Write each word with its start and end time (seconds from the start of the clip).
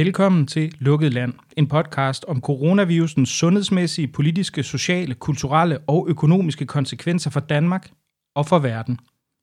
Velkommen 0.00 0.46
til 0.46 0.74
Lukket 0.78 1.14
Land, 1.14 1.32
en 1.56 1.66
podcast 1.66 2.24
om 2.28 2.40
coronavirusens 2.40 3.28
sundhedsmæssige, 3.28 4.08
politiske, 4.08 4.62
sociale, 4.62 5.14
kulturelle 5.14 5.78
og 5.78 6.06
økonomiske 6.08 6.66
konsekvenser 6.66 7.30
for 7.30 7.40
Danmark 7.40 7.90
og 8.36 8.46
for 8.46 8.58
verden. 8.58 8.98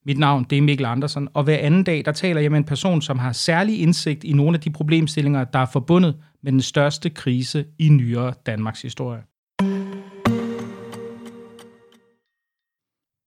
Mit 0.05 0.17
navn 0.17 0.43
det 0.49 0.57
er 0.57 0.62
Mikkel 0.62 0.85
Andersen, 0.85 1.27
og 1.34 1.43
hver 1.43 1.57
anden 1.57 1.84
dag 1.84 2.05
der 2.05 2.12
taler 2.12 2.41
jeg 2.41 2.52
med 2.52 2.57
en 2.57 2.63
person, 2.63 3.02
som 3.02 3.20
har 3.20 3.31
særlig 3.31 3.81
indsigt 3.81 4.23
i 4.23 4.34
nogle 4.34 4.55
af 4.55 4.62
de 4.62 4.70
problemstillinger, 4.70 5.43
der 5.43 5.59
er 5.59 5.66
forbundet 5.73 6.16
med 6.43 6.52
den 6.52 6.62
største 6.62 7.09
krise 7.09 7.66
i 7.80 7.89
nyere 7.89 8.34
Danmarks 8.45 8.81
historie. 8.81 9.23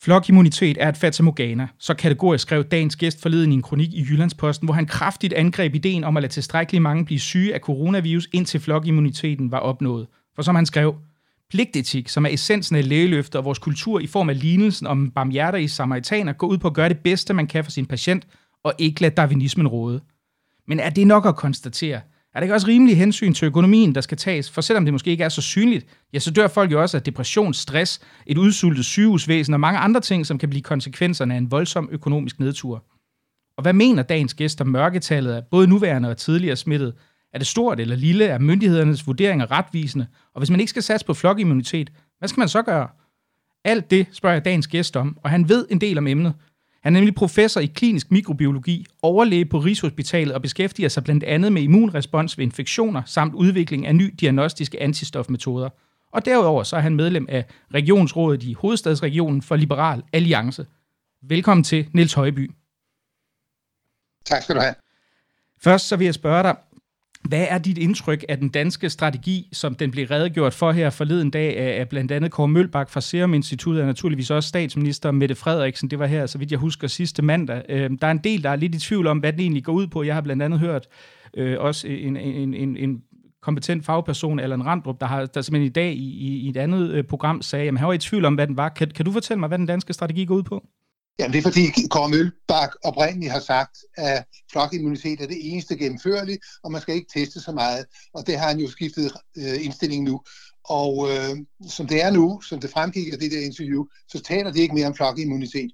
Flokimmunitet 0.02 0.76
er 0.80 0.88
et 0.88 0.96
fatamorgana, 0.96 1.68
så 1.78 1.94
kategorisk 1.94 2.42
skrev 2.42 2.64
dagens 2.64 2.96
gæst 2.96 3.22
forleden 3.22 3.52
i 3.52 3.54
en 3.54 3.62
kronik 3.62 3.92
i 3.92 4.06
Jyllandsposten, 4.10 4.66
hvor 4.66 4.74
han 4.74 4.86
kraftigt 4.86 5.32
angreb 5.32 5.74
ideen 5.74 6.04
om 6.04 6.16
at 6.16 6.22
lade 6.22 6.32
tilstrækkeligt 6.32 6.82
mange 6.82 7.04
blive 7.04 7.20
syge 7.20 7.54
af 7.54 7.60
coronavirus, 7.60 8.28
indtil 8.32 8.60
flokimmuniteten 8.60 9.52
var 9.52 9.58
opnået. 9.58 10.06
For 10.34 10.42
som 10.42 10.54
han 10.54 10.66
skrev, 10.66 10.94
pligtetik, 11.50 12.08
som 12.08 12.26
er 12.26 12.30
essensen 12.30 12.76
af 12.76 12.88
lægeløfter 12.88 13.38
og 13.38 13.44
vores 13.44 13.58
kultur 13.58 14.00
i 14.00 14.06
form 14.06 14.28
af 14.28 14.40
lignelsen 14.40 14.86
om 14.86 15.10
barmhjerter 15.10 15.58
i 15.58 15.68
samaritaner, 15.68 16.32
går 16.32 16.46
ud 16.46 16.58
på 16.58 16.68
at 16.68 16.74
gøre 16.74 16.88
det 16.88 16.98
bedste, 16.98 17.34
man 17.34 17.46
kan 17.46 17.64
for 17.64 17.70
sin 17.70 17.86
patient, 17.86 18.26
og 18.64 18.72
ikke 18.78 19.00
lade 19.00 19.14
darwinismen 19.14 19.68
råde. 19.68 20.00
Men 20.68 20.80
er 20.80 20.90
det 20.90 21.06
nok 21.06 21.26
at 21.26 21.36
konstatere, 21.36 22.00
er 22.34 22.40
det 22.40 22.44
ikke 22.44 22.54
også 22.54 22.66
rimelig 22.66 22.96
hensyn 22.96 23.34
til 23.34 23.46
økonomien, 23.46 23.94
der 23.94 24.00
skal 24.00 24.18
tages? 24.18 24.50
For 24.50 24.60
selvom 24.60 24.84
det 24.84 24.94
måske 24.94 25.10
ikke 25.10 25.24
er 25.24 25.28
så 25.28 25.42
synligt, 25.42 25.86
ja, 26.12 26.18
så 26.18 26.30
dør 26.30 26.48
folk 26.48 26.72
jo 26.72 26.82
også 26.82 26.96
af 26.96 27.02
depression, 27.02 27.54
stress, 27.54 28.00
et 28.26 28.38
udsultet 28.38 28.84
sygehusvæsen 28.84 29.54
og 29.54 29.60
mange 29.60 29.78
andre 29.78 30.00
ting, 30.00 30.26
som 30.26 30.38
kan 30.38 30.50
blive 30.50 30.62
konsekvenserne 30.62 31.34
af 31.34 31.38
en 31.38 31.50
voldsom 31.50 31.88
økonomisk 31.92 32.40
nedtur. 32.40 32.84
Og 33.56 33.62
hvad 33.62 33.72
mener 33.72 34.02
dagens 34.02 34.34
gæst 34.34 34.60
om 34.60 34.66
mørketallet 34.66 35.32
af 35.32 35.42
både 35.50 35.66
nuværende 35.66 36.08
og 36.08 36.16
tidligere 36.16 36.56
smittet? 36.56 36.94
Er 37.32 37.38
det 37.38 37.46
stort 37.46 37.80
eller 37.80 37.96
lille? 37.96 38.24
Er 38.24 38.38
myndighedernes 38.38 39.06
vurderinger 39.06 39.50
retvisende? 39.50 40.06
Og 40.34 40.40
hvis 40.40 40.50
man 40.50 40.60
ikke 40.60 40.70
skal 40.70 40.82
satse 40.82 41.06
på 41.06 41.14
flokimmunitet, 41.14 41.90
hvad 42.18 42.28
skal 42.28 42.40
man 42.40 42.48
så 42.48 42.62
gøre? 42.62 42.88
Alt 43.64 43.90
det 43.90 44.06
spørger 44.12 44.34
jeg 44.34 44.44
dagens 44.44 44.66
gæst 44.66 44.96
om, 44.96 45.18
og 45.22 45.30
han 45.30 45.48
ved 45.48 45.66
en 45.70 45.80
del 45.80 45.98
om 45.98 46.06
emnet, 46.06 46.34
han 46.82 46.96
er 46.96 47.00
nemlig 47.00 47.14
professor 47.14 47.60
i 47.60 47.66
klinisk 47.66 48.10
mikrobiologi, 48.10 48.86
overlæge 49.02 49.44
på 49.44 49.58
Rigshospitalet 49.58 50.34
og 50.34 50.42
beskæftiger 50.42 50.88
sig 50.88 51.04
blandt 51.04 51.24
andet 51.24 51.52
med 51.52 51.62
immunrespons 51.62 52.38
ved 52.38 52.44
infektioner 52.44 53.02
samt 53.06 53.34
udvikling 53.34 53.86
af 53.86 53.96
nye 53.96 54.10
diagnostiske 54.20 54.82
antistofmetoder. 54.82 55.68
Og 56.12 56.24
derudover 56.24 56.62
så 56.62 56.76
er 56.76 56.80
han 56.80 56.96
medlem 56.96 57.26
af 57.28 57.44
Regionsrådet 57.74 58.42
i 58.42 58.52
Hovedstadsregionen 58.52 59.42
for 59.42 59.56
Liberal 59.56 60.02
Alliance. 60.12 60.66
Velkommen 61.22 61.64
til, 61.64 61.88
Niels 61.92 62.12
Højby. 62.12 62.50
Tak 64.24 64.42
skal 64.42 64.54
du 64.56 64.60
have. 64.60 64.74
Først 65.62 65.88
så 65.88 65.96
vil 65.96 66.04
jeg 66.04 66.14
spørge 66.14 66.42
dig, 66.42 66.56
hvad 67.30 67.46
er 67.50 67.58
dit 67.58 67.78
indtryk 67.78 68.24
af 68.28 68.38
den 68.38 68.48
danske 68.48 68.90
strategi, 68.90 69.48
som 69.52 69.74
den 69.74 69.90
blev 69.90 70.06
redegjort 70.06 70.54
for 70.54 70.72
her 70.72 70.90
forleden 70.90 71.30
dag 71.30 71.56
af 71.56 71.88
blandt 71.88 72.12
andet 72.12 72.30
Kåre 72.30 72.48
Mølbak 72.48 72.90
fra 72.90 73.00
Serum 73.00 73.34
Instituttet, 73.34 73.82
og 73.82 73.86
naturligvis 73.86 74.30
også 74.30 74.48
statsminister 74.48 75.10
Mette 75.10 75.34
Frederiksen, 75.34 75.90
det 75.90 75.98
var 75.98 76.06
her, 76.06 76.26
så 76.26 76.38
vidt 76.38 76.50
jeg 76.50 76.58
husker, 76.58 76.88
sidste 76.88 77.22
mandag. 77.22 77.62
Øhm, 77.68 77.98
der 77.98 78.06
er 78.06 78.10
en 78.10 78.18
del, 78.18 78.42
der 78.42 78.50
er 78.50 78.56
lidt 78.56 78.74
i 78.74 78.78
tvivl 78.78 79.06
om, 79.06 79.18
hvad 79.18 79.32
den 79.32 79.40
egentlig 79.40 79.64
går 79.64 79.72
ud 79.72 79.86
på. 79.86 80.02
Jeg 80.02 80.14
har 80.14 80.20
blandt 80.20 80.42
andet 80.42 80.58
hørt 80.58 80.86
øh, 81.36 81.56
også 81.60 81.88
en, 81.88 82.16
en, 82.16 82.54
en, 82.54 82.76
en 82.76 83.02
kompetent 83.42 83.84
fagperson, 83.84 84.40
Allan 84.40 84.66
Randrup, 84.66 85.00
der, 85.00 85.06
har, 85.06 85.26
der 85.26 85.40
simpelthen 85.40 85.66
i 85.66 85.72
dag 85.72 85.92
i, 85.92 86.36
i 86.38 86.48
et 86.48 86.56
andet 86.56 86.90
øh, 86.90 87.04
program 87.04 87.42
sagde, 87.42 87.68
at 87.68 87.78
han 87.78 87.86
var 87.86 87.92
i 87.92 87.98
tvivl 87.98 88.24
om, 88.24 88.34
hvad 88.34 88.46
den 88.46 88.56
var. 88.56 88.68
Kan, 88.68 88.90
kan 88.90 89.04
du 89.04 89.12
fortælle 89.12 89.40
mig, 89.40 89.48
hvad 89.48 89.58
den 89.58 89.66
danske 89.66 89.92
strategi 89.92 90.24
går 90.24 90.34
ud 90.34 90.42
på? 90.42 90.66
Jamen 91.20 91.32
det 91.32 91.38
er 91.38 91.42
fordi 91.42 91.88
Kåre 91.90 92.08
Mølbak 92.08 92.72
oprindeligt 92.84 93.32
har 93.32 93.40
sagt, 93.40 93.76
at 93.96 94.24
flokimmunitet 94.52 95.20
er 95.20 95.26
det 95.26 95.52
eneste 95.52 95.76
gennemførlige, 95.76 96.38
og 96.62 96.72
man 96.72 96.80
skal 96.80 96.94
ikke 96.94 97.10
teste 97.14 97.40
så 97.40 97.52
meget. 97.52 97.86
Og 98.14 98.26
det 98.26 98.38
har 98.38 98.48
han 98.48 98.58
jo 98.58 98.68
skiftet 98.68 99.12
øh, 99.36 99.64
indstilling 99.64 100.04
nu. 100.04 100.20
Og 100.64 101.08
øh, 101.10 101.36
som 101.68 101.86
det 101.86 102.02
er 102.02 102.10
nu, 102.10 102.40
som 102.40 102.60
det 102.60 102.70
fremgik 102.70 103.12
af 103.12 103.18
det 103.18 103.32
der 103.32 103.40
interview, 103.40 103.84
så 104.08 104.22
taler 104.22 104.52
de 104.52 104.60
ikke 104.60 104.74
mere 104.74 104.86
om 104.86 104.94
flokimmunitet. 104.94 105.70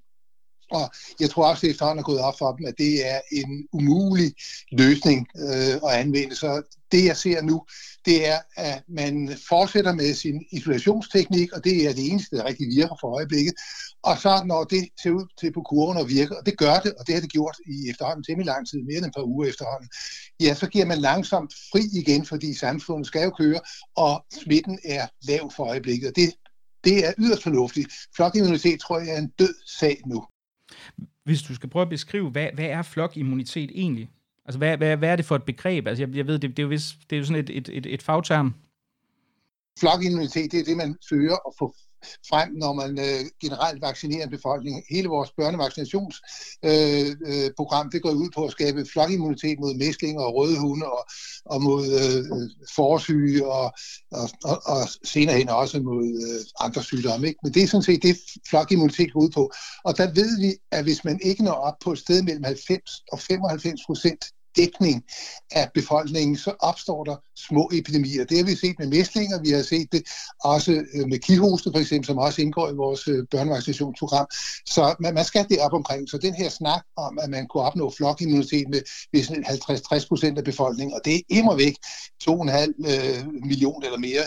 Og 0.71 0.91
jeg 1.19 1.29
tror 1.29 1.47
også, 1.49 1.67
at 1.67 1.71
efterhånden 1.71 1.99
er 1.99 2.03
gået 2.03 2.19
op 2.19 2.37
for 2.37 2.51
dem, 2.55 2.65
at 2.65 2.77
det 2.77 3.07
er 3.07 3.19
en 3.31 3.67
umulig 3.73 4.33
løsning 4.71 5.27
øh, 5.37 5.75
at 5.75 5.99
anvende. 5.99 6.35
Så 6.35 6.61
det, 6.91 7.05
jeg 7.05 7.17
ser 7.17 7.41
nu, 7.41 7.65
det 8.05 8.27
er, 8.27 8.39
at 8.55 8.83
man 8.87 9.37
fortsætter 9.49 9.93
med 9.93 10.13
sin 10.13 10.45
isolationsteknik, 10.51 11.51
og 11.53 11.63
det 11.63 11.87
er 11.87 11.93
det 11.93 12.11
eneste, 12.11 12.37
der 12.37 12.45
rigtig 12.45 12.67
virker 12.67 12.95
for 13.01 13.15
øjeblikket. 13.15 13.53
Og 14.03 14.17
så 14.17 14.43
når 14.45 14.63
det 14.63 14.89
ser 15.01 15.11
ud 15.11 15.25
til 15.39 15.53
på 15.53 15.61
kurven 15.61 15.97
og 15.97 16.09
virker, 16.09 16.35
og 16.35 16.45
det 16.45 16.57
gør 16.57 16.79
det, 16.79 16.93
og 16.93 17.07
det 17.07 17.13
har 17.15 17.21
det 17.21 17.31
gjort 17.31 17.57
i 17.67 17.89
efterhånden 17.89 18.23
temmelig 18.23 18.45
lang 18.45 18.69
tid, 18.69 18.79
mere 18.81 18.97
end 18.97 19.05
et 19.05 19.13
par 19.15 19.23
uger 19.23 19.47
efterhånden, 19.47 19.89
ja, 20.39 20.53
så 20.53 20.67
giver 20.67 20.85
man 20.85 20.97
langsomt 20.97 21.53
fri 21.71 21.81
igen, 21.93 22.25
fordi 22.25 22.53
samfundet 22.53 23.07
skal 23.07 23.23
jo 23.23 23.29
køre, 23.29 23.59
og 23.95 24.25
smitten 24.43 24.79
er 24.85 25.07
lav 25.21 25.51
for 25.55 25.63
øjeblikket. 25.65 26.09
Og 26.09 26.15
det, 26.15 26.33
det 26.83 27.07
er 27.07 27.13
yderst 27.17 27.43
fornuftigt. 27.43 27.93
Flokimmunitet 28.15 28.79
tror 28.79 28.99
jeg 28.99 29.09
er 29.09 29.17
en 29.17 29.33
død 29.39 29.55
sag 29.79 30.01
nu. 30.05 30.25
Hvis 31.23 31.41
du 31.41 31.55
skal 31.55 31.69
prøve 31.69 31.83
at 31.83 31.89
beskrive, 31.89 32.29
hvad, 32.29 32.47
hvad 32.53 32.65
er 32.65 32.81
flokimmunitet 32.81 33.71
egentlig? 33.73 34.11
Altså, 34.45 34.57
hvad, 34.57 34.77
hvad, 34.77 34.97
hvad 34.97 35.09
er 35.09 35.15
det 35.15 35.25
for 35.25 35.35
et 35.35 35.43
begreb? 35.43 35.87
Altså, 35.87 36.03
jeg, 36.03 36.15
jeg 36.15 36.27
ved, 36.27 36.39
det, 36.39 36.49
det, 36.49 36.59
er 36.59 36.63
jo, 36.63 36.69
vist, 36.69 36.95
det 37.09 37.15
er 37.15 37.19
jo 37.19 37.25
sådan 37.25 37.43
et, 37.43 37.49
et, 37.49 37.69
et, 37.73 37.85
et 37.85 38.03
fagterm. 38.03 38.53
Flokimmunitet, 39.79 40.51
det 40.51 40.59
er 40.59 40.63
det, 40.63 40.77
man 40.77 40.95
søger 41.01 41.35
at 41.47 41.53
få 41.59 41.75
frem, 42.29 42.49
når 42.53 42.73
man 42.73 42.99
øh, 42.99 43.25
generelt 43.41 43.81
vaccinerer 43.81 44.27
befolkningen. 44.27 44.83
Hele 44.89 45.07
vores 45.07 45.31
børnevaccinationsprogram, 45.37 47.85
øh, 47.85 47.87
øh, 47.87 47.91
det 47.91 48.01
går 48.01 48.11
ud 48.11 48.29
på 48.35 48.45
at 48.45 48.51
skabe 48.51 48.85
flokimmunitet 48.93 49.59
mod 49.59 49.73
mæslinger 49.73 50.21
og 50.21 50.35
røde 50.35 50.59
hunde 50.59 50.85
og, 50.85 51.07
og 51.45 51.61
mod 51.61 51.85
øh, 52.01 52.17
øh, 52.17 52.49
forsyge 52.75 53.47
og, 53.47 53.73
og, 54.11 54.29
og, 54.43 54.61
og 54.65 54.89
senere 55.03 55.37
hen 55.37 55.49
også 55.49 55.79
mod 55.79 56.05
øh, 56.27 56.65
andre 56.65 56.83
sygdomme. 56.83 57.27
Ikke? 57.27 57.39
Men 57.43 57.53
det 57.53 57.63
er 57.63 57.67
sådan 57.67 57.83
set 57.83 58.03
det, 58.03 58.17
flokimmunitet 58.49 59.13
går 59.13 59.21
ud 59.21 59.29
på. 59.29 59.51
Og 59.83 59.97
der 59.97 60.13
ved 60.13 60.39
vi, 60.39 60.55
at 60.71 60.83
hvis 60.83 61.03
man 61.03 61.19
ikke 61.23 61.43
når 61.43 61.51
op 61.51 61.75
på 61.83 61.91
et 61.91 61.99
sted 61.99 62.23
mellem 62.23 62.43
90 62.43 62.91
og 63.11 63.19
95 63.19 63.81
procent 63.85 64.25
dækning 64.57 65.03
af 65.51 65.69
befolkningen, 65.73 66.37
så 66.37 66.51
opstår 66.59 67.03
der 67.03 67.15
små 67.35 67.69
epidemier. 67.73 68.25
Det 68.25 68.37
har 68.37 68.45
vi 68.45 68.55
set 68.55 68.75
med 68.79 68.87
mæslinger, 68.87 69.41
vi 69.41 69.49
har 69.49 69.61
set 69.61 69.87
det 69.91 70.03
også 70.43 70.71
øh, 70.71 71.07
med 71.07 71.19
kihoste 71.19 71.69
for 71.73 71.79
eksempel, 71.79 72.07
som 72.07 72.17
også 72.17 72.41
indgår 72.41 72.69
i 72.69 72.75
vores 72.75 73.07
øh, 73.07 73.25
børnevaccinationsprogram. 73.31 74.27
Så 74.65 74.95
man, 74.99 75.13
man 75.13 75.25
skal 75.25 75.45
det 75.49 75.59
op 75.59 75.73
omkring. 75.73 76.09
Så 76.09 76.17
den 76.17 76.33
her 76.33 76.49
snak 76.49 76.83
om, 76.97 77.19
at 77.21 77.29
man 77.29 77.47
kunne 77.47 77.63
opnå 77.63 77.93
flokimmunitet 77.97 78.69
med 78.69 78.81
50-60 80.03 80.07
procent 80.07 80.37
af 80.37 80.43
befolkningen, 80.43 80.93
og 80.93 81.01
det 81.05 81.15
er 81.15 81.21
immer 81.29 81.55
væk 81.55 81.75
2,5 82.23 82.33
øh, 82.91 83.33
millioner 83.49 83.85
eller 83.85 83.99
mere 83.99 84.23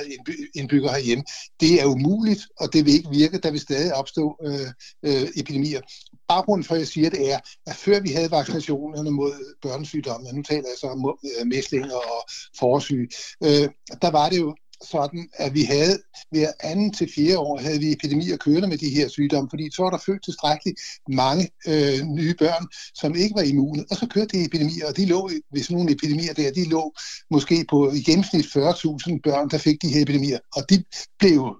indbyggere 0.55 0.93
herhjemme, 0.93 1.25
det 1.61 1.83
er 1.83 1.87
umuligt, 1.87 2.43
og 2.61 2.73
det 2.73 2.87
vil 2.87 2.95
ikke 2.95 3.11
virke, 3.11 3.39
der 3.39 3.51
vil 3.51 3.61
stadig 3.61 3.95
opstå 3.95 4.37
øh, 4.47 4.69
øh, 5.03 5.29
epidemier 5.37 5.81
baggrunden 6.33 6.65
for, 6.65 6.75
at 6.75 6.81
jeg 6.81 6.89
siger 6.95 7.11
det, 7.11 7.23
er, 7.33 7.39
at 7.71 7.77
før 7.77 8.01
vi 8.01 8.11
havde 8.17 8.31
vaccinationerne 8.31 9.11
mod 9.11 9.33
børnesygdomme, 9.63 10.29
og 10.29 10.35
nu 10.35 10.43
taler 10.43 10.69
jeg 10.73 10.79
så 10.81 10.87
om 10.87 11.01
øh, 11.09 11.47
mæslinger 11.47 11.99
og 12.15 12.21
forsyge, 12.59 13.07
øh, 13.47 13.67
der 14.03 14.11
var 14.19 14.29
det 14.29 14.39
jo 14.41 14.51
sådan, 14.85 15.29
at 15.33 15.55
vi 15.55 15.63
havde 15.63 15.99
hver 16.31 16.53
anden 16.61 16.93
til 16.93 17.11
fjerde 17.15 17.39
år 17.39 17.59
havde 17.59 17.79
vi 17.79 17.93
epidemier 17.93 18.37
kørende 18.37 18.69
med 18.69 18.79
de 18.79 18.89
her 18.89 19.09
sygdomme, 19.09 19.51
fordi 19.51 19.71
så 19.73 19.83
var 19.83 19.91
der 19.91 19.99
født 20.07 20.25
tilstrækkeligt 20.25 20.81
mange 21.09 21.51
øh, 21.69 22.07
nye 22.07 22.35
børn, 22.39 22.67
som 22.95 23.15
ikke 23.15 23.35
var 23.35 23.43
immune, 23.43 23.85
og 23.91 23.97
så 23.97 24.07
kørte 24.07 24.39
de 24.39 24.45
epidemier, 24.45 24.87
og 24.87 24.97
de 24.97 25.07
lå, 25.07 25.31
hvis 25.51 25.71
nogle 25.71 25.93
epidemier 25.93 26.33
der, 26.33 26.53
de 26.53 26.69
lå 26.69 26.95
måske 27.31 27.65
på 27.71 27.93
i 27.93 28.03
gennemsnit 28.03 28.45
40.000 28.45 28.51
børn, 29.25 29.49
der 29.51 29.59
fik 29.59 29.83
de 29.83 29.89
her 29.89 30.03
epidemier, 30.03 30.39
og 30.57 30.71
de 30.71 30.85
blev, 31.19 31.57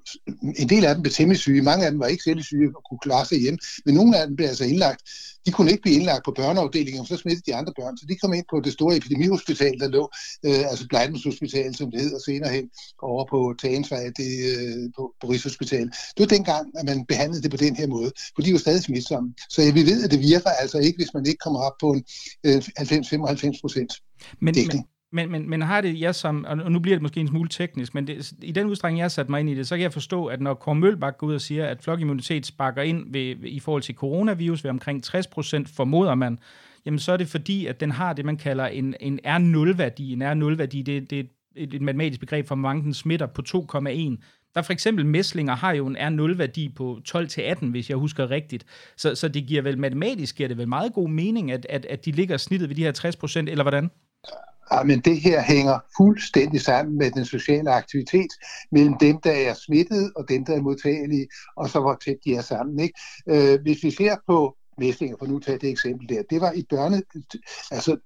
en 0.57 0.69
del 0.69 0.85
af 0.85 0.95
dem 0.95 1.03
blev 1.03 1.13
temmelig 1.13 1.41
syge, 1.41 1.63
mange 1.63 1.85
af 1.85 1.91
dem 1.91 2.01
var 2.01 2.07
ikke 2.07 2.23
selv 2.23 2.43
syge 2.43 2.69
og 2.77 2.83
kunne 2.89 2.99
klare 3.03 3.27
sig 3.27 3.39
hjem, 3.39 3.59
men 3.85 3.95
nogle 3.95 4.19
af 4.19 4.27
dem 4.27 4.37
blev 4.37 4.49
altså 4.49 4.65
indlagt 4.65 5.03
de 5.47 5.51
kunne 5.53 5.71
ikke 5.71 5.83
blive 5.83 5.97
indlagt 5.97 6.25
på 6.25 6.33
børneafdelingen, 6.37 7.07
så 7.07 7.17
smittede 7.17 7.51
de 7.51 7.55
andre 7.55 7.73
børn. 7.79 7.97
Så 7.99 8.07
de 8.09 8.17
kom 8.17 8.33
ind 8.33 8.45
på 8.51 8.61
det 8.61 8.73
store 8.73 8.97
epidemihospital, 8.97 9.81
der 9.81 9.89
lå, 9.89 10.11
øh, 10.47 10.71
altså 10.71 10.87
Blejdens 10.89 11.25
Hospital, 11.25 11.75
som 11.75 11.91
det 11.91 12.01
hedder 12.01 12.19
senere 12.19 12.53
hen, 12.53 12.71
over 13.03 13.25
på 13.31 13.55
Tagensvej 13.63 14.05
det, 14.17 14.33
øh, 14.51 14.91
på, 14.97 15.03
på 15.21 15.27
Rigshospital. 15.31 15.87
Det 15.87 16.21
var 16.25 16.27
dengang, 16.37 16.65
at 16.79 16.85
man 16.85 17.07
behandlede 17.07 17.43
det 17.43 17.51
på 17.51 17.57
den 17.57 17.77
her 17.77 17.87
måde, 17.87 18.13
for 18.35 18.43
de 18.43 18.49
er 18.49 18.53
jo 18.53 18.59
stadig 18.59 18.83
smitsomme. 18.83 19.35
Så 19.51 19.73
vi 19.73 19.83
ved, 19.87 20.05
at 20.05 20.11
det 20.11 20.21
virker 20.21 20.51
altså 20.51 20.79
ikke, 20.79 20.99
hvis 20.99 21.15
man 21.15 21.27
ikke 21.27 21.39
kommer 21.45 21.61
op 21.61 21.77
på 21.81 21.89
en 21.93 22.05
øh, 22.47 22.57
90-95 22.57 23.61
procent 23.61 23.93
dækning. 24.55 24.85
Men, 24.85 25.00
men, 25.13 25.31
men, 25.31 25.51
men 25.51 25.63
har 25.63 25.81
det 25.81 26.01
jeg 26.01 26.15
som, 26.15 26.45
og 26.49 26.73
nu 26.73 26.79
bliver 26.79 26.97
det 26.97 27.03
måske 27.03 27.21
en 27.21 27.29
smule 27.29 27.49
teknisk, 27.49 27.95
men 27.95 28.07
det, 28.07 28.33
i 28.43 28.53
den 28.53 28.67
udstrækning, 28.67 28.99
jeg 28.99 29.05
har 29.05 29.09
sat 29.09 29.29
mig 29.29 29.41
ind 29.41 29.51
i 29.51 29.55
det, 29.55 29.69
så 29.69 29.77
kan 29.77 29.83
jeg 29.83 29.93
forstå, 29.93 30.27
at 30.27 30.41
når 30.41 30.55
Kåre 30.55 30.75
Mølbak 30.75 31.19
går 31.19 31.27
ud 31.27 31.35
og 31.35 31.41
siger, 31.41 31.67
at 31.67 31.83
flokimmunitet 31.83 32.47
sparker 32.47 32.83
ind 32.83 33.13
ved, 33.13 33.37
i 33.43 33.61
forhold 33.61 33.83
til 33.83 33.95
coronavirus 33.95 34.65
ved 34.65 34.71
omkring 34.71 35.05
60 35.05 35.27
procent, 35.27 35.69
formoder 35.69 36.15
man, 36.15 36.39
jamen 36.87 36.99
så 36.99 37.13
er 37.13 37.17
det 37.17 37.29
fordi, 37.29 37.67
at 37.67 37.81
den 37.81 37.91
har 37.91 38.13
det, 38.13 38.25
man 38.25 38.37
kalder 38.37 38.67
en, 38.67 38.95
en 39.01 39.21
R0-værdi. 39.27 40.13
En 40.13 40.23
R0-værdi, 40.23 40.83
det, 40.83 41.11
det 41.11 41.21
er 41.21 41.25
et, 41.57 41.75
et 41.75 41.83
matematisk 41.83 42.21
begreb 42.21 42.47
for, 42.47 42.55
hvor 42.55 42.63
mange 42.63 42.83
den 42.83 42.95
smitter 42.95 43.27
på 43.27 43.43
2,1. 43.49 44.17
Der 44.55 44.63
for 44.63 44.73
eksempel 44.73 45.07
mæslinger 45.07 45.55
har 45.55 45.73
jo 45.73 45.87
en 45.87 45.97
R0-værdi 45.97 46.69
på 46.77 47.01
12-18, 47.09 47.67
hvis 47.67 47.91
jeg 47.91 47.97
husker 47.97 48.31
rigtigt. 48.31 48.65
Så, 48.97 49.15
så 49.15 49.29
det 49.29 49.47
giver 49.47 49.63
vel 49.63 49.79
matematisk 49.79 50.37
giver 50.37 50.49
det 50.49 50.59
vel 50.59 50.69
meget 50.69 50.93
god 50.93 51.09
mening, 51.09 51.53
at, 51.53 51.67
at, 51.69 51.87
at 51.87 52.05
de 52.05 52.11
ligger 52.13 52.37
snittet 52.37 52.69
ved 52.69 52.77
de 52.77 52.83
her 52.83 52.93
60 52.93 53.17
procent, 53.17 53.49
eller 53.49 53.65
hvordan? 53.65 53.91
Men 54.85 55.01
det 55.01 55.21
her 55.21 55.43
hænger 55.43 55.79
fuldstændig 55.97 56.61
sammen 56.61 56.99
med 56.99 57.11
den 57.11 57.25
sociale 57.25 57.71
aktivitet 57.71 58.31
mellem 58.73 58.95
dem, 59.01 59.21
der 59.21 59.33
er 59.33 59.55
smittet 59.55 60.13
og 60.17 60.29
dem, 60.29 60.45
der 60.45 60.57
er 60.57 60.61
modtagelige, 60.61 61.29
og 61.57 61.69
så 61.69 61.81
hvor 61.81 61.99
tæt 62.05 62.17
de 62.25 62.35
er 62.35 62.43
sammen. 62.43 62.81
Ikke? 62.81 62.95
Øh, 63.29 63.61
hvis 63.63 63.83
vi 63.83 63.91
ser 63.91 64.17
på 64.27 64.57
mæslinger, 64.81 65.17
for 65.19 65.27
nu 65.27 65.39
tager 65.39 65.59
det 65.59 65.71
eksempel 65.71 66.09
der, 66.09 66.23
det 66.31 66.41
var 66.41 66.53
i 66.53 66.65
børne, 66.71 67.03
altså 67.71 67.97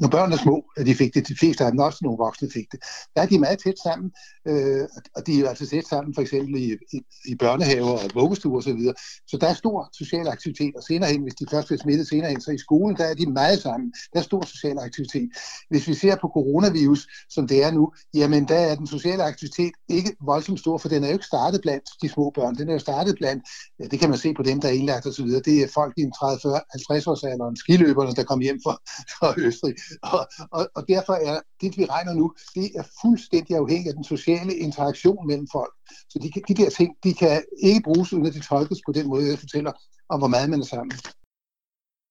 når 0.00 0.08
børn 0.08 0.32
er 0.32 0.36
små, 0.36 0.64
de 0.86 0.94
fik 0.94 1.14
det, 1.14 1.28
de 1.28 1.36
fleste 1.36 1.64
af 1.64 1.70
dem 1.70 1.78
også 1.78 1.98
nogle 2.02 2.18
voksne 2.18 2.48
fik 2.50 2.72
det, 2.72 2.80
der 3.16 3.22
er 3.22 3.26
de 3.26 3.38
meget 3.38 3.58
tæt 3.64 3.78
sammen, 3.86 4.10
øh, 4.48 4.84
og 5.16 5.26
de 5.26 5.40
er 5.40 5.48
altså 5.48 5.66
tæt 5.66 5.86
sammen 5.86 6.14
for 6.14 6.22
eksempel 6.22 6.54
i, 6.62 6.66
i, 6.92 6.98
i 7.24 7.34
børnehaver 7.34 7.98
og 8.04 8.10
vuggestuer 8.14 8.58
osv., 8.58 8.82
så, 8.82 9.22
så 9.26 9.36
der 9.40 9.46
er 9.46 9.54
stor 9.54 9.88
social 9.92 10.28
aktivitet, 10.28 10.72
og 10.76 10.82
senere 10.82 11.10
hen, 11.10 11.22
hvis 11.22 11.34
de 11.34 11.46
først 11.50 11.66
bliver 11.68 11.80
smittet 11.82 12.08
senere 12.08 12.30
hen, 12.30 12.40
så 12.40 12.50
i 12.50 12.58
skolen, 12.58 12.96
der 12.96 13.04
er 13.04 13.14
de 13.14 13.26
meget 13.26 13.58
sammen, 13.62 13.92
der 14.12 14.18
er 14.18 14.22
stor 14.22 14.42
social 14.46 14.78
aktivitet. 14.78 15.28
Hvis 15.70 15.88
vi 15.88 15.94
ser 15.94 16.16
på 16.16 16.28
coronavirus, 16.28 17.06
som 17.30 17.46
det 17.48 17.64
er 17.64 17.70
nu, 17.70 17.92
jamen 18.14 18.48
der 18.48 18.58
er 18.58 18.74
den 18.74 18.86
sociale 18.86 19.22
aktivitet 19.22 19.72
ikke 19.88 20.16
voldsomt 20.20 20.60
stor, 20.60 20.78
for 20.78 20.88
den 20.88 21.04
er 21.04 21.08
jo 21.08 21.12
ikke 21.12 21.26
startet 21.26 21.60
blandt 21.60 21.84
de 22.02 22.08
små 22.08 22.30
børn, 22.30 22.54
den 22.54 22.68
er 22.68 22.72
jo 22.72 22.78
startet 22.78 23.14
blandt, 23.18 23.42
ja, 23.78 23.84
det 23.84 23.98
kan 24.00 24.08
man 24.08 24.18
se 24.18 24.34
på 24.34 24.42
dem, 24.42 24.60
der 24.60 24.68
er 24.68 24.72
indlagt 24.72 25.06
osv., 25.06 25.26
det 25.26 25.62
er 25.62 25.68
folk 25.74 25.94
i 26.04 26.08
en 26.08 26.14
30-50 26.16 27.10
års 27.10 27.24
alderen, 27.24 27.56
skiløberne, 27.56 28.12
der 28.18 28.24
kom 28.30 28.40
hjem 28.46 28.58
fra, 28.64 28.74
fra 29.14 29.28
Østrig. 29.46 29.74
Og, 30.14 30.22
og, 30.56 30.62
og 30.76 30.82
derfor 30.88 31.14
er 31.30 31.36
det, 31.60 31.70
vi 31.78 31.84
regner 31.94 32.14
nu, 32.20 32.26
det 32.54 32.66
er 32.78 32.84
fuldstændig 33.02 33.56
afhængigt 33.56 33.88
af 33.92 33.94
den 33.94 34.04
sociale 34.14 34.54
interaktion 34.66 35.26
mellem 35.26 35.48
folk. 35.52 35.74
Så 36.10 36.16
de, 36.22 36.28
de 36.48 36.54
der 36.62 36.70
ting, 36.70 36.90
de 37.04 37.14
kan 37.14 37.44
ikke 37.62 37.82
bruges, 37.84 38.12
uden 38.12 38.26
at 38.26 38.34
de 38.34 38.40
tolkes 38.40 38.80
på 38.86 38.92
den 38.92 39.06
måde, 39.08 39.30
jeg 39.30 39.38
fortæller 39.38 39.72
om, 40.08 40.18
hvor 40.20 40.28
meget 40.28 40.50
man 40.50 40.60
er 40.60 40.64
sammen. 40.64 40.92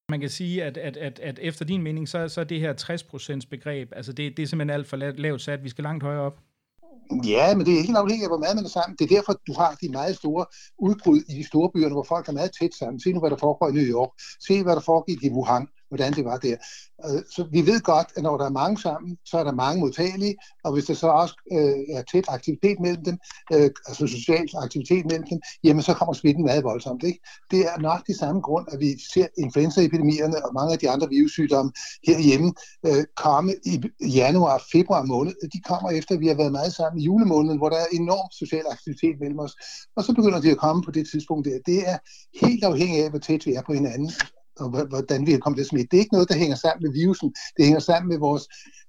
Man 0.09 0.19
kan 0.19 0.29
sige, 0.29 0.63
at, 0.63 0.77
at, 0.77 0.97
at, 0.97 1.19
at 1.19 1.39
efter 1.41 1.65
din 1.65 1.81
mening, 1.83 2.09
så, 2.09 2.27
så 2.27 2.41
er 2.41 2.45
det 2.45 2.59
her 2.59 2.73
60% 3.43 3.49
begreb, 3.49 3.91
altså 3.95 4.13
det, 4.13 4.37
det 4.37 4.43
er 4.43 4.47
simpelthen 4.47 4.79
alt 4.79 4.87
for 4.87 4.97
lavt 4.97 5.41
sat, 5.41 5.63
vi 5.63 5.69
skal 5.69 5.83
langt 5.83 6.03
højere 6.03 6.21
op. 6.21 6.39
Ja, 7.21 7.55
men 7.55 7.65
det 7.65 7.73
er 7.73 7.79
ikke 7.79 7.97
afhængigt 7.97 8.25
af, 8.27 8.29
hvor 8.29 8.43
meget 8.43 8.55
man 8.55 8.65
er 8.65 8.69
sammen. 8.69 8.95
Det 8.99 9.03
er 9.05 9.15
derfor, 9.15 9.33
du 9.47 9.53
har 9.53 9.71
de 9.81 9.89
meget 9.89 10.15
store 10.15 10.45
udbrud 10.79 11.19
i 11.29 11.33
de 11.39 11.45
store 11.51 11.69
byerne, 11.73 11.93
hvor 11.93 12.07
folk 12.13 12.27
er 12.27 12.31
meget 12.39 12.51
tæt 12.59 12.73
sammen. 12.79 12.99
Se 12.99 13.13
nu, 13.13 13.19
hvad 13.19 13.29
der 13.29 13.37
foregår 13.37 13.67
i 13.69 13.71
New 13.71 13.87
York. 13.97 14.11
Se, 14.47 14.63
hvad 14.63 14.75
der 14.75 14.81
foregik 14.81 15.23
i 15.23 15.29
Wuhan 15.29 15.67
hvordan 15.93 16.13
det 16.13 16.25
var 16.25 16.37
der. 16.37 16.55
Øh, 17.05 17.21
så 17.35 17.47
vi 17.51 17.61
ved 17.65 17.79
godt, 17.81 18.07
at 18.15 18.23
når 18.23 18.37
der 18.37 18.45
er 18.45 18.59
mange 18.61 18.77
sammen, 18.81 19.17
så 19.25 19.37
er 19.37 19.43
der 19.43 19.51
mange 19.51 19.79
modtagelige, 19.79 20.35
og 20.63 20.73
hvis 20.73 20.85
der 20.85 20.93
så 20.93 21.07
også 21.07 21.35
øh, 21.51 21.97
er 21.97 22.03
tæt 22.11 22.25
aktivitet 22.27 22.79
mellem 22.79 23.03
dem, 23.03 23.17
øh, 23.53 23.69
altså 23.87 24.07
social 24.07 24.47
aktivitet 24.65 25.05
mellem 25.05 25.27
dem, 25.29 25.39
jamen 25.63 25.83
så 25.83 25.93
kommer 25.93 26.13
smitten 26.13 26.45
meget 26.45 26.63
voldsomt. 26.63 27.03
Ikke? 27.03 27.19
Det 27.51 27.59
er 27.59 27.77
nok 27.79 28.07
de 28.07 28.17
samme 28.17 28.41
grund, 28.41 28.67
at 28.71 28.79
vi 28.79 28.89
ser 29.13 29.27
influenzaepidemierne 29.37 30.45
og 30.45 30.53
mange 30.53 30.73
af 30.73 30.79
de 30.79 30.89
andre 30.89 31.07
virussygdomme 31.09 31.71
herhjemme 32.07 32.53
øh, 32.87 33.03
komme 33.15 33.55
i 33.65 33.81
januar 34.01 34.63
februar 34.71 35.03
måned. 35.03 35.33
De 35.53 35.61
kommer 35.61 35.89
efter, 35.91 36.15
at 36.15 36.21
vi 36.21 36.27
har 36.27 36.35
været 36.35 36.51
meget 36.51 36.73
sammen 36.73 37.01
i 37.01 37.05
julemåneden, 37.05 37.57
hvor 37.57 37.69
der 37.69 37.77
er 37.77 37.85
enorm 37.91 38.29
social 38.31 38.65
aktivitet 38.71 39.15
mellem 39.19 39.39
os. 39.39 39.53
Og 39.95 40.03
så 40.03 40.13
begynder 40.13 40.41
de 40.41 40.51
at 40.51 40.57
komme 40.57 40.83
på 40.83 40.91
det 40.91 41.09
tidspunkt 41.11 41.45
der. 41.47 41.59
Det 41.65 41.89
er 41.89 41.97
helt 42.45 42.63
afhængigt 42.63 43.03
af, 43.03 43.09
hvor 43.09 43.19
tæt 43.19 43.45
vi 43.45 43.53
er 43.53 43.61
på 43.61 43.73
hinanden 43.73 44.11
og 44.59 44.87
hvordan 44.87 45.25
vi 45.25 45.31
kan 45.31 45.39
komme 45.39 45.57
til 45.57 45.63
at 45.63 45.67
smitte. 45.67 45.87
Det 45.91 45.97
er 45.97 46.01
ikke 46.01 46.13
noget, 46.13 46.29
der 46.29 46.37
hænger 46.37 46.55
sammen 46.55 46.83
med 46.83 46.91
virusen. 46.93 47.33
Det 47.57 47.65
hænger 47.65 47.79
sammen 47.79 48.09
med 48.09 48.19
vores, 48.19 48.43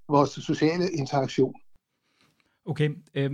vores 0.08 0.30
sociale 0.30 0.90
interaktion. 0.90 1.54
Okay, 2.66 2.90
øh, 3.14 3.30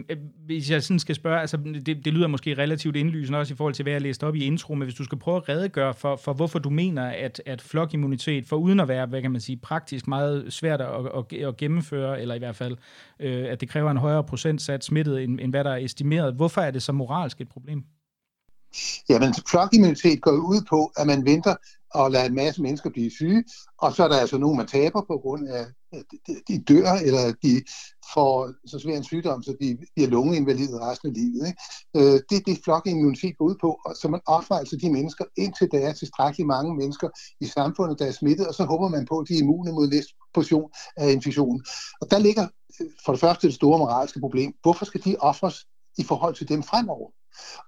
hvis 0.47 0.71
jeg 0.71 0.83
sådan 0.83 0.99
skal 0.99 1.15
spørge, 1.15 1.41
altså 1.41 1.57
det, 1.57 2.05
det 2.05 2.13
lyder 2.13 2.27
måske 2.27 2.55
relativt 2.55 2.97
indlysende 2.97 3.39
også 3.39 3.55
i 3.55 3.57
forhold 3.57 3.75
til, 3.75 3.83
hvad 3.83 3.93
jeg 3.93 4.01
læste 4.01 4.27
op 4.27 4.35
i 4.35 4.45
intro, 4.45 4.75
men 4.75 4.83
hvis 4.83 4.95
du 4.95 5.05
skal 5.05 5.19
prøve 5.19 5.37
at 5.37 5.49
redegøre 5.49 5.95
for, 5.95 6.17
for 6.17 6.33
hvorfor 6.33 6.59
du 6.59 6.71
mener, 6.71 7.07
at, 7.07 7.43
at 7.47 7.63
flokimmunitet, 7.63 8.47
for 8.47 8.57
uden 8.57 8.81
at 8.81 8.89
være, 8.89 9.07
hvad 9.07 9.23
kan 9.23 9.31
man 9.31 9.41
sige, 9.41 9.57
praktisk 9.57 10.09
meget 10.09 10.53
svært 10.53 10.81
at, 10.81 10.89
at, 10.89 11.39
at 11.39 11.57
gennemføre, 11.57 12.21
eller 12.21 12.35
i 12.35 12.39
hvert 12.39 12.57
fald, 12.57 12.77
øh, 13.21 13.45
at 13.49 13.61
det 13.61 13.69
kræver 13.69 13.91
en 13.91 13.97
højere 13.97 14.25
procentsats 14.25 14.87
smittet, 14.87 15.23
end, 15.23 15.41
end 15.41 15.53
hvad 15.53 15.65
der 15.65 15.71
er 15.71 15.77
estimeret, 15.77 16.35
hvorfor 16.35 16.61
er 16.61 16.71
det 16.71 16.83
så 16.83 16.93
moralsk 16.93 17.41
et 17.41 17.49
problem? 17.49 17.85
Jamen, 19.09 19.35
flokimmunitet 19.49 20.23
går 20.23 20.33
ud 20.33 20.61
på, 20.69 20.93
at 20.97 21.07
man 21.07 21.25
venter 21.25 21.55
og 21.95 22.11
lader 22.11 22.27
en 22.27 22.35
masse 22.35 22.63
mennesker 22.63 22.91
blive 22.91 23.11
syge, 23.11 23.45
og 23.79 23.95
så 23.95 24.05
er 24.05 24.09
der 24.09 24.17
altså 24.17 24.39
nogen, 24.39 24.57
man 24.57 24.67
taber 24.67 25.01
på 25.01 25.19
grund 25.23 25.49
af, 25.49 25.67
at 25.93 26.05
de 26.49 26.59
dør, 26.59 26.93
eller 26.93 27.33
de 27.43 27.63
får 28.15 28.53
så 28.67 28.79
svær 28.79 28.97
en 28.97 29.05
sygdom, 29.05 29.43
så 29.43 29.57
de 29.61 29.79
bliver 29.95 30.09
lungeinvalide 30.09 30.81
resten 30.81 31.09
af 31.09 31.15
livet. 31.15 31.47
Ikke? 31.47 31.61
Øh, 31.97 32.21
det 32.29 32.37
er 32.37 32.45
det, 32.47 32.61
flokimmunitet 32.65 33.39
går 33.39 33.45
ud 33.45 33.55
på, 33.61 33.79
og 33.87 33.97
så 33.97 34.09
man 34.09 34.21
offrer 34.27 34.57
altså 34.57 34.77
de 34.83 34.93
mennesker, 34.93 35.25
indtil 35.37 35.69
der 35.73 35.79
er 35.79 35.93
tilstrækkeligt 35.93 36.47
mange 36.47 36.77
mennesker 36.77 37.09
i 37.41 37.47
samfundet, 37.47 37.99
der 37.99 38.07
er 38.07 38.13
smittet, 38.13 38.47
og 38.47 38.55
så 38.55 38.65
håber 38.65 38.89
man 38.89 39.07
på, 39.07 39.19
at 39.19 39.29
de 39.29 39.35
er 39.35 39.39
immune 39.39 39.73
mod 39.73 39.89
næste 39.89 40.13
portion 40.35 40.71
af 40.97 41.13
infektionen. 41.13 41.65
Og 42.01 42.11
der 42.11 42.19
ligger 42.19 42.49
øh, 42.81 42.87
for 43.05 43.13
det 43.13 43.21
første 43.21 43.47
det 43.47 43.55
store 43.55 43.79
moralske 43.79 44.21
problem. 44.21 44.53
Hvorfor 44.63 44.85
skal 44.85 45.05
de 45.05 45.17
offres 45.19 45.67
i 45.99 46.03
forhold 46.03 46.35
til 46.35 46.49
dem 46.49 46.63
fremover? 46.63 47.11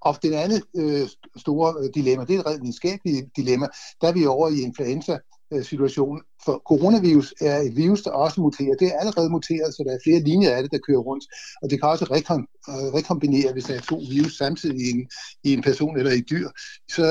Og 0.01 0.17
det 0.23 0.33
andet 0.35 0.63
øh, 0.77 1.09
store 1.37 1.75
øh, 1.81 1.91
dilemma, 1.95 2.25
det 2.25 2.37
er 2.37 2.41
et 2.41 2.47
rent 2.47 2.63
videnskabeligt 2.63 3.27
dilemma, 3.37 3.67
der 4.01 4.09
er 4.09 4.13
vi 4.13 4.27
over 4.27 4.49
i 4.49 4.61
influenza 4.61 5.19
situation. 5.63 6.23
For 6.45 6.63
coronavirus 6.67 7.35
er 7.41 7.59
et 7.59 7.77
virus, 7.77 8.03
der 8.03 8.11
også 8.11 8.41
muterer. 8.41 8.75
Det 8.75 8.89
er 8.89 8.99
allerede 8.99 9.31
muteret, 9.31 9.75
så 9.75 9.83
der 9.87 9.93
er 9.93 9.99
flere 10.05 10.21
linjer 10.21 10.51
af 10.57 10.63
det, 10.63 10.73
der 10.73 10.79
kører 10.87 10.99
rundt. 10.99 11.25
Og 11.63 11.71
det 11.71 11.81
kan 11.81 11.89
også 11.89 12.05
rekom- 12.05 12.61
øh, 12.71 12.95
rekombinere, 12.99 13.53
hvis 13.53 13.65
der 13.65 13.75
er 13.75 13.81
to 13.81 14.01
virus 14.11 14.37
samtidig 14.37 14.81
i 14.87 14.91
en, 14.91 15.09
i 15.45 15.53
en 15.53 15.63
person 15.63 15.99
eller 15.99 16.13
i 16.13 16.19
et 16.19 16.31
dyr. 16.31 16.49
Så 16.91 17.05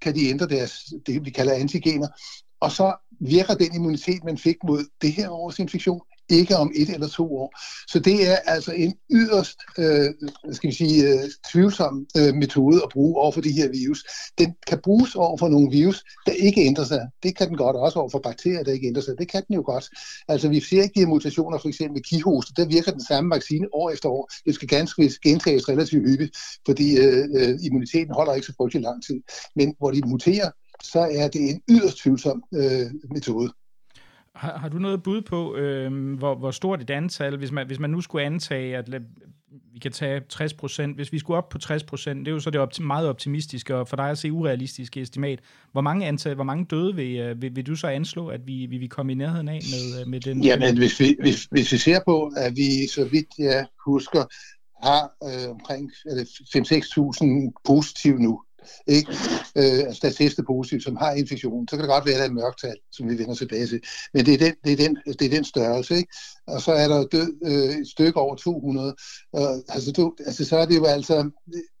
kan 0.00 0.14
de 0.14 0.28
ændre 0.28 0.46
deres, 0.48 0.72
det 1.06 1.24
vi 1.24 1.30
kalder 1.30 1.52
antigener. 1.52 2.08
Og 2.60 2.72
så 2.72 2.94
virker 3.20 3.54
den 3.54 3.74
immunitet, 3.74 4.24
man 4.24 4.38
fik 4.38 4.56
mod 4.64 4.84
det 5.02 5.12
her 5.12 5.30
års 5.30 5.58
infektion, 5.58 6.00
ikke 6.30 6.56
om 6.56 6.72
et 6.74 6.90
eller 6.90 7.08
to 7.08 7.36
år. 7.36 7.58
Så 7.88 7.98
det 7.98 8.30
er 8.30 8.36
altså 8.36 8.72
en 8.72 8.94
yderst 9.10 9.58
øh, 9.78 10.10
skal 10.52 10.70
vi 10.70 10.74
sige, 10.74 11.08
øh, 11.08 11.30
tvivlsom 11.52 12.06
øh, 12.16 12.34
metode 12.34 12.82
at 12.82 12.88
bruge 12.92 13.16
over 13.16 13.32
for 13.32 13.40
de 13.40 13.52
her 13.52 13.68
virus. 13.68 14.04
Den 14.38 14.54
kan 14.66 14.78
bruges 14.84 15.14
over 15.14 15.36
for 15.36 15.48
nogle 15.48 15.70
virus, 15.70 16.04
der 16.26 16.32
ikke 16.32 16.60
ændrer 16.60 16.84
sig. 16.84 17.00
Det 17.22 17.36
kan 17.36 17.48
den 17.48 17.56
godt 17.56 17.76
også 17.76 17.98
over 17.98 18.10
for 18.10 18.18
bakterier, 18.18 18.62
der 18.62 18.72
ikke 18.72 18.86
ændrer 18.86 19.02
sig. 19.02 19.14
Det 19.18 19.28
kan 19.28 19.42
den 19.48 19.54
jo 19.54 19.62
godt. 19.66 19.88
Altså 20.28 20.48
vi 20.48 20.60
ser 20.60 20.82
ikke 20.82 20.94
de 20.94 21.00
her 21.00 21.06
mutationer, 21.06 21.58
for 21.58 21.68
eksempel 21.68 21.94
med 21.94 22.02
kihoste, 22.02 22.52
der 22.56 22.66
virker 22.66 22.92
den 22.92 23.04
samme 23.04 23.30
vaccine 23.30 23.66
år 23.72 23.90
efter 23.90 24.08
år. 24.08 24.30
Det 24.46 24.54
skal 24.54 24.68
ganske 24.68 25.02
vist 25.02 25.20
gentages 25.20 25.68
relativt 25.68 26.08
hyppigt, 26.08 26.36
fordi 26.66 26.98
øh, 26.98 27.28
øh, 27.34 27.58
immuniteten 27.62 28.14
holder 28.14 28.34
ikke 28.34 28.46
så 28.46 28.54
frygtelig 28.56 28.82
lang 28.82 29.04
tid. 29.06 29.20
Men 29.56 29.74
hvor 29.78 29.90
de 29.90 30.00
muterer, 30.06 30.50
så 30.82 31.00
er 31.00 31.28
det 31.28 31.50
en 31.50 31.60
yderst 31.68 31.96
tvivlsom 31.96 32.42
øh, 32.54 32.86
metode. 33.14 33.52
Har, 34.40 34.58
har 34.58 34.68
du 34.68 34.78
noget 34.78 35.02
bud 35.02 35.22
på, 35.22 35.56
øh, 35.56 36.14
hvor, 36.18 36.34
hvor 36.34 36.50
stort 36.50 36.82
et 36.82 36.90
antal, 36.90 37.36
hvis 37.36 37.52
man, 37.52 37.66
hvis 37.66 37.78
man 37.78 37.90
nu 37.90 38.00
skulle 38.00 38.24
antage, 38.24 38.76
at 38.76 38.94
vi 39.72 39.78
kan 39.78 39.92
tage 39.92 40.20
60 40.28 40.54
procent, 40.54 40.96
hvis 40.96 41.12
vi 41.12 41.18
skulle 41.18 41.36
op 41.36 41.48
på 41.48 41.58
60 41.58 41.84
procent, 41.84 42.18
det 42.18 42.28
er 42.28 42.32
jo 42.32 42.40
så 42.40 42.50
det 42.50 42.60
optim, 42.60 42.86
meget 42.86 43.08
optimistiske, 43.08 43.76
og 43.76 43.88
for 43.88 43.96
dig 43.96 44.10
at 44.10 44.18
se 44.18 44.32
urealistiske 44.32 45.02
estimat. 45.02 45.38
Hvor 45.72 45.80
mange, 45.80 46.06
antal, 46.06 46.34
hvor 46.34 46.44
mange 46.44 46.64
døde 46.64 46.94
vil, 46.94 47.16
øh, 47.16 47.42
vil, 47.42 47.56
vil 47.56 47.66
du 47.66 47.76
så 47.76 47.86
anslå, 47.86 48.28
at 48.28 48.46
vi, 48.46 48.66
vi, 48.66 48.78
vi 48.78 48.86
kommer 48.86 49.12
i 49.12 49.16
nærheden 49.16 49.48
af 49.48 49.60
med, 49.72 50.00
øh, 50.00 50.08
med 50.08 50.20
den? 50.20 50.44
Jamen, 50.44 50.78
hvis 50.78 51.00
vi, 51.00 51.16
hvis, 51.20 51.48
hvis 51.50 51.72
vi 51.72 51.78
ser 51.78 52.00
på, 52.06 52.32
at 52.36 52.56
vi, 52.56 52.86
så 52.86 53.04
vidt 53.04 53.28
jeg 53.38 53.66
husker, 53.86 54.24
har 54.86 55.12
øh, 55.24 55.50
omkring 55.50 55.90
5-6.000 55.90 57.52
positive 57.64 58.18
nu, 58.18 58.42
ikke? 58.86 59.12
Øh, 59.56 59.86
altså 59.88 60.00
der 60.02 60.10
testet 60.10 60.46
positivt, 60.46 60.82
som 60.82 60.96
har 60.96 61.12
infektion, 61.12 61.68
så 61.68 61.76
kan 61.76 61.82
det 61.82 61.88
godt 61.88 62.06
være, 62.06 62.14
at 62.14 62.20
der 62.20 62.26
er 62.26 62.32
mørktal, 62.32 62.76
som 62.92 63.08
vi 63.08 63.18
vender 63.18 63.34
tilbage 63.34 63.66
til. 63.66 63.80
Men 64.14 64.26
det 64.26 64.34
er 64.34 64.38
den, 64.38 64.54
det 64.64 64.72
er 64.72 64.76
den, 64.76 64.96
det 65.18 65.22
er 65.22 65.30
den 65.30 65.44
størrelse, 65.44 65.96
ikke? 65.96 66.12
Og 66.46 66.62
så 66.62 66.72
er 66.72 66.88
der 66.88 67.06
død 67.06 67.32
øh, 67.44 67.80
et 67.80 67.88
stykke 67.88 68.20
over 68.20 68.36
200. 68.36 68.94
Øh, 69.36 69.42
altså, 69.68 69.92
du, 69.92 70.14
altså, 70.26 70.44
så 70.44 70.56
er 70.56 70.66
det 70.66 70.76
jo 70.76 70.84
altså 70.84 71.30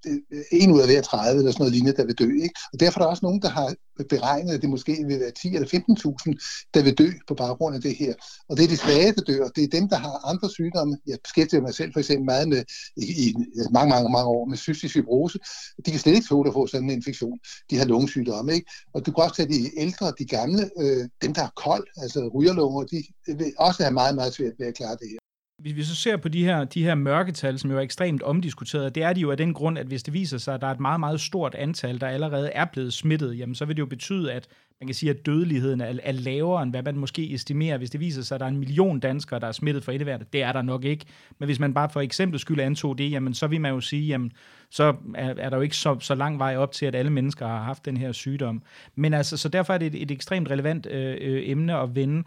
øh, 0.06 0.18
øh, 0.32 0.44
en 0.52 0.72
ud 0.72 0.80
af 0.80 0.86
hver 0.86 1.02
30 1.02 1.38
eller 1.38 1.52
sådan 1.52 1.62
noget 1.62 1.72
lignende, 1.72 1.96
der 1.96 2.04
vil 2.04 2.18
dø. 2.18 2.30
Ikke? 2.42 2.54
Og 2.72 2.80
derfor 2.80 3.00
er 3.00 3.04
der 3.04 3.10
også 3.10 3.26
nogen, 3.26 3.42
der 3.42 3.48
har 3.48 3.74
beregnet, 4.08 4.54
at 4.54 4.62
det 4.62 4.70
måske 4.70 5.04
vil 5.06 5.20
være 5.20 5.30
10 5.30 5.54
eller 5.54 5.68
15.000, 5.68 6.70
der 6.74 6.82
vil 6.82 6.98
dø 6.98 7.08
på 7.28 7.34
baggrund 7.34 7.74
af 7.74 7.82
det 7.82 7.96
her. 7.96 8.14
Og 8.48 8.56
det 8.56 8.64
er 8.64 8.68
de 8.68 8.76
svage, 8.76 9.12
der 9.12 9.22
dør. 9.22 9.48
Det 9.48 9.64
er 9.64 9.68
dem, 9.68 9.88
der 9.88 9.96
har 9.96 10.28
andre 10.30 10.50
sygdomme. 10.50 10.98
Jeg 11.06 11.18
beskæftiger 11.24 11.62
mig 11.62 11.74
selv 11.74 11.92
for 11.92 12.00
eksempel 12.00 12.24
meget 12.24 12.48
med, 12.48 12.64
i, 12.96 13.28
i 13.28 13.34
mange, 13.70 13.90
mange, 13.90 14.10
mange 14.10 14.28
år 14.28 14.44
med 14.44 14.56
cystisk 14.56 14.94
fibrose. 14.94 15.38
De 15.86 15.90
kan 15.90 16.00
slet 16.00 16.14
ikke 16.14 16.26
tåle 16.26 16.48
at 16.48 16.54
få 16.54 16.66
sådan 16.66 16.90
en 16.90 16.96
infektion. 16.96 17.38
De 17.70 17.78
har 17.78 17.84
lungesygdomme. 17.84 18.54
Ikke? 18.54 18.70
Og 18.94 19.06
du 19.06 19.12
kan 19.12 19.24
også 19.24 19.36
tage 19.36 19.48
de 19.48 19.80
ældre, 19.80 20.12
de 20.18 20.24
gamle, 20.24 20.70
øh, 20.80 21.08
dem, 21.22 21.34
der 21.34 21.40
har 21.40 21.52
kold, 21.56 21.86
altså 21.96 22.30
rygerlunger, 22.34 22.82
de 22.82 23.02
vil 23.26 23.52
også 23.58 23.82
have 23.82 23.92
meget, 23.92 24.14
meget 24.14 24.34
svært 24.34 24.49
ved 24.58 24.66
at 24.66 24.74
klare 24.74 24.96
det 24.96 25.08
her. 25.10 25.18
Hvis 25.60 25.76
vi 25.76 25.82
så 25.82 25.94
ser 25.94 26.16
på 26.16 26.28
de 26.28 26.44
her, 26.44 26.64
de 26.64 26.84
her 26.84 26.94
mørketal, 26.94 27.58
som 27.58 27.70
jo 27.70 27.76
er 27.76 27.80
ekstremt 27.80 28.22
omdiskuteret, 28.22 28.94
det 28.94 29.02
er 29.02 29.12
de 29.12 29.20
jo 29.20 29.30
af 29.30 29.36
den 29.36 29.54
grund, 29.54 29.78
at 29.78 29.86
hvis 29.86 30.02
det 30.02 30.14
viser 30.14 30.38
sig, 30.38 30.54
at 30.54 30.60
der 30.60 30.66
er 30.66 30.70
et 30.72 30.80
meget, 30.80 31.00
meget 31.00 31.20
stort 31.20 31.54
antal, 31.54 32.00
der 32.00 32.08
allerede 32.08 32.50
er 32.50 32.64
blevet 32.64 32.92
smittet, 32.92 33.38
jamen 33.38 33.54
så 33.54 33.64
vil 33.64 33.76
det 33.76 33.80
jo 33.80 33.86
betyde, 33.86 34.32
at 34.32 34.48
man 34.80 34.86
kan 34.88 34.94
sige, 34.94 35.10
at 35.10 35.26
dødeligheden 35.26 35.80
er, 35.80 35.98
er 36.02 36.12
lavere, 36.12 36.62
end 36.62 36.70
hvad 36.70 36.82
man 36.82 36.96
måske 36.96 37.34
estimerer, 37.34 37.78
hvis 37.78 37.90
det 37.90 38.00
viser 38.00 38.22
sig, 38.22 38.34
at 38.34 38.40
der 38.40 38.46
er 38.46 38.50
en 38.50 38.58
million 38.58 39.00
danskere, 39.00 39.40
der 39.40 39.46
er 39.46 39.52
smittet 39.52 39.84
for 39.84 39.92
indeværende. 39.92 40.26
Det 40.32 40.42
er 40.42 40.52
der 40.52 40.62
nok 40.62 40.84
ikke. 40.84 41.06
Men 41.38 41.46
hvis 41.46 41.58
man 41.58 41.74
bare 41.74 41.90
for 41.90 42.00
eksempel 42.00 42.40
skyld 42.40 42.60
antog 42.60 42.98
det, 42.98 43.10
jamen 43.10 43.34
så 43.34 43.46
vil 43.46 43.60
man 43.60 43.72
jo 43.72 43.80
sige, 43.80 44.06
jamen 44.06 44.32
så 44.70 44.96
er, 45.14 45.34
er 45.38 45.50
der 45.50 45.56
jo 45.56 45.62
ikke 45.62 45.76
så, 45.76 45.96
så 46.00 46.14
lang 46.14 46.38
vej 46.38 46.56
op 46.56 46.72
til, 46.72 46.86
at 46.86 46.94
alle 46.94 47.12
mennesker 47.12 47.46
har 47.46 47.62
haft 47.62 47.84
den 47.84 47.96
her 47.96 48.12
sygdom. 48.12 48.62
Men 48.94 49.14
altså, 49.14 49.36
så 49.36 49.48
derfor 49.48 49.74
er 49.74 49.78
det 49.78 49.86
et, 49.86 50.02
et 50.02 50.10
ekstremt 50.10 50.50
relevant 50.50 50.86
øh, 50.86 51.16
øh 51.20 51.42
emne 51.50 51.76
at 51.76 51.94
vende 51.94 52.24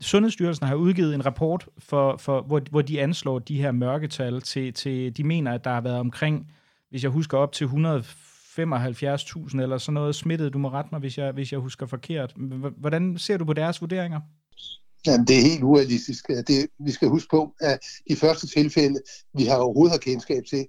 Sundhedsstyrelsen 0.00 0.66
har 0.66 0.74
udgivet 0.74 1.14
en 1.14 1.26
rapport, 1.26 1.68
for, 1.78 2.16
for, 2.16 2.42
hvor, 2.42 2.62
hvor 2.70 2.82
de 2.82 3.00
anslår 3.00 3.38
de 3.38 3.56
her 3.56 3.72
mørketal 3.72 4.40
til, 4.40 4.72
til, 4.72 5.16
de 5.16 5.24
mener, 5.24 5.52
at 5.52 5.64
der 5.64 5.70
har 5.70 5.80
været 5.80 5.98
omkring, 5.98 6.52
hvis 6.90 7.02
jeg 7.02 7.10
husker 7.10 7.38
op 7.38 7.52
til 7.52 7.64
175.000 7.64 9.60
eller 9.60 9.78
sådan 9.78 9.94
noget 9.94 10.14
smittet. 10.14 10.52
Du 10.52 10.58
må 10.58 10.68
rette 10.68 10.88
mig, 10.92 11.00
hvis 11.00 11.18
jeg, 11.18 11.32
hvis 11.32 11.52
jeg 11.52 11.60
husker 11.60 11.86
forkert. 11.86 12.32
Hvordan 12.76 13.18
ser 13.18 13.36
du 13.36 13.44
på 13.44 13.52
deres 13.52 13.80
vurderinger? 13.80 14.20
Jamen, 15.06 15.26
det 15.26 15.38
er 15.38 15.42
helt 15.42 15.62
urealistisk. 15.62 16.28
Det, 16.28 16.66
vi 16.78 16.90
skal 16.90 17.08
huske 17.08 17.28
på, 17.30 17.54
at 17.60 17.78
de 18.08 18.16
første 18.16 18.46
tilfælde, 18.46 19.00
vi 19.34 19.44
har 19.44 19.56
overhovedet 19.56 19.92
har 19.92 19.98
kendskab 19.98 20.44
til, 20.50 20.66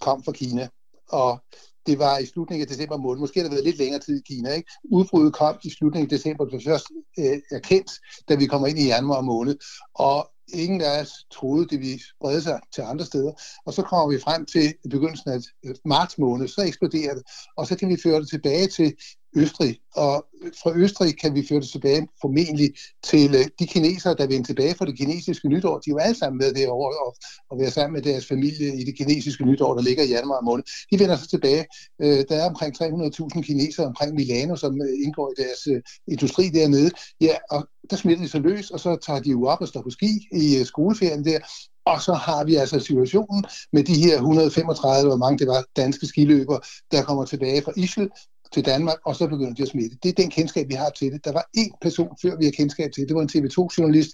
kom 0.00 0.24
fra 0.24 0.32
Kina. 0.32 0.68
Og 1.08 1.44
det 1.86 1.98
var 1.98 2.18
i 2.18 2.26
slutningen 2.26 2.62
af 2.62 2.68
december 2.68 2.96
måned. 2.96 3.20
Måske 3.20 3.40
har 3.40 3.44
det 3.44 3.52
været 3.52 3.64
lidt 3.64 3.78
længere 3.78 4.00
tid 4.00 4.20
i 4.20 4.34
Kina. 4.34 4.52
Ikke? 4.52 4.70
Udbruddet 4.84 5.32
kom 5.32 5.56
i 5.64 5.70
slutningen 5.70 6.06
af 6.06 6.18
december, 6.18 6.44
det 6.44 6.64
først 6.64 6.86
øh, 7.18 7.38
erkendt, 7.50 7.90
da 8.28 8.34
vi 8.34 8.46
kommer 8.46 8.66
ind 8.66 8.78
i 8.78 8.86
januar 8.86 9.20
måned. 9.20 9.56
Og 9.94 10.30
ingen 10.54 10.80
af 10.80 11.00
os 11.00 11.12
troede, 11.30 11.66
det 11.66 11.80
ville 11.80 12.00
sprede 12.04 12.42
sig 12.42 12.60
til 12.74 12.82
andre 12.82 13.04
steder. 13.04 13.32
Og 13.66 13.72
så 13.72 13.82
kommer 13.82 14.14
vi 14.14 14.20
frem 14.20 14.46
til 14.46 14.74
begyndelsen 14.90 15.30
af 15.30 15.38
øh, 15.64 15.74
marts 15.84 16.18
måned, 16.18 16.48
så 16.48 16.62
eksploderer 16.62 17.14
det. 17.14 17.22
Og 17.56 17.66
så 17.66 17.76
kan 17.76 17.88
vi 17.88 17.96
føre 18.02 18.20
det 18.20 18.28
tilbage 18.28 18.66
til 18.66 18.96
Østrig, 19.36 19.78
og 19.94 20.26
fra 20.62 20.72
Østrig 20.76 21.18
kan 21.18 21.34
vi 21.34 21.46
føre 21.48 21.60
det 21.60 21.68
tilbage 21.68 22.08
formentlig 22.20 22.70
til 23.04 23.34
øh, 23.34 23.44
de 23.58 23.66
kinesere, 23.66 24.14
der 24.14 24.26
vendte 24.26 24.48
tilbage 24.48 24.74
fra 24.74 24.84
det 24.84 24.96
kinesiske 24.98 25.48
nytår. 25.48 25.78
De 25.78 25.90
er 25.90 25.94
jo 25.94 25.98
alle 25.98 26.18
sammen 26.18 26.38
med 26.38 26.54
derovre 26.54 26.98
og, 27.06 27.16
og 27.50 27.58
være 27.60 27.70
sammen 27.70 27.94
med 27.94 28.02
deres 28.02 28.26
familie 28.26 28.80
i 28.80 28.84
det 28.84 28.96
kinesiske 28.98 29.44
nytår, 29.44 29.74
der 29.74 29.82
ligger 29.82 30.02
i 30.04 30.08
januar 30.08 30.40
måned. 30.40 30.64
De 30.90 30.98
vender 30.98 31.16
så 31.16 31.28
tilbage. 31.28 31.64
Øh, 32.02 32.24
der 32.28 32.36
er 32.36 32.48
omkring 32.48 32.72
300.000 32.82 33.42
kinesere 33.42 33.86
omkring 33.86 34.14
Milano, 34.14 34.56
som 34.56 34.82
øh, 34.82 35.04
indgår 35.04 35.32
i 35.32 35.42
deres 35.42 35.84
industri 36.08 36.48
dernede. 36.48 36.90
Ja, 37.20 37.34
og 37.50 37.68
der 37.90 37.96
smitter 37.96 38.22
de 38.24 38.28
så 38.28 38.38
løs, 38.38 38.70
og 38.70 38.80
så 38.80 38.96
tager 39.06 39.20
de 39.20 39.30
jo 39.30 39.46
op 39.46 39.60
og 39.60 39.68
står 39.68 39.82
på 39.82 39.90
ski 39.90 40.28
i 40.32 40.64
skoleferien 40.64 41.24
der, 41.24 41.38
og 41.86 42.02
så 42.02 42.12
har 42.12 42.44
vi 42.44 42.54
altså 42.54 42.80
situationen 42.80 43.44
med 43.72 43.84
de 43.84 43.94
her 43.94 44.14
135, 44.14 45.08
hvor 45.08 45.16
mange 45.16 45.38
det 45.38 45.46
var, 45.46 45.64
danske 45.76 46.06
skiløbere, 46.06 46.60
der 46.90 47.02
kommer 47.02 47.24
tilbage 47.24 47.62
fra 47.62 47.72
Ischel, 47.76 48.10
til 48.52 48.64
Danmark, 48.64 48.98
og 49.06 49.16
så 49.16 49.26
begynder 49.26 49.54
de 49.54 49.62
at 49.62 49.68
smitte. 49.68 49.96
Det 50.02 50.08
er 50.08 50.22
den 50.22 50.30
kendskab, 50.30 50.68
vi 50.68 50.74
har 50.74 50.90
til 50.90 51.12
det. 51.12 51.24
Der 51.24 51.32
var 51.32 51.44
én 51.58 51.78
person, 51.82 52.08
før 52.22 52.36
vi 52.36 52.44
har 52.44 52.52
kendskab 52.52 52.92
til 52.92 53.00
det. 53.00 53.08
Det 53.08 53.16
var 53.16 53.22
en 53.22 53.34
TV2-journalist, 53.34 54.10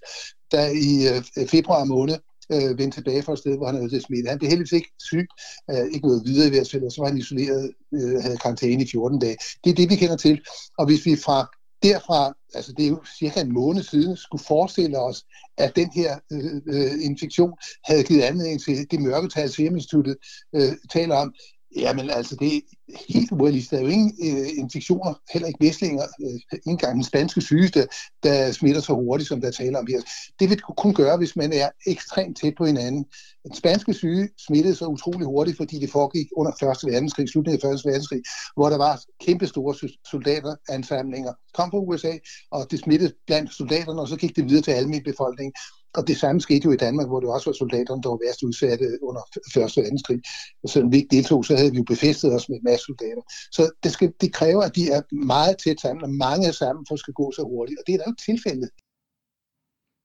der 0.50 0.66
i 0.66 0.92
øh, 1.10 1.48
februar 1.48 1.84
måned 1.84 2.18
øh, 2.52 2.78
vendte 2.78 2.96
tilbage 2.96 3.22
fra 3.22 3.32
et 3.32 3.38
sted, 3.38 3.56
hvor 3.56 3.66
han 3.66 3.76
havde 3.76 4.00
smittet. 4.00 4.28
Han 4.28 4.38
blev 4.38 4.48
heldigvis 4.48 4.72
ikke 4.72 4.92
syg, 4.98 5.26
øh, 5.70 5.86
ikke 5.94 6.06
noget 6.06 6.22
videre 6.26 6.46
i 6.46 6.50
hvert 6.50 6.70
fald, 6.70 6.82
og 6.82 6.92
så 6.92 7.02
var 7.02 7.08
han 7.08 7.18
isoleret, 7.18 7.72
øh, 7.94 8.22
havde 8.22 8.36
karantæne 8.36 8.82
i 8.82 8.88
14 8.90 9.18
dage. 9.18 9.36
Det 9.64 9.70
er 9.70 9.74
det, 9.74 9.90
vi 9.90 9.96
kender 9.96 10.16
til. 10.16 10.40
Og 10.78 10.86
hvis 10.86 11.06
vi 11.06 11.16
fra 11.16 11.46
derfra, 11.82 12.32
altså 12.54 12.72
det 12.76 12.84
er 12.84 12.88
jo 12.88 13.00
cirka 13.18 13.40
en 13.40 13.52
måned 13.52 13.82
siden, 13.82 14.16
skulle 14.16 14.44
forestille 14.44 14.98
os, 14.98 15.24
at 15.58 15.76
den 15.76 15.90
her 15.94 16.18
øh, 16.32 16.60
øh 16.66 17.04
infektion 17.04 17.52
havde 17.84 18.04
givet 18.04 18.22
anledning 18.22 18.62
til 18.62 18.90
det 18.90 19.00
mørketal, 19.00 19.50
Serum 19.50 19.74
Instituttet 19.74 20.16
øh, 20.54 20.72
taler 20.92 21.16
om, 21.16 21.34
Jamen 21.76 22.10
altså, 22.10 22.36
det 22.36 22.56
er 22.56 22.60
helt 23.08 23.32
urealistisk. 23.32 23.70
Der 23.70 23.78
er 23.78 23.82
jo 23.82 23.88
ingen 23.88 24.12
øh, 24.22 24.48
infektioner, 24.58 25.14
heller 25.32 25.48
ikke 25.48 25.64
væslinger, 25.64 26.02
øh, 26.22 26.34
ikke 26.52 26.60
engang 26.66 26.94
den 26.94 27.04
spanske 27.04 27.40
sygeste, 27.40 27.88
der 28.22 28.52
smitter 28.52 28.80
så 28.80 28.94
hurtigt, 28.94 29.28
som 29.28 29.40
der 29.40 29.50
taler 29.50 29.78
om 29.78 29.86
her. 29.86 30.00
Det 30.40 30.50
vil 30.50 30.60
kun 30.60 30.94
gøre, 30.94 31.16
hvis 31.16 31.36
man 31.36 31.52
er 31.52 31.68
ekstremt 31.86 32.36
tæt 32.40 32.54
på 32.58 32.66
hinanden. 32.66 33.04
Den 33.44 33.54
spanske 33.54 33.94
syge 33.94 34.28
smittede 34.46 34.74
så 34.74 34.86
utrolig 34.86 35.26
hurtigt, 35.26 35.56
fordi 35.56 35.78
det 35.78 35.90
foregik 35.90 36.26
under 36.36 36.52
1. 36.52 36.92
verdenskrig, 36.92 37.28
slutningen 37.28 37.68
af 37.70 37.74
1. 37.74 37.80
verdenskrig, 37.84 38.22
hvor 38.56 38.68
der 38.68 38.76
var 38.76 39.02
kæmpe 39.20 39.46
store 39.46 39.88
soldateransamlinger, 40.10 41.32
kom 41.54 41.70
fra 41.70 41.78
USA, 41.78 42.12
og 42.50 42.70
det 42.70 42.78
smittede 42.78 43.12
blandt 43.26 43.54
soldaterne, 43.54 44.00
og 44.00 44.08
så 44.08 44.16
gik 44.16 44.36
det 44.36 44.48
videre 44.48 44.62
til 44.62 44.70
almindelig 44.70 45.12
befolkning. 45.12 45.52
Og 45.94 46.08
det 46.08 46.16
samme 46.16 46.40
skete 46.40 46.64
jo 46.64 46.72
i 46.72 46.76
Danmark, 46.76 47.06
hvor 47.08 47.20
det 47.20 47.28
også 47.28 47.50
var 47.50 47.56
soldaterne, 47.62 48.02
der 48.02 48.08
var 48.08 48.20
værst 48.24 48.42
udsatte 48.42 48.86
under 49.02 49.22
1. 49.56 49.62
og 49.62 49.70
2. 49.70 49.80
verdenskrig. 49.80 50.20
Og 50.62 50.68
selvom 50.68 50.92
vi 50.92 50.96
ikke 50.96 51.16
deltog, 51.16 51.44
så 51.44 51.56
havde 51.56 51.70
vi 51.70 51.76
jo 51.76 51.84
befæstet 51.94 52.34
os 52.36 52.48
med 52.48 52.56
en 52.56 52.64
masse 52.70 52.84
soldater. 52.86 53.22
Så 53.56 53.62
det, 53.82 53.92
skal, 53.92 54.12
det 54.20 54.32
kræver, 54.32 54.62
at 54.62 54.76
de 54.76 54.84
er 54.96 55.00
meget 55.14 55.56
tæt 55.64 55.80
sammen, 55.80 56.04
og 56.04 56.10
mange 56.10 56.46
er 56.48 56.56
sammen, 56.62 56.86
for 56.88 56.94
at 56.94 56.98
skal 56.98 57.14
gå 57.14 57.32
så 57.32 57.42
hurtigt. 57.42 57.78
Og 57.80 57.84
det 57.86 57.92
er 57.94 57.98
da 57.98 58.04
jo 58.10 58.14
tilfældet. 58.28 58.70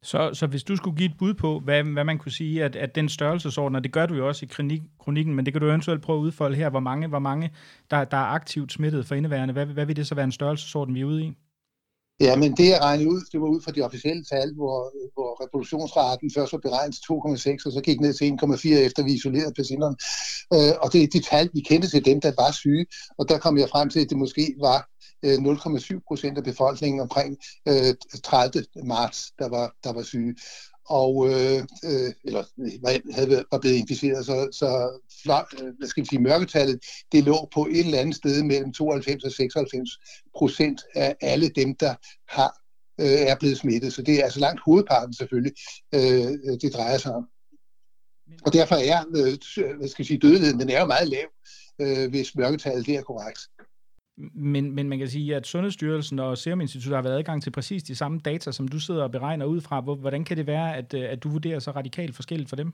Så, 0.03 0.29
så 0.33 0.47
hvis 0.47 0.63
du 0.63 0.75
skulle 0.75 0.97
give 0.97 1.09
et 1.09 1.17
bud 1.19 1.33
på, 1.33 1.59
hvad, 1.59 1.83
hvad 1.83 2.03
man 2.03 2.17
kunne 2.17 2.31
sige, 2.31 2.63
at, 2.63 2.75
at 2.75 2.95
den 2.95 3.09
størrelsesorden, 3.09 3.75
og 3.75 3.83
det 3.83 3.91
gør 3.91 4.05
du 4.05 4.15
jo 4.15 4.27
også 4.27 4.45
i 4.45 4.49
kronik, 4.51 4.81
kronikken, 4.99 5.35
men 5.35 5.45
det 5.45 5.53
kan 5.53 5.61
du 5.61 5.67
eventuelt 5.67 6.01
prøve 6.01 6.19
at 6.19 6.23
udfolde 6.23 6.55
her, 6.55 6.69
hvor 6.69 6.79
mange, 6.79 7.07
hvor 7.07 7.19
mange 7.19 7.51
der, 7.91 8.03
der 8.03 8.17
er 8.17 8.31
aktivt 8.39 8.71
smittet 8.71 9.05
for 9.05 9.15
indeværende. 9.15 9.53
Hvad, 9.53 9.65
hvad 9.65 9.85
vil 9.85 9.95
det 9.95 10.07
så 10.07 10.15
være 10.15 10.25
en 10.25 10.31
størrelsesorden, 10.31 10.95
vi 10.95 11.01
er 11.01 11.05
ude 11.05 11.23
i? 11.23 11.33
Ja, 12.19 12.35
men 12.35 12.57
det 12.57 12.67
jeg 12.67 12.81
regnede 12.81 13.09
ud, 13.09 13.21
det 13.31 13.41
var 13.41 13.47
ud 13.47 13.61
fra 13.61 13.71
de 13.71 13.81
officielle 13.81 14.23
tal, 14.23 14.53
hvor, 14.53 14.77
hvor 15.13 15.43
reproduktionsraten 15.43 16.31
først 16.35 16.53
var 16.53 16.59
beregnet 16.59 16.95
til 16.95 17.13
2,6, 17.13 17.65
og 17.65 17.71
så 17.71 17.81
gik 17.83 17.99
ned 17.99 18.13
til 18.13 18.25
1,4 18.25 18.85
efter 18.87 19.03
vi 19.03 19.13
isolerede 19.13 19.53
patienterne. 19.53 19.95
Øh, 20.53 20.73
og 20.81 20.93
det 20.93 21.03
er 21.03 21.07
de 21.07 21.21
tal, 21.21 21.49
vi 21.53 21.61
kendte 21.61 21.89
til 21.89 22.05
dem, 22.05 22.21
der 22.21 22.31
var 22.37 22.51
syge, 22.51 22.85
og 23.17 23.29
der 23.29 23.37
kom 23.37 23.57
jeg 23.57 23.69
frem 23.69 23.89
til, 23.89 23.99
at 23.99 24.09
det 24.09 24.17
måske 24.17 24.55
var 24.59 24.89
øh, 25.25 25.37
0,7 25.37 25.99
procent 26.07 26.37
af 26.37 26.43
befolkningen 26.43 26.99
omkring 26.99 27.37
øh, 27.67 27.93
30. 28.23 28.65
marts, 28.83 29.31
der 29.39 29.49
var, 29.49 29.75
der 29.83 29.93
var 29.93 30.03
syge 30.03 30.35
og 30.89 31.27
øh, 31.27 31.59
øh, 31.83 32.13
eller 32.23 32.43
havde, 33.13 33.43
var 33.51 33.59
blevet 33.59 33.75
inficeret, 33.75 34.25
så, 34.25 34.47
så 34.51 34.95
øh, 35.61 35.73
hvad 35.77 35.87
skal 35.87 36.03
vi 36.03 36.07
sige, 36.07 36.21
mørketallet, 36.21 36.79
det 37.11 37.23
lå 37.23 37.49
på 37.53 37.65
et 37.71 37.79
eller 37.79 37.99
andet 37.99 38.15
sted 38.15 38.43
mellem 38.43 38.73
92 38.73 39.23
og 39.23 39.31
96 39.31 39.89
procent 40.37 40.81
af 40.95 41.15
alle 41.21 41.49
dem, 41.49 41.75
der 41.75 41.95
har 42.29 42.61
øh, 42.99 43.21
er 43.31 43.35
blevet 43.39 43.57
smittet. 43.57 43.93
Så 43.93 44.01
det 44.01 44.19
er 44.19 44.23
altså 44.23 44.39
langt 44.39 44.61
hovedparten 44.65 45.13
selvfølgelig, 45.13 45.53
øh, 45.93 46.59
det 46.61 46.73
drejer 46.73 46.97
sig 46.97 47.15
om. 47.15 47.27
Og 48.45 48.53
derfor 48.53 48.75
er 48.75 49.03
øh, 49.15 49.77
hvad 49.77 49.87
skal 49.87 50.03
vi 50.03 50.07
sige, 50.07 50.19
dødeligheden, 50.19 50.59
den 50.59 50.69
er 50.69 50.79
jo 50.79 50.85
meget 50.85 51.07
lav, 51.07 51.27
øh, 51.81 52.09
hvis 52.09 52.35
mørketallet 52.35 52.85
det 52.85 52.95
er 52.95 53.01
korrekt. 53.01 53.39
Men, 54.33 54.71
men 54.75 54.89
man 54.89 54.99
kan 54.99 55.07
sige, 55.07 55.35
at 55.35 55.47
Sundhedsstyrelsen 55.47 56.19
og 56.19 56.37
Serum 56.37 56.61
Institut 56.61 56.93
har 56.93 57.01
været 57.01 57.17
adgang 57.17 57.43
til 57.43 57.51
præcis 57.51 57.83
de 57.83 57.95
samme 57.95 58.19
data, 58.19 58.51
som 58.51 58.67
du 58.67 58.79
sidder 58.79 59.03
og 59.03 59.11
beregner 59.11 59.45
ud 59.45 59.61
fra. 59.61 59.81
Hvordan 59.81 60.23
kan 60.23 60.37
det 60.37 60.47
være, 60.47 60.75
at, 60.77 60.93
øh, 60.93 61.09
at 61.09 61.23
du 61.23 61.29
vurderer 61.29 61.59
så 61.59 61.71
radikalt 61.71 62.15
forskelligt 62.15 62.49
for 62.49 62.55
dem? 62.55 62.73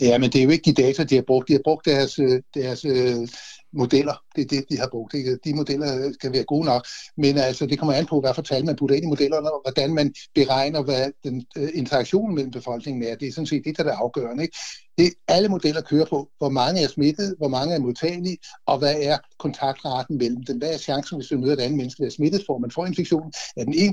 Ja, 0.00 0.18
men 0.18 0.30
det 0.30 0.40
er 0.40 0.44
jo 0.44 0.50
ikke 0.50 0.72
de 0.72 0.82
data, 0.82 1.04
de 1.04 1.14
har 1.14 1.22
brugt. 1.22 1.48
De 1.48 1.52
har 1.52 1.60
brugt 1.64 1.86
deres, 1.86 2.18
øh, 2.18 2.42
deres 2.54 2.84
øh, 2.84 3.28
modeller. 3.72 4.22
Det 4.36 4.42
er 4.42 4.48
det, 4.48 4.64
de 4.70 4.78
har 4.78 4.88
brugt. 4.90 5.14
Ikke? 5.14 5.38
De 5.44 5.54
modeller 5.54 6.12
skal 6.12 6.32
være 6.32 6.44
gode 6.44 6.64
nok. 6.64 6.86
Men 7.16 7.38
altså, 7.38 7.66
det 7.66 7.78
kommer 7.78 7.94
an 7.94 8.06
på, 8.06 8.20
hvad 8.20 8.34
for 8.34 8.42
tal 8.42 8.64
man 8.64 8.76
putter 8.76 8.96
ind 8.96 9.04
i 9.04 9.08
modellerne, 9.08 9.52
og 9.52 9.60
hvordan 9.64 9.94
man 9.94 10.14
beregner, 10.34 10.82
hvad 10.82 11.12
den 11.24 11.46
øh, 11.56 11.62
uh, 11.62 11.68
interaktion 11.74 12.34
mellem 12.34 12.50
befolkningen 12.50 13.02
er. 13.02 13.14
Det 13.14 13.28
er 13.28 13.32
sådan 13.32 13.46
set 13.46 13.62
det, 13.64 13.78
der 13.78 13.84
er 13.84 13.96
afgørende. 13.96 14.42
Ikke? 14.42 14.56
Det, 14.98 15.12
alle 15.28 15.48
modeller 15.48 15.80
kører 15.80 16.04
på, 16.04 16.28
hvor 16.38 16.48
mange 16.48 16.82
er 16.82 16.88
smittet, 16.88 17.34
hvor 17.38 17.48
mange 17.48 17.74
er 17.74 17.78
modtagelige, 17.78 18.38
og 18.66 18.78
hvad 18.78 18.94
er 19.02 19.18
kontaktraten 19.38 20.18
mellem 20.18 20.44
dem. 20.44 20.58
Hvad 20.58 20.74
er 20.74 20.78
chancen, 20.78 21.18
hvis 21.18 21.28
du 21.28 21.38
møder 21.38 21.52
et 21.52 21.60
andet 21.60 21.76
menneske, 21.76 22.02
der 22.02 22.06
er 22.06 22.10
smittet, 22.10 22.42
for 22.46 22.58
man 22.58 22.70
får 22.70 22.86
infektionen? 22.86 23.32
Er 23.56 23.64
den 23.64 23.74
1%, 23.74 23.78
2%, 23.78 23.84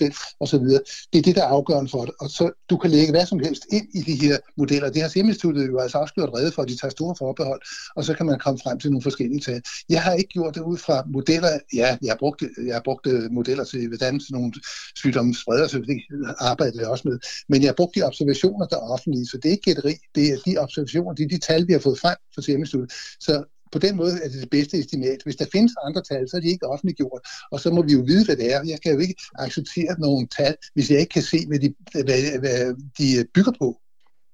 4%, 0.00 0.36
8% 0.36 0.36
osv.? 0.40 0.66
Det 1.12 1.18
er 1.18 1.22
det, 1.22 1.36
der 1.36 1.42
er 1.42 1.48
afgørende 1.58 1.90
for 1.90 2.04
det. 2.04 2.14
Og 2.20 2.30
så 2.30 2.50
du 2.70 2.76
kan 2.76 2.90
lægge 2.90 3.10
hvad 3.12 3.26
som 3.26 3.38
helst 3.38 3.66
ind 3.72 3.86
i 3.94 4.00
de 4.00 4.26
her 4.26 4.36
modeller. 4.56 4.90
Det 4.90 5.02
har 5.02 5.08
Seminstituttet 5.08 5.66
jo 5.66 5.78
altså 5.78 5.98
også 5.98 6.14
gjort 6.14 6.30
redde 6.34 6.52
for, 6.52 6.62
at 6.62 6.68
de 6.68 6.76
tager 6.76 6.90
store 6.90 7.14
forbehold, 7.18 7.60
og 7.96 8.04
så 8.04 8.14
kan 8.14 8.26
man 8.26 8.38
komme 8.38 8.60
frem 8.64 8.78
til 8.78 8.90
nogle 8.90 9.02
forskellige 9.02 9.40
tal. 9.40 9.62
Jeg 9.88 10.02
har 10.02 10.12
ikke 10.12 10.28
gjort 10.28 10.54
det 10.54 10.60
ud 10.60 10.78
fra 10.78 11.04
modeller. 11.06 11.58
Ja, 11.74 11.98
jeg 12.02 12.10
har 12.10 12.16
brugt, 12.18 12.42
jeg 12.66 12.74
har 12.74 12.82
brugt 12.84 13.06
øh, 13.06 13.32
modeller 13.32 13.64
til, 13.64 13.88
hvordan 13.88 14.20
sådan 14.20 14.34
nogle 14.38 14.52
sygdomme 14.96 15.34
spreder 15.34 15.66
sig. 15.66 15.80
Det 15.80 16.00
arbejder 16.38 16.80
jeg 16.80 16.88
også 16.88 17.08
med. 17.08 17.18
Men 17.48 17.62
jeg 17.62 17.68
har 17.68 17.74
brugt 17.74 17.94
de 17.94 18.02
observationer, 18.02 18.66
der 18.66 18.76
er 18.76 18.90
offentlige, 18.94 19.26
så 19.26 19.36
det 19.36 19.48
er 19.48 19.52
ikke 19.52 19.62
gætteri. 19.62 19.94
Det 20.14 20.24
er 20.32 20.36
de 20.46 20.58
observationer, 20.58 21.14
det 21.14 21.24
er 21.24 21.28
de 21.28 21.38
tal, 21.38 21.66
vi 21.68 21.72
har 21.72 21.80
fået 21.80 21.98
frem 21.98 22.16
fra 22.34 22.42
hjemmestudiet. 22.46 22.92
Så 23.20 23.44
på 23.74 23.78
den 23.78 23.96
måde 23.96 24.14
er 24.24 24.28
det 24.28 24.40
det 24.40 24.50
bedste 24.50 24.78
estimat. 24.78 25.20
Hvis 25.24 25.36
der 25.36 25.46
findes 25.52 25.72
andre 25.86 26.02
tal, 26.10 26.28
så 26.28 26.36
er 26.36 26.40
de 26.40 26.48
ikke 26.48 26.66
offentliggjort, 26.66 27.22
og 27.52 27.60
så 27.60 27.70
må 27.70 27.82
vi 27.82 27.92
jo 27.92 28.02
vide, 28.06 28.24
hvad 28.24 28.36
det 28.36 28.54
er. 28.54 28.60
Jeg 28.66 28.80
kan 28.82 28.92
jo 28.92 28.98
ikke 28.98 29.16
acceptere 29.34 29.94
nogle 29.98 30.26
tal, 30.38 30.54
hvis 30.74 30.90
jeg 30.90 31.00
ikke 31.00 31.14
kan 31.18 31.22
se, 31.22 31.46
hvad 31.46 31.58
de, 31.58 31.74
hvad, 31.92 32.38
hvad 32.38 32.74
de 32.98 33.24
bygger 33.34 33.52
på. 33.58 33.68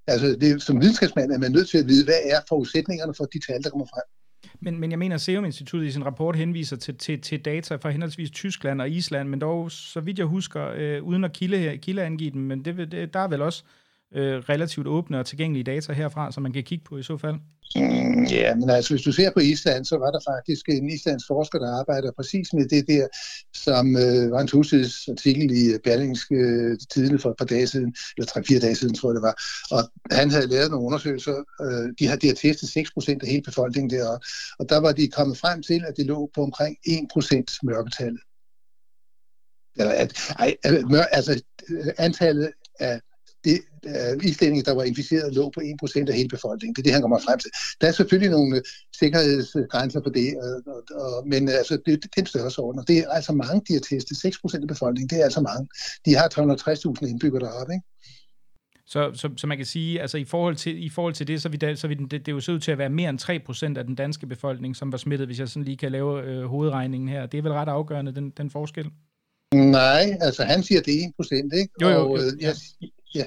Altså, 0.07 0.37
det, 0.40 0.62
som 0.62 0.80
videnskabsmand 0.80 1.33
er 1.33 1.38
man 1.38 1.52
nødt 1.52 1.69
til 1.69 1.78
at 1.78 1.87
vide, 1.87 2.04
hvad 2.04 2.21
er 2.25 2.40
forudsætningerne 2.49 3.14
for 3.14 3.25
de 3.25 3.38
tal, 3.47 3.62
der 3.62 3.71
kommer 3.71 3.87
frem. 3.87 4.02
Men, 4.61 4.80
men 4.80 4.90
jeg 4.90 4.99
mener, 4.99 5.14
at 5.14 5.21
Serum 5.21 5.45
Instituttet 5.45 5.88
i 5.88 5.92
sin 5.92 6.07
rapport 6.07 6.37
henviser 6.37 6.76
til, 6.76 6.99
til, 6.99 7.21
til 7.21 7.45
data 7.45 7.75
fra 7.76 7.90
henholdsvis 7.90 8.30
Tyskland 8.30 8.80
og 8.80 8.90
Island, 8.90 9.28
men 9.28 9.40
dog, 9.40 9.71
så 9.71 10.00
vidt 10.00 10.19
jeg 10.19 10.26
husker, 10.26 10.69
øh, 10.76 11.02
uden 11.02 11.25
at 11.25 11.33
kilde, 11.33 11.78
kildeangive 11.78 12.30
dem, 12.30 12.40
men 12.40 12.64
det, 12.64 12.92
det, 12.92 13.14
der 13.14 13.21
er 13.21 13.28
vel 13.28 13.42
også 13.42 13.64
øh, 14.14 14.38
relativt 14.38 14.87
åbne 14.87 15.19
og 15.19 15.26
tilgængelige 15.26 15.64
data 15.64 15.93
herfra, 15.93 16.33
som 16.33 16.43
man 16.43 16.52
kan 16.52 16.62
kigge 16.62 16.85
på 16.85 16.99
i 16.99 17.02
så 17.02 17.17
fald? 17.17 17.35
Mm, 17.76 18.25
ja, 18.25 18.55
men 18.55 18.71
altså 18.71 18.95
hvis 18.95 19.02
du 19.02 19.12
ser 19.12 19.31
på 19.31 19.40
Island, 19.40 19.85
så 19.85 19.97
var 19.99 20.11
der 20.11 20.21
faktisk 20.31 20.69
en 20.69 20.88
islandsk 20.88 21.26
forsker, 21.26 21.59
der 21.59 21.79
arbejder 21.81 22.12
præcis 22.17 22.52
med 22.52 22.69
det 22.69 22.88
der, 22.88 23.07
som 23.55 23.97
øh, 23.97 24.31
var 24.31 24.40
en 24.40 24.47
tosides 24.47 25.09
artikel 25.09 25.50
i 25.50 25.73
øh, 25.73 25.79
Berlingske 25.85 26.35
øh, 26.35 26.79
Tidene 26.90 27.19
for 27.19 27.31
et 27.31 27.37
par 27.38 27.45
dage 27.45 27.67
siden, 27.67 27.95
eller 28.17 28.26
tre-fire 28.26 28.61
dage 28.61 28.75
siden, 28.75 28.95
tror 28.95 29.11
jeg 29.11 29.14
det 29.14 29.23
var. 29.23 29.37
Og 29.71 29.83
han 30.11 30.31
havde 30.31 30.47
lavet 30.47 30.71
nogle 30.71 30.87
undersøgelser, 30.87 31.37
øh, 31.64 31.95
de, 31.99 32.07
har, 32.07 32.17
de 32.17 32.26
har 32.26 32.35
testet 32.35 32.67
6% 32.67 33.19
af 33.23 33.29
hele 33.29 33.43
befolkningen 33.43 33.90
der, 33.90 34.19
og 34.59 34.69
der 34.69 34.81
var 34.81 34.93
de 34.93 35.09
kommet 35.09 35.38
frem 35.38 35.62
til, 35.62 35.85
at 35.88 35.97
det 35.97 36.07
lå 36.07 36.31
på 36.35 36.43
omkring 36.43 36.76
1% 36.88 37.59
mørketallet. 37.62 38.21
eller 39.76 39.93
at, 39.93 40.11
ej, 40.38 40.57
altså, 40.64 41.07
altså 41.12 41.43
øh, 41.69 41.87
antallet 41.99 42.50
af 42.81 43.00
det 43.44 43.59
uh, 43.87 44.25
islændinge, 44.25 44.64
der 44.64 44.75
var 44.75 44.82
inficeret, 44.82 45.35
lå 45.35 45.50
på 45.50 45.61
1% 45.61 46.09
af 46.09 46.14
hele 46.14 46.28
befolkningen. 46.28 46.75
Det 46.75 46.80
er 46.80 46.87
det, 46.87 46.92
han 46.92 47.02
kommer 47.02 47.18
frem 47.18 47.38
til. 47.38 47.50
Der 47.80 47.87
er 47.88 47.92
selvfølgelig 47.92 48.30
nogle 48.30 48.56
uh, 48.56 48.62
sikkerhedsgrænser 48.99 50.00
på 50.00 50.11
det, 50.11 50.28
uh, 50.44 50.73
uh, 51.02 51.26
men 51.26 51.49
uh, 51.49 51.54
altså, 51.54 51.75
det, 51.87 52.02
det, 52.02 52.11
er 52.16 52.20
en 52.20 52.26
større 52.26 52.64
orden. 52.64 52.85
Det 52.88 52.99
er 52.99 53.09
altså 53.09 53.32
mange, 53.32 53.62
de 53.68 53.73
har 53.73 53.80
testet. 53.80 54.16
6% 54.16 54.62
af 54.62 54.68
befolkningen, 54.68 55.09
det 55.11 55.20
er 55.20 55.25
altså 55.25 55.40
mange. 55.40 55.68
De 56.04 56.14
har 56.14 56.26
360.000 57.02 57.09
indbyggere 57.09 57.40
deroppe, 57.40 57.73
ikke? 57.73 57.87
Så, 58.87 59.11
så, 59.14 59.30
så 59.37 59.47
man 59.47 59.56
kan 59.56 59.66
sige, 59.66 60.00
altså 60.00 60.18
i 60.18 60.25
forhold 60.25 60.56
til, 60.56 60.85
i 60.85 60.88
forhold 60.88 61.14
til 61.14 61.26
det, 61.26 61.42
så, 61.42 61.49
vi 61.49 61.56
da, 61.56 61.75
så 61.75 61.88
vi, 61.88 61.94
det, 61.94 62.11
det 62.11 62.28
er 62.28 62.32
jo 62.32 62.40
så 62.40 62.52
ud 62.52 62.61
til 62.61 62.73
at 62.73 62.78
være 62.78 62.88
mere 62.88 63.11
end 63.11 63.75
3% 63.75 63.78
af 63.78 63.85
den 63.85 63.94
danske 63.94 64.26
befolkning, 64.26 64.76
som 64.76 64.92
var 64.92 64.99
smittet, 64.99 65.28
hvis 65.28 65.38
jeg 65.38 65.49
sådan 65.49 65.64
lige 65.64 65.76
kan 65.76 65.92
lave 65.92 66.23
øh, 66.23 66.44
hovedregningen 66.44 67.09
her. 67.09 67.26
Det 67.26 67.38
er 67.38 67.42
vel 67.42 67.52
ret 67.52 67.68
afgørende, 67.68 68.14
den, 68.14 68.30
den 68.30 68.50
forskel? 68.50 68.90
Nej, 69.54 70.16
altså 70.20 70.44
han 70.44 70.62
siger, 70.62 70.80
det 70.80 70.94
er 70.94 71.09
1%, 71.23 71.59
ikke? 71.61 71.68
Jo, 71.82 71.88
jo, 71.88 71.94
jo. 71.94 72.12
Og, 72.12 72.18
øh, 72.18 72.42
jeg, 72.42 72.54
Ja, 73.14 73.25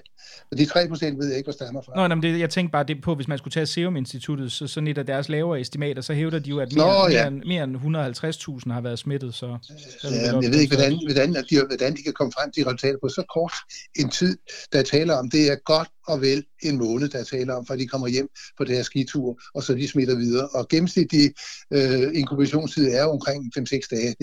og 0.51 0.57
de 0.57 0.65
3 0.65 0.87
procent 0.87 1.19
ved 1.19 1.27
jeg 1.27 1.37
ikke, 1.37 1.45
hvor 1.45 1.53
stammer 1.53 1.81
fra. 1.81 1.91
Nå, 1.95 2.07
nej, 2.07 2.15
men 2.15 2.23
det, 2.23 2.39
jeg 2.39 2.49
tænkte 2.49 2.71
bare 2.71 2.83
det 2.83 3.01
på, 3.01 3.15
hvis 3.15 3.27
man 3.27 3.37
skulle 3.37 3.51
tage 3.51 3.65
Serum 3.65 3.95
Instituttet, 3.95 4.51
så 4.51 4.67
sådan 4.67 4.87
et 4.87 4.97
af 4.97 5.05
deres 5.05 5.29
lavere 5.29 5.61
estimater, 5.61 6.01
så 6.01 6.13
hævder 6.13 6.39
de 6.39 6.49
jo, 6.49 6.59
at 6.59 6.73
mere, 6.73 6.85
Nå, 6.85 7.07
ja. 7.07 7.29
mere, 7.29 7.63
end, 7.63 7.75
mere 7.75 7.99
end 8.03 8.61
150.000 8.65 8.73
har 8.73 8.81
været 8.81 8.99
smittet. 8.99 9.33
Så, 9.33 9.57
så 10.01 10.07
ja, 10.07 10.39
jeg 10.41 10.51
ved 10.51 10.59
ikke, 10.59 10.75
hvordan, 10.75 10.99
hvordan, 11.05 11.33
de, 11.33 11.65
hvordan 11.67 11.95
de 11.95 12.03
kan 12.03 12.13
komme 12.13 12.31
frem 12.31 12.51
til 12.51 12.63
resultater 12.63 12.97
på 13.03 13.09
så 13.09 13.23
kort 13.33 13.53
en 13.95 14.09
tid, 14.09 14.37
der 14.73 14.81
taler 14.81 15.13
om. 15.15 15.29
Det 15.29 15.51
er 15.51 15.55
godt 15.55 15.89
og 16.07 16.21
vel 16.21 16.45
en 16.61 16.77
måned, 16.77 17.09
der 17.09 17.23
taler 17.23 17.53
om, 17.53 17.65
for 17.65 17.75
de 17.75 17.87
kommer 17.87 18.07
hjem 18.07 18.29
på 18.57 18.63
deres 18.63 18.85
skitur, 18.85 19.41
og 19.53 19.63
så 19.63 19.73
de 19.73 19.87
smitter 19.87 20.15
videre. 20.15 20.47
Og 20.47 20.67
gennemsnitlig 20.67 21.33
øh, 21.73 22.11
inkubationstid 22.13 22.87
er 22.87 23.03
jo 23.03 23.09
omkring 23.09 23.53
5-6 23.59 23.87
dage, 23.91 24.15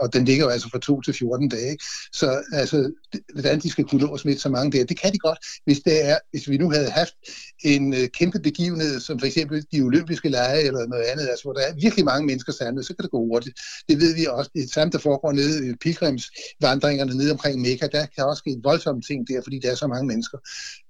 og 0.00 0.12
den 0.12 0.24
ligger 0.24 0.44
jo 0.44 0.50
altså 0.50 0.68
fra 0.70 0.78
2 0.78 1.00
til 1.00 1.14
14 1.14 1.48
dage. 1.48 1.78
Så 2.12 2.42
altså, 2.52 2.92
hvordan 3.32 3.60
de 3.60 3.70
skal 3.70 3.84
kunne 3.84 4.06
nå 4.06 4.14
at 4.14 4.20
smitte 4.20 4.42
så 4.42 4.48
mange 4.48 4.78
der, 4.78 4.84
det 4.84 4.98
kan 4.98 5.12
de 5.12 5.18
godt, 5.18 5.38
hvis, 5.64 5.80
det 5.80 6.04
er, 6.08 6.18
hvis 6.30 6.50
vi 6.50 6.56
nu 6.56 6.70
havde 6.70 6.90
haft 6.90 7.14
en 7.62 7.94
øh, 7.94 8.08
kæmpe 8.08 8.38
begivenhed, 8.38 9.00
som 9.00 9.18
for 9.18 9.26
eksempel 9.26 9.66
de 9.72 9.82
olympiske 9.82 10.28
lege 10.28 10.60
eller 10.66 10.86
noget 10.86 11.04
andet, 11.04 11.28
altså, 11.28 11.44
hvor 11.44 11.52
der 11.52 11.60
er 11.60 11.74
virkelig 11.74 12.04
mange 12.04 12.26
mennesker 12.26 12.52
samlet, 12.52 12.86
så 12.86 12.94
kan 12.94 13.02
det 13.02 13.10
gå 13.10 13.18
hurtigt. 13.18 13.58
Det 13.88 14.00
ved 14.00 14.14
vi 14.14 14.26
også. 14.30 14.50
Det 14.54 14.70
samme, 14.70 14.92
der 14.92 14.98
foregår 14.98 15.32
nede 15.32 15.70
i 15.70 15.74
pilgrimsvandringerne 15.80 17.14
nede 17.14 17.32
omkring 17.32 17.60
Mekka, 17.60 17.86
der 17.86 18.06
kan 18.06 18.24
også 18.24 18.38
ske 18.40 18.60
voldsomme 18.62 19.02
ting 19.02 19.28
der, 19.28 19.42
fordi 19.42 19.58
der 19.58 19.70
er 19.70 19.74
så 19.74 19.86
mange 19.86 20.06
mennesker. 20.06 20.38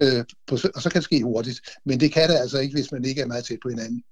Øh, 0.02 0.24
på, 0.46 0.58
og 0.74 0.82
så 0.82 0.90
kan 0.90 0.98
det 1.00 1.04
ske 1.04 1.22
hurtigt. 1.22 1.60
Men 1.84 2.00
det 2.00 2.12
kan 2.12 2.28
det 2.28 2.36
altså 2.36 2.58
ikke, 2.58 2.74
hvis 2.74 2.92
man 2.92 3.04
ikke 3.04 3.20
er 3.20 3.26
meget 3.26 3.44
tæt 3.44 3.58
på 3.62 3.68
hinanden 3.68 4.02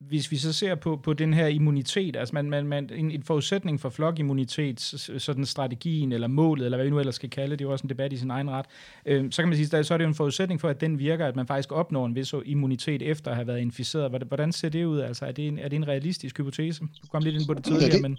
hvis 0.00 0.30
vi 0.30 0.36
så 0.36 0.52
ser 0.52 0.74
på, 0.74 0.96
på 0.96 1.12
den 1.12 1.34
her 1.34 1.46
immunitet, 1.46 2.16
altså 2.16 2.34
man, 2.34 2.50
man, 2.50 2.66
man, 2.66 2.90
en, 2.92 3.10
en 3.10 3.22
forudsætning 3.22 3.80
for 3.80 3.88
flokimmunitet, 3.88 4.80
sådan 5.18 5.46
strategien 5.46 6.12
eller 6.12 6.28
målet, 6.28 6.64
eller 6.64 6.78
hvad 6.78 6.84
vi 6.84 6.90
nu 6.90 6.98
ellers 6.98 7.14
skal 7.14 7.30
kalde 7.30 7.50
det, 7.50 7.58
det 7.58 7.64
er 7.64 7.68
jo 7.68 7.72
også 7.72 7.82
en 7.82 7.88
debat 7.88 8.12
i 8.12 8.16
sin 8.16 8.30
egen 8.30 8.50
ret, 8.50 8.66
øh, 9.06 9.32
så 9.32 9.42
kan 9.42 9.48
man 9.48 9.56
sige, 9.56 9.84
så 9.84 9.94
er 9.94 9.98
det 9.98 10.04
jo 10.04 10.08
en 10.08 10.14
forudsætning 10.14 10.60
for, 10.60 10.68
at 10.68 10.80
den 10.80 10.98
virker, 10.98 11.26
at 11.26 11.36
man 11.36 11.46
faktisk 11.46 11.72
opnår 11.72 12.06
en 12.06 12.14
vis 12.14 12.34
immunitet 12.44 13.02
efter 13.02 13.30
at 13.30 13.36
have 13.36 13.46
været 13.46 13.60
inficeret. 13.60 14.24
Hvordan 14.28 14.52
ser 14.52 14.68
det 14.68 14.84
ud? 14.84 15.00
Altså 15.00 15.26
er 15.26 15.32
det 15.32 15.48
en, 15.48 15.58
er 15.58 15.68
det 15.68 15.76
en 15.76 15.88
realistisk 15.88 16.38
hypotese? 16.38 16.80
Du 16.80 17.08
kom 17.08 17.22
lidt 17.22 17.34
ind 17.34 17.46
på 17.46 17.54
det 17.54 17.64
tidligere, 17.64 17.86
ja, 17.86 17.92
det, 17.92 18.02
men... 18.02 18.18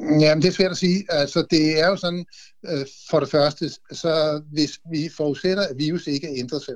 Jamen, 0.00 0.42
det 0.42 0.48
er 0.48 0.52
svært 0.52 0.70
at 0.70 0.76
sige. 0.76 1.04
Altså, 1.08 1.46
det 1.50 1.80
er 1.80 1.88
jo 1.88 1.96
sådan, 1.96 2.24
øh, 2.68 2.86
for 3.10 3.20
det 3.20 3.30
første, 3.30 3.70
så 3.92 4.42
hvis 4.52 4.80
vi 4.92 5.08
forudsætter, 5.16 5.62
at 5.62 5.78
virus 5.78 6.06
ikke 6.06 6.28
ændrer 6.28 6.58
sig, 6.58 6.74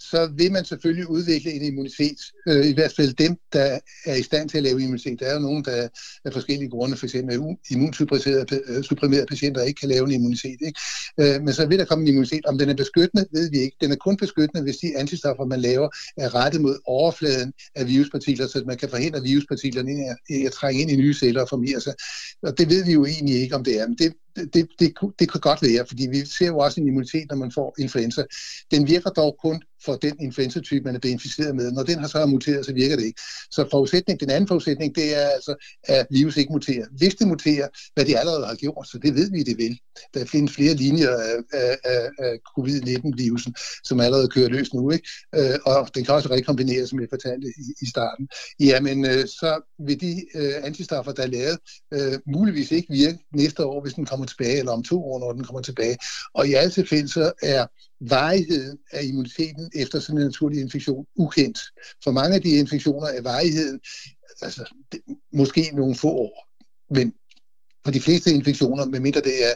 så 0.00 0.30
vil 0.36 0.52
man 0.52 0.64
selvfølgelig 0.64 1.10
udvikle 1.10 1.52
en 1.52 1.64
immunitet. 1.64 2.18
Øh, 2.48 2.66
I 2.66 2.72
hvert 2.72 2.92
fald 2.96 3.14
dem, 3.14 3.36
der 3.52 3.78
er 4.06 4.14
i 4.14 4.22
stand 4.22 4.48
til 4.48 4.56
at 4.56 4.62
lave 4.62 4.82
immunitet. 4.82 5.20
Der 5.20 5.26
er 5.26 5.34
jo 5.34 5.40
nogen, 5.40 5.64
der 5.64 5.88
af 6.24 6.32
forskellige 6.32 6.70
grunde, 6.70 6.96
f.eks. 6.96 7.14
immunsupprimerede 7.70 9.20
øh, 9.20 9.26
patienter, 9.28 9.62
ikke 9.62 9.80
kan 9.80 9.88
lave 9.88 10.04
en 10.04 10.12
immunitet. 10.12 10.58
Ikke? 10.66 10.80
Øh, 11.20 11.42
men 11.42 11.54
så 11.54 11.66
vil 11.66 11.78
der 11.78 11.84
komme 11.84 12.02
en 12.02 12.08
immunitet. 12.08 12.46
Om 12.46 12.58
den 12.58 12.68
er 12.68 12.74
beskyttende, 12.74 13.26
ved 13.32 13.50
vi 13.50 13.58
ikke. 13.58 13.76
Den 13.80 13.92
er 13.92 13.96
kun 13.96 14.16
beskyttende, 14.16 14.62
hvis 14.62 14.76
de 14.76 14.96
antistoffer, 14.96 15.44
man 15.44 15.60
laver, 15.60 15.88
er 16.16 16.34
rettet 16.34 16.60
mod 16.60 16.78
overfladen 16.86 17.52
af 17.74 17.88
viruspartikler, 17.88 18.46
så 18.46 18.62
man 18.66 18.76
kan 18.76 18.88
forhindre 18.88 19.22
viruspartiklerne 19.22 19.92
i 20.30 20.46
at 20.46 20.52
trænge 20.52 20.82
ind 20.82 20.90
i 20.90 20.96
nye 20.96 21.14
celler 21.14 21.42
og 21.42 21.48
formere 21.48 21.80
sig. 21.80 21.94
Det 22.58 22.68
ved 22.70 22.84
vi 22.84 22.92
jo 22.92 23.04
egentlig 23.04 23.40
ikke, 23.40 23.56
om 23.56 23.64
det 23.64 23.80
er. 23.80 23.86
Men 23.86 23.96
det, 23.98 24.12
det, 24.36 24.68
det, 24.78 24.94
det 25.18 25.32
kan 25.32 25.40
godt 25.40 25.62
være, 25.62 25.86
fordi 25.86 26.06
vi 26.10 26.26
ser 26.26 26.46
jo 26.46 26.58
også 26.58 26.80
en 26.80 26.86
immunitet, 26.86 27.26
når 27.30 27.36
man 27.36 27.52
får 27.52 27.74
influenza. 27.78 28.24
Den 28.70 28.88
virker 28.88 29.10
dog 29.10 29.36
kun 29.42 29.62
for 29.84 29.94
den 29.96 30.16
influenzatype, 30.20 30.84
man 30.84 30.94
er 30.94 30.98
blevet 30.98 31.12
inficeret 31.12 31.56
med. 31.56 31.72
Når 31.72 31.82
den 31.82 31.98
har 31.98 32.08
så 32.08 32.26
muteret, 32.26 32.66
så 32.66 32.72
virker 32.72 32.96
det 32.96 33.04
ikke. 33.04 33.20
Så 33.50 33.68
forudsætning, 33.70 34.20
den 34.20 34.30
anden 34.30 34.48
forudsætning, 34.48 34.94
det 34.94 35.16
er 35.16 35.28
altså, 35.28 35.54
at 35.84 36.06
virus 36.10 36.36
ikke 36.36 36.52
muterer. 36.52 36.86
Hvis 36.90 37.14
det 37.14 37.28
muterer, 37.28 37.68
hvad 37.94 38.04
de 38.04 38.18
allerede 38.18 38.46
har 38.46 38.54
gjort, 38.54 38.88
så 38.88 38.98
det 38.98 39.14
ved 39.14 39.30
vi, 39.30 39.42
det 39.42 39.58
vil. 39.58 39.78
Der 40.14 40.24
findes 40.24 40.52
flere 40.52 40.74
linjer 40.74 41.10
af, 41.10 41.36
af, 41.52 41.76
af, 41.84 42.08
af 42.18 42.34
covid-19-virusen, 42.54 43.54
som 43.84 44.00
allerede 44.00 44.28
kører 44.28 44.48
løs 44.48 44.74
nu, 44.74 44.90
ikke? 44.90 45.08
Øh, 45.34 45.58
og 45.66 45.94
den 45.94 46.04
kan 46.04 46.14
også 46.14 46.30
rekombineres, 46.30 46.90
som 46.90 47.00
jeg 47.00 47.08
fortalte 47.10 47.46
i, 47.46 47.64
i 47.82 47.86
starten. 47.86 48.28
Jamen, 48.60 49.04
øh, 49.04 49.26
så 49.26 49.50
vil 49.86 50.00
de 50.00 50.12
øh, 50.34 50.54
antistoffer, 50.62 51.12
der 51.12 51.22
er 51.22 51.26
lavet, 51.26 51.58
muligvis 52.26 52.70
ikke 52.70 52.92
virke 52.92 53.18
næste 53.34 53.64
år, 53.64 53.82
hvis 53.82 53.94
den 53.94 54.06
kommer 54.06 54.25
tilbage, 54.26 54.58
eller 54.58 54.72
om 54.72 54.82
to 54.82 55.04
år, 55.04 55.18
når 55.18 55.32
den 55.32 55.44
kommer 55.44 55.62
tilbage. 55.62 55.96
Og 56.34 56.48
i 56.48 56.54
alle 56.54 56.70
tilfælde, 56.70 57.08
så 57.08 57.32
er 57.42 57.66
varigheden 58.00 58.78
af 58.92 59.04
immuniteten 59.04 59.70
efter 59.74 60.00
sådan 60.00 60.18
en 60.18 60.24
naturlig 60.24 60.60
infektion 60.60 61.06
ukendt. 61.16 61.58
For 62.04 62.10
mange 62.10 62.34
af 62.34 62.42
de 62.42 62.50
infektioner 62.50 63.06
er 63.06 63.22
varigheden 63.22 63.80
altså, 64.42 64.74
det, 64.92 65.00
måske 65.32 65.70
nogle 65.74 65.94
få 65.94 66.08
år, 66.08 66.48
men 66.94 67.12
for 67.84 67.92
de 67.92 68.00
fleste 68.00 68.30
infektioner, 68.30 68.84
medmindre 68.84 69.20
det 69.20 69.46
er 69.50 69.54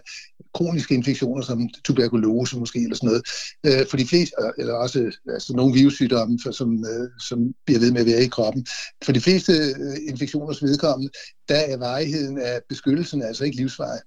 kroniske 0.55 0.95
infektioner 0.95 1.43
som 1.43 1.69
tuberkulose 1.85 2.59
måske 2.59 2.79
eller 2.83 2.97
sådan 2.97 3.07
noget, 3.07 3.23
øh, 3.67 3.87
for 3.87 3.97
de 3.97 4.07
fleste, 4.07 4.35
øh, 4.43 4.53
eller 4.59 4.75
også 4.75 5.11
altså 5.29 5.53
nogle 5.57 5.75
virussygdomme, 5.75 6.39
for, 6.43 6.51
som, 6.51 6.85
øh, 6.93 7.09
som 7.29 7.55
bliver 7.67 7.81
ved 7.81 7.93
med 7.93 8.01
at 8.01 8.07
være 8.07 8.25
i 8.25 8.29
kroppen, 8.29 8.67
for 9.05 9.13
de 9.13 9.21
fleste 9.21 9.53
øh, 9.53 9.97
infektioners 10.09 10.63
vedkommende, 10.63 11.13
der 11.49 11.55
er 11.55 11.77
varigheden 11.77 12.39
af 12.39 12.61
beskyttelsen 12.69 13.23
altså 13.23 13.45
ikke 13.45 13.57
livsvarig 13.57 14.01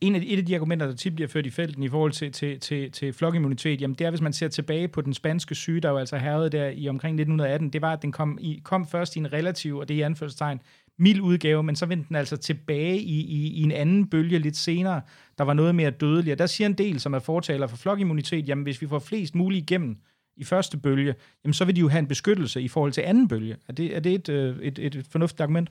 en 0.00 0.14
af, 0.14 0.22
et 0.26 0.38
af 0.38 0.46
de 0.46 0.54
argumenter, 0.54 0.86
der 0.86 0.94
tit 0.94 1.14
bliver 1.14 1.28
ført 1.28 1.46
i 1.46 1.50
felten 1.50 1.82
i 1.82 1.88
forhold 1.88 2.12
til, 2.12 2.32
til, 2.32 2.60
til, 2.60 2.92
til 2.92 3.12
flokimmunitet, 3.12 3.80
jamen 3.80 3.94
det 3.94 4.06
er, 4.06 4.10
hvis 4.10 4.20
man 4.20 4.32
ser 4.32 4.48
tilbage 4.48 4.88
på 4.88 5.00
den 5.00 5.14
spanske 5.14 5.54
syge, 5.54 5.80
der 5.80 5.90
jo 5.90 5.96
altså 5.96 6.16
hervede 6.16 6.50
der 6.50 6.68
i 6.68 6.88
omkring 6.88 7.14
1918, 7.14 7.70
det 7.70 7.82
var, 7.82 7.92
at 7.92 8.02
den 8.02 8.12
kom, 8.12 8.38
i, 8.40 8.60
kom 8.64 8.86
først 8.86 9.16
i 9.16 9.18
en 9.18 9.32
relativ, 9.32 9.76
og 9.76 9.88
det 9.88 9.94
er 9.94 9.98
i 9.98 10.02
anførselstegn, 10.02 10.60
mild 10.98 11.20
udgave, 11.20 11.62
men 11.62 11.76
så 11.76 11.86
vendte 11.86 12.08
den 12.08 12.16
altså 12.16 12.36
tilbage 12.36 12.98
i, 12.98 13.20
i, 13.20 13.52
i 13.52 13.62
en 13.62 13.72
anden 13.72 14.06
bølge 14.06 14.38
lidt 14.38 14.56
senere, 14.56 15.00
der 15.38 15.44
var 15.44 15.54
noget 15.54 15.74
mere 15.74 15.90
dødelig. 15.90 16.32
Og 16.32 16.38
der 16.38 16.46
siger 16.46 16.68
en 16.68 16.78
del, 16.78 17.00
som 17.00 17.14
er 17.14 17.18
fortaler 17.18 17.66
for 17.66 17.76
flokimmunitet, 17.76 18.48
jamen 18.48 18.62
hvis 18.62 18.82
vi 18.82 18.86
får 18.86 18.98
flest 18.98 19.34
muligt 19.34 19.62
igennem 19.62 19.96
i 20.36 20.44
første 20.44 20.78
bølge, 20.78 21.14
jamen 21.44 21.54
så 21.54 21.64
vil 21.64 21.76
de 21.76 21.80
jo 21.80 21.88
have 21.88 21.98
en 21.98 22.06
beskyttelse 22.06 22.62
i 22.62 22.68
forhold 22.68 22.92
til 22.92 23.00
anden 23.00 23.28
bølge. 23.28 23.56
Er 23.68 23.72
det, 23.72 23.96
er 23.96 24.00
det 24.00 24.14
et, 24.14 24.28
et, 24.28 24.78
et, 24.78 24.94
et 24.94 25.06
fornuftigt 25.10 25.40
argument? 25.40 25.70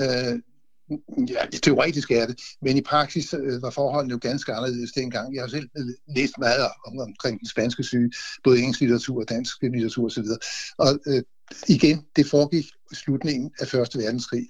Øh, 0.00 0.38
Ja, 1.28 1.46
det 1.52 1.62
teoretisk 1.62 2.10
er 2.10 2.26
det, 2.26 2.40
men 2.62 2.76
i 2.76 2.80
praksis 2.80 3.34
øh, 3.34 3.62
var 3.62 3.70
forholdene 3.70 4.12
jo 4.12 4.18
ganske 4.22 4.52
anderledes 4.52 4.92
dengang. 4.92 5.34
Jeg 5.34 5.42
har 5.42 5.48
selv 5.48 5.68
øh, 5.78 5.86
læst 6.16 6.38
meget 6.38 6.68
om, 6.86 6.98
omkring 6.98 7.38
den 7.40 7.48
spanske 7.48 7.82
syge, 7.82 8.10
både 8.44 8.58
engelsk 8.58 8.80
litteratur 8.80 9.20
og 9.20 9.28
dansk 9.28 9.62
litteratur 9.62 10.06
osv. 10.06 10.24
Og 10.78 10.98
øh, 11.06 11.22
igen, 11.68 12.06
det 12.16 12.26
foregik 12.26 12.66
i 12.92 12.94
slutningen 12.94 13.50
af 13.60 13.68
Første 13.68 13.98
Verdenskrig, 13.98 14.46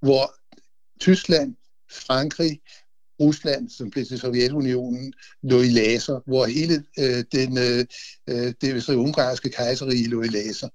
hvor 0.00 0.34
Tyskland, 1.00 1.54
Frankrig, 1.90 2.60
Rusland, 3.20 3.70
som 3.70 3.90
blev 3.90 4.04
til 4.04 4.18
Sovjetunionen, 4.18 5.12
lå 5.42 5.60
i 5.60 5.68
laser, 5.68 6.20
hvor 6.26 6.46
hele 6.46 6.84
øh, 6.98 7.24
den, 7.32 7.58
øh, 7.58 7.84
øh 8.28 8.52
det 8.60 8.88
ungarske 8.88 9.48
kejserige 9.48 10.08
lå 10.08 10.22
i 10.22 10.28
laser 10.28 10.68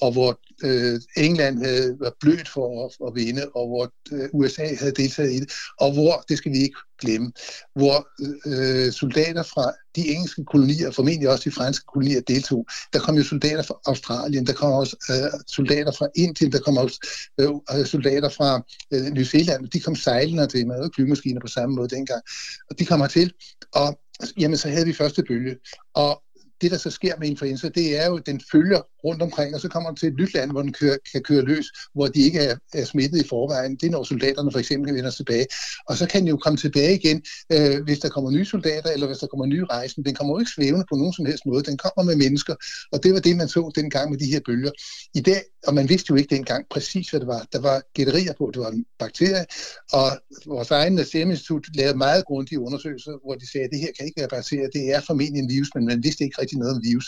og 0.00 0.12
hvor 0.12 0.40
øh, 0.64 1.00
England 1.16 1.64
havde, 1.64 1.96
var 2.00 2.12
blødt 2.20 2.48
for 2.48 2.84
at, 2.84 3.08
at 3.08 3.14
vinde, 3.14 3.48
og 3.54 3.66
hvor 3.68 3.92
øh, 4.12 4.28
USA 4.32 4.74
havde 4.78 4.92
deltaget 4.92 5.32
i 5.32 5.40
det, 5.40 5.52
og 5.80 5.92
hvor, 5.92 6.24
det 6.28 6.38
skal 6.38 6.52
vi 6.52 6.58
ikke 6.58 6.78
glemme, 7.00 7.32
hvor 7.74 8.08
øh, 8.46 8.92
soldater 8.92 9.42
fra 9.42 9.72
de 9.96 10.08
engelske 10.08 10.44
kolonier, 10.44 10.90
formentlig 10.90 11.28
også 11.28 11.44
de 11.44 11.54
franske 11.54 11.84
kolonier, 11.92 12.20
deltog. 12.20 12.66
Der 12.92 12.98
kom 12.98 13.16
jo 13.16 13.24
soldater 13.24 13.62
fra 13.62 13.74
Australien, 13.86 14.46
der 14.46 14.52
kom 14.52 14.72
også 14.72 14.96
øh, 15.10 15.40
soldater 15.46 15.92
fra 15.92 16.06
Indien, 16.14 16.52
der 16.52 16.60
kom 16.60 16.76
også 16.76 16.98
øh, 17.40 17.50
øh 17.78 17.86
soldater 17.86 18.28
fra 18.28 18.62
øh, 18.92 19.02
New 19.02 19.24
Zealand, 19.24 19.66
de 19.66 19.80
kom 19.80 19.96
sejlende 19.96 20.46
til 20.46 20.66
med 20.66 20.90
flymaskiner 20.94 21.40
på 21.40 21.46
samme 21.46 21.76
måde 21.76 21.88
dengang, 21.88 22.22
og 22.70 22.78
de 22.78 22.84
kommer 22.84 23.06
til, 23.06 23.32
og 23.74 24.00
jamen, 24.38 24.56
så 24.56 24.68
havde 24.68 24.86
vi 24.86 24.92
første 24.92 25.22
bølge, 25.22 25.56
og 25.94 26.22
det, 26.60 26.70
der 26.70 26.78
så 26.78 26.90
sker 26.90 27.14
med 27.18 27.28
influenza, 27.28 27.68
det 27.68 27.98
er 28.00 28.06
jo, 28.06 28.16
at 28.16 28.26
den 28.26 28.40
følger 28.52 28.80
rundt 29.04 29.22
omkring, 29.22 29.54
og 29.54 29.60
så 29.60 29.68
kommer 29.68 29.90
den 29.90 29.96
til 29.96 30.08
et 30.08 30.16
nyt 30.20 30.34
land, 30.34 30.50
hvor 30.50 30.62
den 30.62 30.72
kører, 30.72 30.96
kan 31.12 31.22
køre 31.22 31.42
løs, 31.42 31.66
hvor 31.94 32.06
de 32.06 32.20
ikke 32.20 32.38
er, 32.38 32.56
er 32.74 32.84
smittet 32.84 33.24
i 33.24 33.28
forvejen. 33.28 33.76
Det 33.76 33.86
er 33.86 33.90
når 33.90 34.04
soldaterne 34.04 34.52
for 34.52 34.58
eksempel 34.58 34.94
vender 34.94 35.10
tilbage. 35.10 35.46
Og 35.88 35.96
så 35.96 36.06
kan 36.06 36.20
den 36.20 36.28
jo 36.28 36.36
komme 36.36 36.56
tilbage 36.56 36.94
igen, 36.94 37.22
øh, 37.52 37.82
hvis 37.84 37.98
der 37.98 38.08
kommer 38.08 38.30
nye 38.30 38.44
soldater, 38.44 38.90
eller 38.90 39.06
hvis 39.06 39.18
der 39.18 39.26
kommer 39.26 39.46
nye 39.46 39.64
rejsen. 39.64 40.04
Den 40.04 40.14
kommer 40.14 40.34
jo 40.34 40.38
ikke 40.38 40.50
svævende 40.50 40.86
på 40.88 40.96
nogen 40.96 41.12
som 41.12 41.26
helst 41.26 41.46
måde. 41.46 41.62
Den 41.62 41.76
kommer 41.76 42.02
med 42.10 42.16
mennesker, 42.24 42.54
og 42.92 43.02
det 43.02 43.14
var 43.14 43.20
det, 43.20 43.36
man 43.36 43.48
så 43.48 43.72
dengang 43.74 44.10
med 44.10 44.18
de 44.18 44.26
her 44.26 44.40
bølger. 44.46 44.70
I 45.14 45.20
dag, 45.20 45.42
og 45.66 45.74
man 45.74 45.88
vidste 45.88 46.06
jo 46.10 46.16
ikke 46.16 46.34
dengang 46.34 46.66
præcis, 46.70 47.10
hvad 47.10 47.20
det 47.20 47.26
var. 47.26 47.46
Der 47.52 47.60
var 47.60 47.82
gætterier 47.94 48.32
på, 48.38 48.50
det 48.54 48.60
var 48.62 48.70
en 48.70 48.84
bakterie, 48.98 49.44
og 49.92 50.08
vores 50.46 50.70
egen 50.70 51.04
Serum 51.04 51.30
Institut 51.30 51.66
lavede 51.74 51.98
meget 51.98 52.24
grundige 52.24 52.60
undersøgelser, 52.60 53.12
hvor 53.24 53.34
de 53.34 53.50
sagde, 53.50 53.64
at 53.64 53.70
det 53.70 53.80
her 53.80 53.92
kan 53.96 54.06
ikke 54.06 54.20
være 54.20 54.28
bakterier, 54.28 54.68
det 54.68 54.94
er 54.94 55.00
formentlig 55.00 55.40
en 55.42 55.50
virus, 55.50 55.70
men 55.74 55.86
man 55.86 56.02
vidste 56.04 56.24
ikke 56.24 56.42
rigtig 56.46 56.58
noget 56.58 56.76
om 56.76 56.82
virus. 56.90 57.06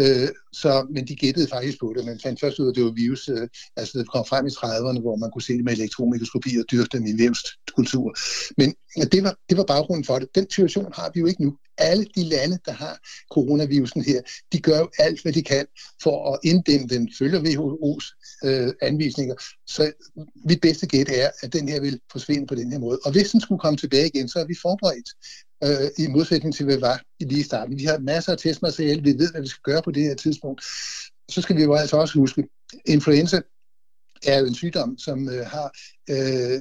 Øh, 0.00 0.28
så, 0.62 0.70
men 0.94 1.02
de 1.08 1.14
gættede 1.16 1.48
faktisk 1.54 1.76
på 1.80 1.92
det. 1.96 2.04
Man 2.04 2.20
fandt 2.22 2.40
først 2.40 2.58
ud 2.58 2.66
af, 2.66 2.70
at 2.70 2.76
det 2.76 2.84
var 2.84 2.90
virus, 3.04 3.28
øh, 3.28 3.48
altså 3.76 3.92
det 3.98 4.10
kom 4.14 4.24
frem 4.32 4.44
i 4.46 4.54
30'erne, 4.58 5.00
hvor 5.04 5.16
man 5.22 5.30
kunne 5.30 5.46
se 5.48 5.52
det 5.58 5.64
med 5.64 5.72
elektronmikroskopi 5.72 6.50
og 6.60 6.64
dyrke 6.72 6.92
dem 6.96 7.04
i 7.06 7.14
vævskultur. 7.22 8.08
Men 8.60 8.68
det 9.12 9.20
var, 9.24 9.34
det 9.48 9.56
var 9.58 9.66
baggrunden 9.74 10.04
for 10.04 10.18
det. 10.18 10.28
Den 10.34 10.46
situation 10.50 10.92
har 10.98 11.10
vi 11.14 11.20
jo 11.20 11.26
ikke 11.26 11.44
nu. 11.44 11.50
Alle 11.78 12.06
de 12.16 12.24
lande, 12.24 12.58
der 12.66 12.72
har 12.72 12.98
coronavirusen 13.30 14.04
her, 14.04 14.20
de 14.52 14.60
gør 14.60 14.78
jo 14.78 14.90
alt, 14.98 15.22
hvad 15.22 15.32
de 15.32 15.42
kan 15.42 15.66
for 16.02 16.32
at 16.32 16.40
inddæmme 16.42 16.86
den, 16.86 17.12
følger 17.18 17.40
WHO's 17.40 18.06
øh, 18.44 18.72
anvisninger. 18.82 19.34
Så 19.66 19.92
mit 20.48 20.60
bedste 20.60 20.86
gæt 20.86 21.08
er, 21.08 21.30
at 21.42 21.52
den 21.52 21.68
her 21.68 21.80
vil 21.80 22.00
forsvinde 22.12 22.46
på 22.46 22.54
den 22.54 22.72
her 22.72 22.78
måde. 22.78 22.98
Og 23.04 23.12
hvis 23.12 23.30
den 23.30 23.40
skulle 23.40 23.58
komme 23.58 23.76
tilbage 23.76 24.10
igen, 24.14 24.28
så 24.28 24.38
er 24.38 24.44
vi 24.44 24.54
forberedt 24.62 25.10
øh, 25.64 26.04
i 26.04 26.06
modsætning 26.06 26.54
til, 26.54 26.64
hvad 26.64 26.76
vi 26.76 26.82
var 26.82 27.02
i 27.20 27.24
lige 27.24 27.44
starten. 27.44 27.78
Vi 27.78 27.84
har 27.84 27.98
masser 27.98 28.32
af 28.32 28.38
testmateriale, 28.38 29.02
vi 29.02 29.18
ved, 29.18 29.30
hvad 29.30 29.40
vi 29.40 29.48
skal 29.48 29.72
gøre 29.72 29.82
på 29.82 29.90
det 29.90 30.02
her 30.02 30.14
tidspunkt. 30.14 30.64
Så 31.30 31.42
skal 31.42 31.56
vi 31.56 31.62
jo 31.62 31.74
altså 31.74 31.96
også 31.96 32.18
huske, 32.18 32.48
influenza 32.86 33.40
er 34.26 34.38
jo 34.38 34.46
en 34.46 34.54
sygdom, 34.54 34.98
som 34.98 35.28
øh, 35.28 35.46
har 35.46 35.72
øh, 36.10 36.60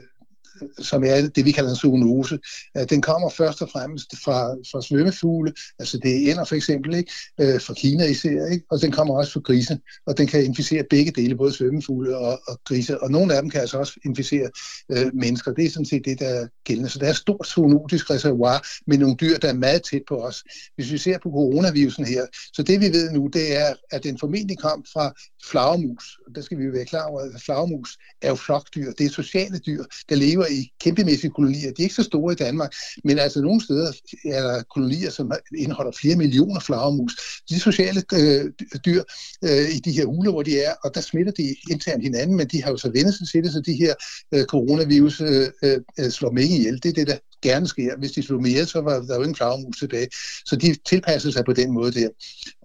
som 0.80 1.04
er 1.04 1.30
det, 1.36 1.46
vi 1.46 1.52
kalder 1.52 1.70
en 1.70 1.76
zoonose. 1.76 2.40
Den 2.90 3.02
kommer 3.02 3.30
først 3.30 3.62
og 3.62 3.70
fremmest 3.70 4.16
fra, 4.24 4.54
fra 4.72 4.82
svømmefugle, 4.82 5.54
altså 5.80 5.98
det 5.98 6.32
ender 6.32 6.46
for 6.46 6.56
eksempel, 6.56 6.96
ikke? 6.96 7.12
Øh, 7.42 7.62
fra 7.62 7.74
Kina 7.74 8.06
især, 8.06 8.46
ikke? 8.52 8.66
og 8.72 8.82
den 8.82 8.92
kommer 8.92 9.18
også 9.18 9.34
fra 9.34 9.40
grise, 9.40 9.80
og 10.08 10.18
den 10.18 10.28
kan 10.28 10.46
inficere 10.46 10.84
begge 10.90 11.12
dele, 11.12 11.36
både 11.36 11.54
svømmefugle 11.54 12.18
og, 12.18 12.42
og 12.48 12.60
grise, 12.66 13.04
og 13.04 13.12
nogle 13.12 13.36
af 13.36 13.42
dem 13.42 13.50
kan 13.50 13.62
altså 13.62 13.78
også 13.78 14.00
inficere 14.06 14.50
øh, 14.92 15.12
mennesker. 15.14 15.54
Det 15.54 15.66
er 15.66 15.70
sådan 15.70 15.86
set 15.86 16.06
det, 16.06 16.20
der 16.20 16.28
er 16.28 16.48
gældende. 16.64 16.90
Så 16.90 17.00
der 17.00 17.06
er 17.06 17.10
et 17.10 17.16
stort 17.16 17.48
zoonotisk 17.48 18.10
reservoir 18.10 18.68
med 18.88 18.98
nogle 18.98 19.16
dyr, 19.16 19.38
der 19.38 19.50
er 19.50 19.54
meget 19.54 19.82
tæt 19.92 20.02
på 20.08 20.16
os. 20.16 20.44
Hvis 20.76 20.92
vi 20.92 20.98
ser 20.98 21.18
på 21.18 21.30
coronavirusen 21.30 22.06
her, 22.06 22.26
så 22.54 22.64
det 22.64 22.80
vi 22.80 22.86
ved 22.86 23.12
nu, 23.12 23.28
det 23.34 23.58
er, 23.58 23.74
at 23.92 24.04
den 24.04 24.20
formentlig 24.20 24.58
kom 24.58 24.86
fra 24.94 25.14
flagermus. 25.50 26.20
Der 26.36 26.42
skal 26.42 26.58
vi 26.58 26.64
jo 26.64 26.72
være 26.72 26.86
klar 26.86 27.06
over, 27.06 27.22
at 27.22 27.42
flagermus 27.42 27.98
er 28.22 28.30
jo 28.30 28.36
flokdyr. 28.36 28.92
Det 28.92 29.06
er 29.06 29.10
sociale 29.10 29.58
dyr, 29.58 29.84
der 30.10 30.16
lever 30.16 30.41
i 30.46 30.72
kæmpemæssige 30.82 31.32
kolonier. 31.32 31.72
De 31.72 31.82
er 31.82 31.84
ikke 31.84 31.96
så 31.96 32.04
store 32.04 32.34
i 32.34 32.36
Danmark, 32.36 32.74
men 33.04 33.20
altså 33.20 33.42
nogle 33.42 33.64
steder 33.64 33.92
er 34.26 34.42
der 34.42 34.64
kolonier, 34.64 35.10
som 35.10 35.32
indeholder 35.58 35.92
flere 36.02 36.16
millioner 36.16 36.60
flagermus. 36.60 37.14
De 37.50 37.60
sociale 37.60 38.04
øh, 38.14 38.52
dyr 38.86 39.04
øh, 39.44 39.70
i 39.76 39.80
de 39.80 39.92
her 39.92 40.06
huler, 40.06 40.32
hvor 40.32 40.44
de 40.44 40.60
er, 40.60 40.74
og 40.84 40.96
der 40.96 41.02
smitter 41.02 41.32
de 41.32 41.56
internt 41.72 42.04
hinanden, 42.04 42.38
men 42.38 42.48
de 42.48 42.64
har 42.64 42.72
jo 42.72 42.78
så 42.78 42.90
vendt 42.90 43.18
sig 43.18 43.28
til 43.28 43.44
det, 43.44 43.52
så 43.54 43.62
de 43.62 43.74
her 43.74 43.94
øh, 44.34 44.46
coronavirus 44.46 45.22
øh, 45.22 45.48
øh, 46.00 46.10
slår 46.10 46.30
dem 46.30 46.38
ikke 46.38 46.56
ihjel. 46.56 46.84
Det 46.84 46.90
er 46.90 46.94
det, 46.94 47.08
der 47.08 47.18
gerne 47.42 47.68
sker. 47.68 47.98
Hvis 47.98 48.12
de 48.12 48.24
slog 48.24 48.42
mere, 48.42 48.66
så 48.66 48.82
var 48.82 49.02
der 49.02 49.16
jo 49.16 49.22
ingen 49.22 49.36
flagermus 49.36 49.78
tilbage. 49.78 50.08
Så 50.46 50.56
de 50.56 50.76
tilpassede 50.90 51.34
sig 51.34 51.46
på 51.46 51.54
den 51.54 51.72
måde 51.72 51.92
der. 51.92 52.10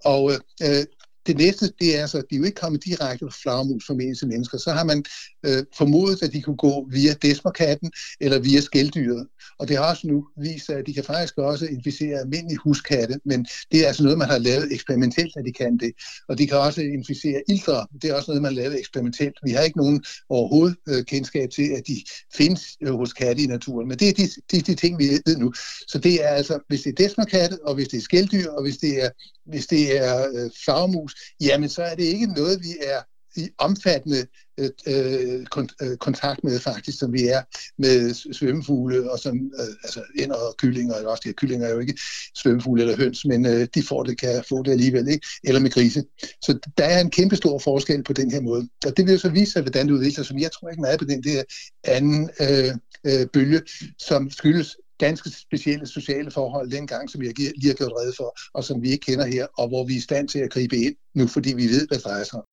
Og 0.05 0.33
øh, 0.63 0.85
det 1.27 1.37
næste, 1.37 1.73
det 1.81 1.99
er 1.99 2.07
så, 2.07 2.19
at 2.19 2.25
de 2.31 2.37
jo 2.37 2.45
ikke 2.45 2.61
kommet 2.61 2.85
direkte 2.85 3.25
fra 3.25 3.37
flagermus 3.43 3.87
formentlig 3.87 4.19
til 4.19 4.29
mennesker. 4.29 4.59
Så 4.59 4.71
har 4.73 4.85
man 4.85 5.05
øh, 5.47 5.65
formodet, 5.77 6.23
at 6.23 6.33
de 6.33 6.43
kunne 6.43 6.57
gå 6.57 6.89
via 6.91 7.13
desmerkatten 7.23 7.93
eller 8.21 8.39
via 8.39 8.61
skældyret. 8.61 9.27
Og 9.59 9.69
det 9.69 9.77
har 9.77 9.91
også 9.91 10.07
nu 10.07 10.27
vist 10.43 10.67
sig, 10.67 10.77
at 10.77 10.87
de 10.87 10.95
kan 10.95 11.05
faktisk 11.05 11.39
også 11.39 11.67
inficere 11.67 12.19
almindelige 12.19 12.59
huskatte, 12.65 13.21
men 13.25 13.47
det 13.73 13.83
er 13.83 13.87
altså 13.87 14.03
noget, 14.03 14.19
man 14.19 14.29
har 14.29 14.39
lavet 14.39 14.73
eksperimentelt, 14.73 15.37
at 15.37 15.45
de 15.45 15.53
kan 15.53 15.77
det. 15.77 15.93
Og 16.29 16.39
de 16.39 16.47
kan 16.47 16.59
også 16.59 16.81
inficere 16.81 17.43
ildre. 17.49 17.87
Det 18.03 18.11
er 18.11 18.15
også 18.15 18.31
noget, 18.31 18.43
man 18.43 18.55
har 18.55 18.63
lavet 18.63 18.79
eksperimentelt. 18.79 19.35
Vi 19.45 19.51
har 19.51 19.63
ikke 19.63 19.79
nogen 19.79 20.05
overhovedet 20.29 20.77
øh, 20.89 21.05
kendskab 21.05 21.51
til, 21.51 21.69
at 21.77 21.83
de 21.87 21.97
findes 22.35 22.77
øh, 22.83 22.95
hos 22.95 23.13
katte 23.13 23.43
i 23.43 23.47
naturen. 23.47 23.89
Men 23.89 23.99
det 23.99 24.09
er 24.09 24.13
de, 24.13 24.29
de, 24.51 24.61
de 24.61 24.75
ting, 24.75 24.99
vi 24.99 25.09
ved 25.27 25.37
nu. 25.37 25.53
Så 25.89 25.99
det 25.99 26.25
er 26.25 26.29
altså, 26.29 26.59
hvis 26.69 26.83
det 26.83 26.91
er 26.91 27.05
desmerkatte, 27.05 27.59
og 27.67 27.75
hvis 27.75 27.89
det 27.89 27.97
er 27.97 28.03
skældyr, 28.03 28.51
og 28.51 28.63
hvis 28.63 28.77
det 28.77 29.05
er, 29.05 29.11
hvis 29.51 29.67
det 29.67 29.99
er 29.99 30.29
øh, 30.35 30.51
flagermus, 30.65 31.15
jamen 31.41 31.69
så 31.69 31.83
er 31.83 31.95
det 31.95 32.05
ikke 32.05 32.27
noget, 32.27 32.61
vi 32.63 32.77
er 32.83 33.01
i 33.37 33.49
omfattende 33.59 34.27
øh, 34.59 34.71
øh, 34.87 35.47
øh 35.83 35.97
kontakt 35.97 36.45
med 36.45 36.59
faktisk, 36.59 36.99
som 36.99 37.13
vi 37.13 37.29
er 37.29 37.43
med 37.79 38.15
svømmefugle 38.33 39.11
og 39.13 39.19
som, 39.19 39.37
øh, 39.37 39.75
altså 39.85 40.03
ind 40.19 40.33
og 40.33 40.55
kyllinger, 40.59 40.95
eller 40.95 41.11
også 41.11 41.21
de 41.25 41.29
her 41.29 41.35
kyllinger 41.35 41.67
er 41.67 41.73
jo 41.73 41.79
ikke 41.79 41.99
svømmefugle 42.37 42.83
eller 42.83 42.97
høns, 42.97 43.25
men 43.25 43.47
øh, 43.47 43.67
de 43.75 43.83
får 43.83 44.03
det, 44.03 44.21
kan 44.21 44.45
få 44.49 44.63
det 44.63 44.71
alligevel, 44.71 45.09
ikke? 45.09 45.27
eller 45.45 45.61
med 45.61 45.71
grise. 45.71 46.05
Så 46.43 46.59
der 46.79 46.85
er 46.85 47.01
en 47.01 47.11
kæmpe 47.11 47.37
stor 47.37 47.59
forskel 47.59 48.03
på 48.03 48.13
den 48.13 48.31
her 48.31 48.41
måde. 48.41 48.69
Og 48.87 48.97
det 48.97 49.07
vil 49.07 49.13
jo 49.13 49.19
så 49.19 49.29
vise 49.29 49.53
sig, 49.53 49.63
hvordan 49.63 49.87
det 49.87 49.95
udvikler 49.95 50.25
sig, 50.25 50.41
jeg 50.41 50.53
tror 50.53 50.69
ikke 50.69 50.81
meget 50.81 50.99
på 50.99 51.05
den 51.05 51.23
der 51.23 51.43
anden 51.85 52.31
øh, 52.41 52.75
øh, 53.07 53.27
bølge, 53.33 53.63
som 53.99 54.31
skyldes 54.31 54.77
ganske 54.99 55.31
specielle 55.31 55.87
sociale 55.87 56.31
forhold 56.31 56.71
dengang, 56.71 57.11
som 57.11 57.23
jeg 57.23 57.33
lige 57.39 57.69
har 57.69 57.75
gjort 57.75 57.93
redde 57.93 58.13
for, 58.17 58.39
og 58.55 58.65
som 58.65 58.83
vi 58.83 58.89
ikke 58.91 59.07
kender 59.07 59.27
her, 59.27 59.47
og 59.59 59.69
hvor 59.69 59.85
vi 59.85 59.93
er 59.93 59.97
i 59.97 60.01
stand 60.01 60.29
til 60.29 60.39
at 60.39 60.51
gribe 60.51 60.77
ind 60.77 60.97
nu, 61.15 61.27
fordi 61.27 61.55
vi 61.55 61.63
ved, 61.63 61.89
hvad 61.89 61.99
det 61.99 62.05
drejer 62.05 62.25
sig 62.25 62.39
om. 62.39 62.45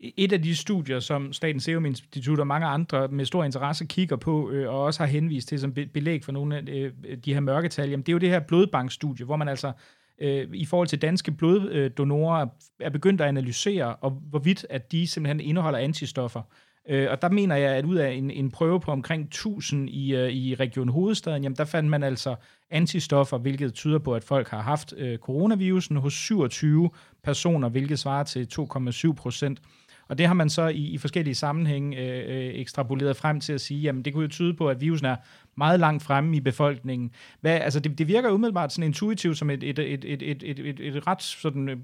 Et 0.00 0.32
af 0.32 0.42
de 0.42 0.56
studier, 0.56 1.00
som 1.00 1.32
Statens 1.32 1.64
Serum 1.64 1.86
Institut 1.86 2.40
og 2.40 2.46
mange 2.46 2.66
andre 2.66 3.08
med 3.08 3.24
stor 3.24 3.44
interesse 3.44 3.84
kigger 3.84 4.16
på, 4.16 4.50
øh, 4.50 4.68
og 4.68 4.82
også 4.82 5.00
har 5.00 5.06
henvist 5.06 5.48
til 5.48 5.60
som 5.60 5.72
belæg 5.72 6.24
for 6.24 6.32
nogle 6.32 6.56
af 6.56 6.62
øh, 6.68 6.92
de 7.24 7.34
her 7.34 7.40
mørketal, 7.40 7.90
jamen, 7.90 8.06
det 8.06 8.12
er 8.12 8.14
jo 8.14 8.18
det 8.18 8.28
her 8.28 8.40
blodbankstudie, 8.40 9.24
hvor 9.24 9.36
man 9.36 9.48
altså 9.48 9.72
øh, 10.20 10.48
i 10.54 10.64
forhold 10.64 10.88
til 10.88 11.02
danske 11.02 11.32
bloddonorer 11.32 12.46
er 12.80 12.90
begyndt 12.90 13.20
at 13.20 13.28
analysere, 13.28 13.96
og 13.96 14.10
hvorvidt 14.10 14.66
at 14.70 14.92
de 14.92 15.06
simpelthen 15.06 15.40
indeholder 15.40 15.78
antistoffer. 15.78 16.40
Øh, 16.40 16.67
Øh, 16.88 17.08
og 17.10 17.22
der 17.22 17.28
mener 17.28 17.56
jeg, 17.56 17.70
at 17.70 17.84
ud 17.84 17.96
af 17.96 18.10
en, 18.10 18.30
en 18.30 18.50
prøve 18.50 18.80
på 18.80 18.90
omkring 18.90 19.24
1000 19.24 19.90
i, 19.90 20.14
øh, 20.14 20.30
i 20.30 20.54
Region 20.54 20.88
Hovedstaden, 20.88 21.42
jamen 21.42 21.56
der 21.56 21.64
fandt 21.64 21.90
man 21.90 22.02
altså 22.02 22.34
antistoffer, 22.70 23.38
hvilket 23.38 23.74
tyder 23.74 23.98
på, 23.98 24.14
at 24.14 24.24
folk 24.24 24.48
har 24.48 24.62
haft 24.62 24.94
øh, 24.96 25.18
coronavirusen 25.18 25.96
hos 25.96 26.12
27 26.14 26.90
personer, 27.22 27.68
hvilket 27.68 27.98
svarer 27.98 28.24
til 28.24 28.48
2,7 28.58 29.12
procent. 29.12 29.60
Og 30.08 30.18
det 30.18 30.26
har 30.26 30.34
man 30.34 30.50
så 30.50 30.68
i, 30.68 30.84
i 30.84 30.98
forskellige 30.98 31.34
sammenhænge 31.34 31.96
øh, 31.96 32.36
øh, 32.36 32.54
ekstrapoleret 32.54 33.16
frem 33.16 33.40
til 33.40 33.52
at 33.52 33.60
sige, 33.60 33.80
jamen 33.80 34.02
det 34.02 34.12
kunne 34.12 34.22
jo 34.22 34.28
tyde 34.28 34.54
på, 34.54 34.68
at 34.68 34.80
virusen 34.80 35.06
er 35.06 35.16
meget 35.56 35.80
langt 35.80 36.02
fremme 36.02 36.36
i 36.36 36.40
befolkningen. 36.40 37.10
Hvad, 37.40 37.52
altså 37.60 37.80
det, 37.80 37.98
det 37.98 38.08
virker 38.08 38.30
umiddelbart 38.30 38.72
sådan 38.72 38.86
intuitivt 38.86 39.38
som 39.38 39.50
et, 39.50 39.62
et, 39.62 39.78
et, 39.78 40.04
et, 40.04 40.22
et, 40.22 40.42
et, 40.42 40.58
et, 40.58 40.80
et 40.80 41.06
ret 41.06 41.22
sådan, 41.22 41.68
øh, 41.68 41.76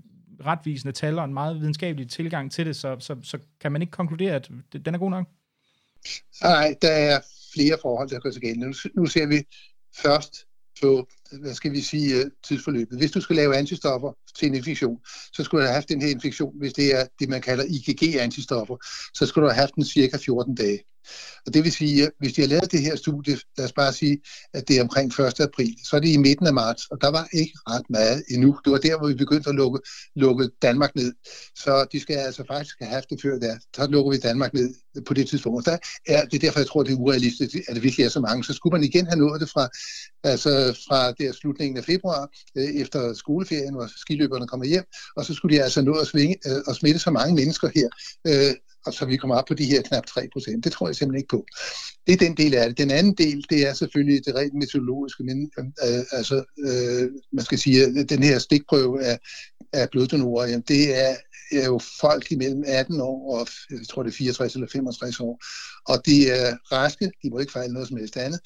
retvisende 0.46 0.92
tal 0.92 1.18
og 1.18 1.24
en 1.24 1.34
meget 1.34 1.60
videnskabelig 1.60 2.10
tilgang 2.10 2.52
til 2.52 2.66
det, 2.66 2.76
så, 2.76 2.96
så, 2.98 3.16
så 3.22 3.38
kan 3.60 3.72
man 3.72 3.82
ikke 3.82 3.90
konkludere, 3.90 4.34
at 4.34 4.48
den 4.84 4.94
er 4.94 4.98
god 4.98 5.10
nok? 5.10 5.26
Nej, 6.42 6.74
der 6.82 6.90
er 6.90 7.20
flere 7.54 7.78
forhold, 7.82 8.08
der 8.08 8.20
går 8.20 8.30
sig 8.30 8.42
gældende. 8.42 8.66
Nu, 8.66 8.74
nu 8.94 9.06
ser 9.06 9.26
vi 9.26 9.44
først 10.02 10.46
på, 10.82 11.08
hvad 11.40 11.54
skal 11.54 11.72
vi 11.72 11.80
sige, 11.80 12.16
øh, 12.16 12.30
tidsforløbet. 12.44 12.98
Hvis 12.98 13.10
du 13.10 13.20
skal 13.20 13.36
lave 13.36 13.56
antistoffer 13.56 14.12
til 14.38 14.48
en 14.48 14.54
infektion, 14.54 14.98
så 15.32 15.44
skulle 15.44 15.62
du 15.62 15.66
have 15.66 15.74
haft 15.74 15.88
den 15.88 16.02
her 16.02 16.08
infektion, 16.08 16.58
hvis 16.58 16.72
det 16.72 17.00
er 17.00 17.06
det, 17.18 17.28
man 17.28 17.40
kalder 17.40 17.64
IgG-antistoffer, 17.64 18.76
så 19.14 19.26
skulle 19.26 19.42
du 19.42 19.52
have 19.52 19.60
haft 19.60 19.74
den 19.74 19.84
cirka 19.84 20.16
14 20.16 20.54
dage. 20.54 20.84
Og 21.46 21.54
det 21.54 21.64
vil 21.64 21.72
sige, 21.72 22.04
at 22.04 22.10
hvis 22.18 22.32
de 22.32 22.40
har 22.40 22.48
lavet 22.48 22.72
det 22.72 22.80
her 22.80 22.96
studie, 22.96 23.38
lad 23.58 23.66
os 23.66 23.72
bare 23.72 23.92
sige, 23.92 24.18
at 24.52 24.68
det 24.68 24.78
er 24.78 24.82
omkring 24.82 25.20
1. 25.20 25.40
april, 25.40 25.74
så 25.84 25.96
er 25.96 26.00
det 26.00 26.08
i 26.08 26.16
midten 26.16 26.46
af 26.46 26.54
marts, 26.54 26.86
og 26.86 27.00
der 27.00 27.10
var 27.10 27.28
ikke 27.32 27.52
ret 27.68 27.90
meget 27.90 28.24
endnu. 28.30 28.58
Det 28.64 28.72
var 28.72 28.78
der, 28.78 28.98
hvor 28.98 29.08
vi 29.08 29.14
begyndte 29.14 29.48
at 29.50 29.54
lukke, 29.56 29.80
lukke 30.16 30.50
Danmark 30.62 30.94
ned. 30.94 31.12
Så 31.56 31.86
de 31.92 32.00
skal 32.00 32.16
altså 32.16 32.44
faktisk 32.46 32.76
have 32.80 32.90
haft 32.90 33.10
det 33.10 33.22
før 33.22 33.38
der. 33.38 33.56
Så 33.76 33.86
lukker 33.86 34.12
vi 34.12 34.18
Danmark 34.18 34.54
ned 34.54 34.74
på 35.06 35.14
det 35.14 35.28
tidspunkt. 35.28 35.58
Og 35.58 35.72
der 35.72 35.78
er, 36.06 36.24
det 36.24 36.34
er 36.34 36.38
derfor, 36.38 36.60
jeg 36.60 36.66
tror, 36.66 36.82
det 36.82 36.92
er 36.92 36.96
urealistisk, 36.96 37.56
at 37.68 37.74
det 37.74 37.82
virkelig 37.82 38.04
er 38.04 38.08
så 38.08 38.20
mange. 38.20 38.44
Så 38.44 38.52
skulle 38.52 38.74
man 38.78 38.84
igen 38.84 39.06
have 39.06 39.18
nået 39.18 39.40
det 39.40 39.50
fra, 39.50 39.68
altså 40.24 40.50
fra 40.88 41.12
der 41.12 41.32
slutningen 41.32 41.76
af 41.76 41.84
februar, 41.84 42.28
øh, 42.56 42.64
efter 42.64 43.14
skoleferien, 43.14 43.74
hvor 43.74 43.88
skiløberne 43.96 44.46
kommer 44.46 44.66
hjem, 44.66 44.84
og 45.16 45.24
så 45.24 45.34
skulle 45.34 45.56
de 45.56 45.62
altså 45.62 45.82
nå 45.82 45.94
at, 45.94 46.06
svinge, 46.06 46.36
øh, 46.46 46.62
at 46.68 46.76
smitte 46.76 47.00
så 47.00 47.10
mange 47.10 47.34
mennesker 47.34 47.68
her, 47.74 47.88
øh, 48.26 48.54
og 48.86 48.94
så 48.94 49.04
vi 49.04 49.16
kommer 49.16 49.36
op 49.36 49.44
på 49.48 49.54
de 49.54 49.64
her 49.64 49.82
knap 49.82 50.06
3 50.06 50.28
procent. 50.32 50.64
Det 50.64 50.72
tror 50.72 50.88
jeg 50.88 50.96
simpelthen 50.96 51.18
ikke 51.18 51.36
på. 51.36 51.46
Det 52.06 52.12
er 52.12 52.16
den 52.16 52.36
del 52.36 52.54
af 52.54 52.68
det. 52.68 52.78
Den 52.78 52.90
anden 52.90 53.14
del, 53.14 53.44
det 53.50 53.68
er 53.68 53.74
selvfølgelig 53.74 54.26
det 54.26 54.34
rent 54.34 54.54
meteorologiske, 54.54 55.24
men 55.24 55.50
øh, 55.58 55.64
øh 55.66 56.04
altså, 56.12 56.44
øh, 56.68 57.10
man 57.32 57.44
skal 57.44 57.58
sige, 57.58 58.04
den 58.04 58.22
her 58.22 58.38
stikprøve 58.38 59.04
af, 59.04 59.18
af 59.74 59.90
bloddonorer, 59.90 60.46
jamen, 60.46 60.64
det 60.68 61.00
er, 61.04 61.16
er 61.52 61.64
jo 61.64 61.80
folk 62.00 62.32
imellem 62.32 62.64
18 62.66 63.00
år 63.00 63.38
og 63.38 63.48
jeg 63.70 63.88
tror 63.88 64.02
det 64.02 64.10
er 64.10 64.16
64 64.16 64.54
eller 64.54 64.68
65 64.72 65.20
år, 65.20 65.42
og 65.88 66.06
de 66.06 66.30
er 66.30 66.56
raske, 66.72 67.10
de 67.22 67.30
må 67.30 67.38
ikke 67.38 67.52
fejle 67.52 67.72
noget 67.72 67.88
som 67.88 67.96
helst 67.96 68.16
andet, 68.16 68.40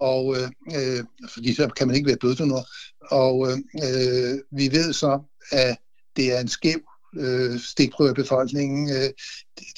og 0.00 0.36
øh, 0.36 0.48
øh, 0.76 1.04
fordi 1.28 1.54
så 1.54 1.68
kan 1.68 1.86
man 1.86 1.96
ikke 1.96 2.06
være 2.06 2.16
bloddonor. 2.16 2.66
Og 3.10 3.48
øh, 3.52 4.38
vi 4.52 4.72
ved 4.72 4.92
så, 4.92 5.20
at 5.52 5.76
det 6.16 6.32
er 6.36 6.40
en 6.40 6.48
skæv 6.48 6.80
øh, 7.16 7.60
stikprøve 7.60 8.08
af 8.08 8.14
befolkningen. 8.14 8.90
Øh, 8.90 9.10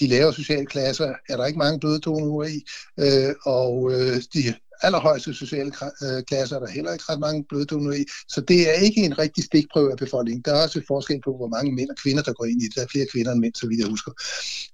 de 0.00 0.06
lavere 0.06 0.34
sociale 0.34 0.66
klasser 0.66 1.14
er 1.28 1.36
der 1.36 1.46
ikke 1.46 1.58
mange 1.58 1.80
bloddonorer 1.80 2.48
i, 2.48 2.64
øh, 3.00 3.34
og 3.44 3.92
øh, 3.92 4.22
de 4.34 4.54
allerhøjeste 4.82 5.34
sociale 5.34 5.72
øh, 6.02 6.22
klasser 6.22 6.56
er 6.56 6.60
der 6.60 6.70
heller 6.70 6.92
ikke 6.92 7.04
ret 7.08 7.20
mange 7.20 7.44
bløddonorer 7.48 7.96
i. 7.96 8.04
Så 8.28 8.40
det 8.40 8.70
er 8.70 8.72
ikke 8.72 9.00
en 9.00 9.18
rigtig 9.18 9.44
stikprøve 9.44 9.90
af 9.90 9.96
befolkningen. 9.96 10.42
Der 10.44 10.52
er 10.54 10.62
også 10.62 10.78
et 10.78 10.84
forskel 10.88 11.20
på, 11.24 11.36
hvor 11.36 11.48
mange 11.48 11.72
mænd 11.72 11.90
og 11.90 11.96
kvinder, 11.96 12.22
der 12.22 12.32
går 12.32 12.44
ind 12.44 12.62
i 12.62 12.64
det. 12.64 12.74
Der 12.74 12.82
er 12.82 12.92
flere 12.92 13.06
kvinder 13.12 13.32
end 13.32 13.40
mænd, 13.40 13.54
så 13.54 13.66
vidt 13.68 13.80
jeg 13.80 13.88
husker. 13.88 14.12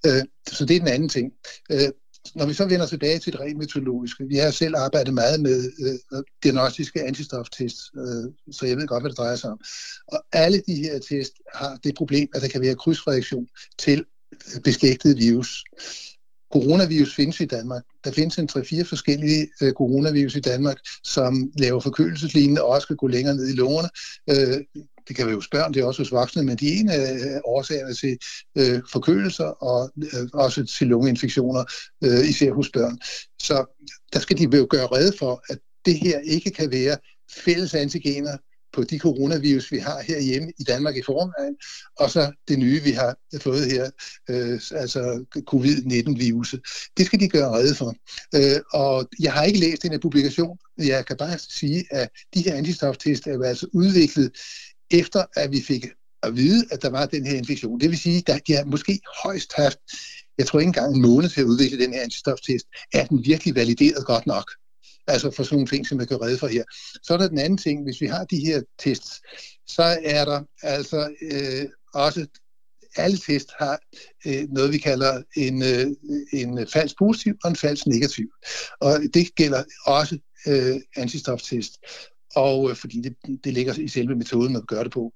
Øh, 0.07 0.23
så 0.53 0.65
det 0.65 0.77
er 0.77 0.81
den 0.81 0.89
anden 0.89 1.09
ting. 1.09 1.33
Øh, 1.73 1.91
når 2.35 2.47
vi 2.47 2.55
så 2.55 2.65
vender 2.65 2.87
tilbage 2.87 3.19
til 3.19 3.33
det 3.33 3.41
rent 3.41 3.59
metodologiske, 3.59 4.25
vi 4.29 4.37
har 4.37 4.51
selv 4.51 4.77
arbejdet 4.77 5.15
meget 5.15 5.41
med 5.41 5.73
øh, 6.13 6.23
diagnostiske 6.43 7.03
antistoftest, 7.03 7.77
øh, 7.97 8.53
så 8.53 8.67
jeg 8.67 8.77
ved 8.77 8.87
godt, 8.87 9.03
hvad 9.03 9.11
det 9.11 9.19
drejer 9.19 9.37
sig 9.37 9.51
om. 9.51 9.61
Og 10.07 10.25
alle 10.33 10.63
de 10.67 10.75
her 10.75 10.99
tests 10.99 11.35
har 11.55 11.79
det 11.85 11.95
problem, 11.95 12.29
at 12.35 12.43
der 12.43 12.49
kan 12.49 12.61
være 12.61 12.75
krydsreaktion 12.75 13.47
til 13.79 14.05
beslægtet 14.65 15.19
virus. 15.19 15.65
Coronavirus 16.53 17.15
findes 17.15 17.41
i 17.41 17.45
Danmark. 17.45 17.83
Der 18.05 18.11
findes 18.11 18.39
en 18.39 18.49
3-4 18.53 18.83
forskellige 18.83 19.49
øh, 19.63 19.73
coronavirus 19.73 20.37
i 20.37 20.41
Danmark, 20.41 20.77
som 21.05 21.53
laver 21.59 21.81
forkølelseslignende 21.81 22.63
og 22.63 22.69
også 22.69 22.87
kan 22.87 22.97
gå 22.97 23.07
længere 23.07 23.35
ned 23.37 23.49
i 23.49 23.57
lungerne. 23.57 23.89
Øh, 24.31 24.65
det 25.09 25.17
kan 25.17 25.27
være 25.27 25.35
hos 25.35 25.49
børn, 25.49 25.75
det 25.75 25.81
er 25.81 25.87
også 25.87 26.03
hos 26.03 26.13
voksne, 26.13 26.43
men 26.43 26.57
de 26.57 26.73
ene 26.73 26.93
af 26.93 27.41
årsagerne 27.45 27.95
til 27.95 28.19
øh, 28.59 28.83
forkølelser 28.93 29.45
og 29.45 29.91
øh, 29.97 30.29
også 30.33 30.65
til 30.65 30.87
lungeinfektioner, 30.87 31.65
øh, 32.05 32.29
især 32.29 32.53
hos 32.53 32.71
børn. 32.71 32.99
Så 33.39 33.79
der 34.13 34.19
skal 34.19 34.39
de 34.39 34.57
jo 34.57 34.67
gøre 34.71 34.87
redde 34.87 35.13
for, 35.19 35.43
at 35.49 35.59
det 35.85 35.99
her 35.99 36.19
ikke 36.19 36.51
kan 36.51 36.71
være 36.71 36.97
fælles 37.45 37.75
antigener 37.75 38.37
på 38.79 38.85
de 38.85 38.99
coronavirus, 38.99 39.73
vi 39.73 39.79
har 39.79 40.03
herhjemme 40.03 40.53
i 40.59 40.63
Danmark 40.63 40.97
i 40.97 41.03
forvejen, 41.03 41.57
og 41.97 42.11
så 42.11 42.33
det 42.49 42.59
nye, 42.59 42.81
vi 42.83 42.91
har 42.91 43.17
fået 43.41 43.73
her, 43.73 43.91
øh, 44.31 44.61
altså 44.83 45.25
covid-19-viruset. 45.51 46.61
Det 46.97 47.07
skal 47.07 47.21
de 47.21 47.29
gøre 47.29 47.51
redde 47.57 47.75
for. 47.75 47.95
Øh, 48.35 48.61
og 48.73 49.09
jeg 49.21 49.33
har 49.33 49.45
ikke 49.45 49.59
læst 49.59 49.83
den 49.83 49.91
her 49.91 49.99
publikation. 49.99 50.59
Jeg 50.79 51.07
kan 51.07 51.17
bare 51.17 51.39
sige, 51.39 51.85
at 51.91 52.09
de 52.35 52.43
her 52.43 52.55
antistoftest 52.55 53.27
er 53.27 53.45
altså 53.45 53.67
udviklet 53.73 54.31
efter, 54.91 55.25
at 55.37 55.53
vi 55.53 55.61
fik 55.63 55.87
at 56.23 56.37
vide, 56.37 56.65
at 56.71 56.83
der 56.83 56.91
var 56.91 57.07
den 57.07 57.27
her 57.27 57.37
infektion. 57.37 57.81
Det 57.81 57.91
vil 57.91 57.99
sige, 57.99 58.23
at 58.27 58.41
de 58.47 58.53
har 58.53 58.65
måske 58.65 59.01
højst 59.23 59.53
haft, 59.57 59.79
jeg 60.39 60.47
tror 60.47 60.59
ikke 60.59 60.69
engang 60.69 60.95
en 60.95 61.03
måned 61.03 61.29
til 61.29 61.41
at 61.41 61.47
udvikle 61.47 61.79
den 61.85 61.93
her 61.95 62.03
antistoftest. 62.03 62.67
Er 62.95 63.07
den 63.07 63.25
virkelig 63.25 63.55
valideret 63.55 64.07
godt 64.07 64.27
nok? 64.27 64.51
Altså 65.09 65.31
for 65.31 65.43
sådan 65.43 65.57
nogle 65.57 65.69
ting, 65.69 65.87
som 65.87 66.01
jeg 66.01 66.09
kan 66.09 66.23
redde 66.23 66.39
for 66.39 66.47
her. 66.47 66.65
Så 67.03 67.15
er 67.15 67.19
der 67.19 67.29
den 67.29 67.39
anden 67.39 67.59
ting, 67.59 67.85
hvis 67.85 68.01
vi 68.01 68.07
har 68.07 68.25
de 68.25 68.47
her 68.47 68.63
tests, 68.79 69.21
så 69.67 69.99
er 70.05 70.25
der 70.25 70.43
altså 70.63 71.15
øh, 71.23 71.69
også 71.95 72.27
alle 72.97 73.19
test 73.19 73.51
har 73.59 73.79
øh, 74.27 74.49
noget, 74.49 74.73
vi 74.73 74.79
kalder 74.79 75.23
en, 75.37 75.63
øh, 75.63 75.87
en 76.33 76.67
falsk 76.67 76.99
positiv 76.99 77.35
og 77.45 77.51
en 77.51 77.57
falsk 77.57 77.87
negativ. 77.87 78.29
Og 78.81 79.01
det 79.15 79.35
gælder 79.35 79.65
også 79.87 80.19
øh, 80.47 80.77
antistoftest, 80.97 81.73
og 82.35 82.71
øh, 82.71 82.77
fordi 82.77 83.01
det, 83.01 83.17
det 83.45 83.55
ligger 83.55 83.75
i 83.75 83.89
selve 83.89 84.15
metoden, 84.15 84.53
man 84.53 84.67
gør 84.67 84.83
det 84.83 84.93
på. 84.93 85.13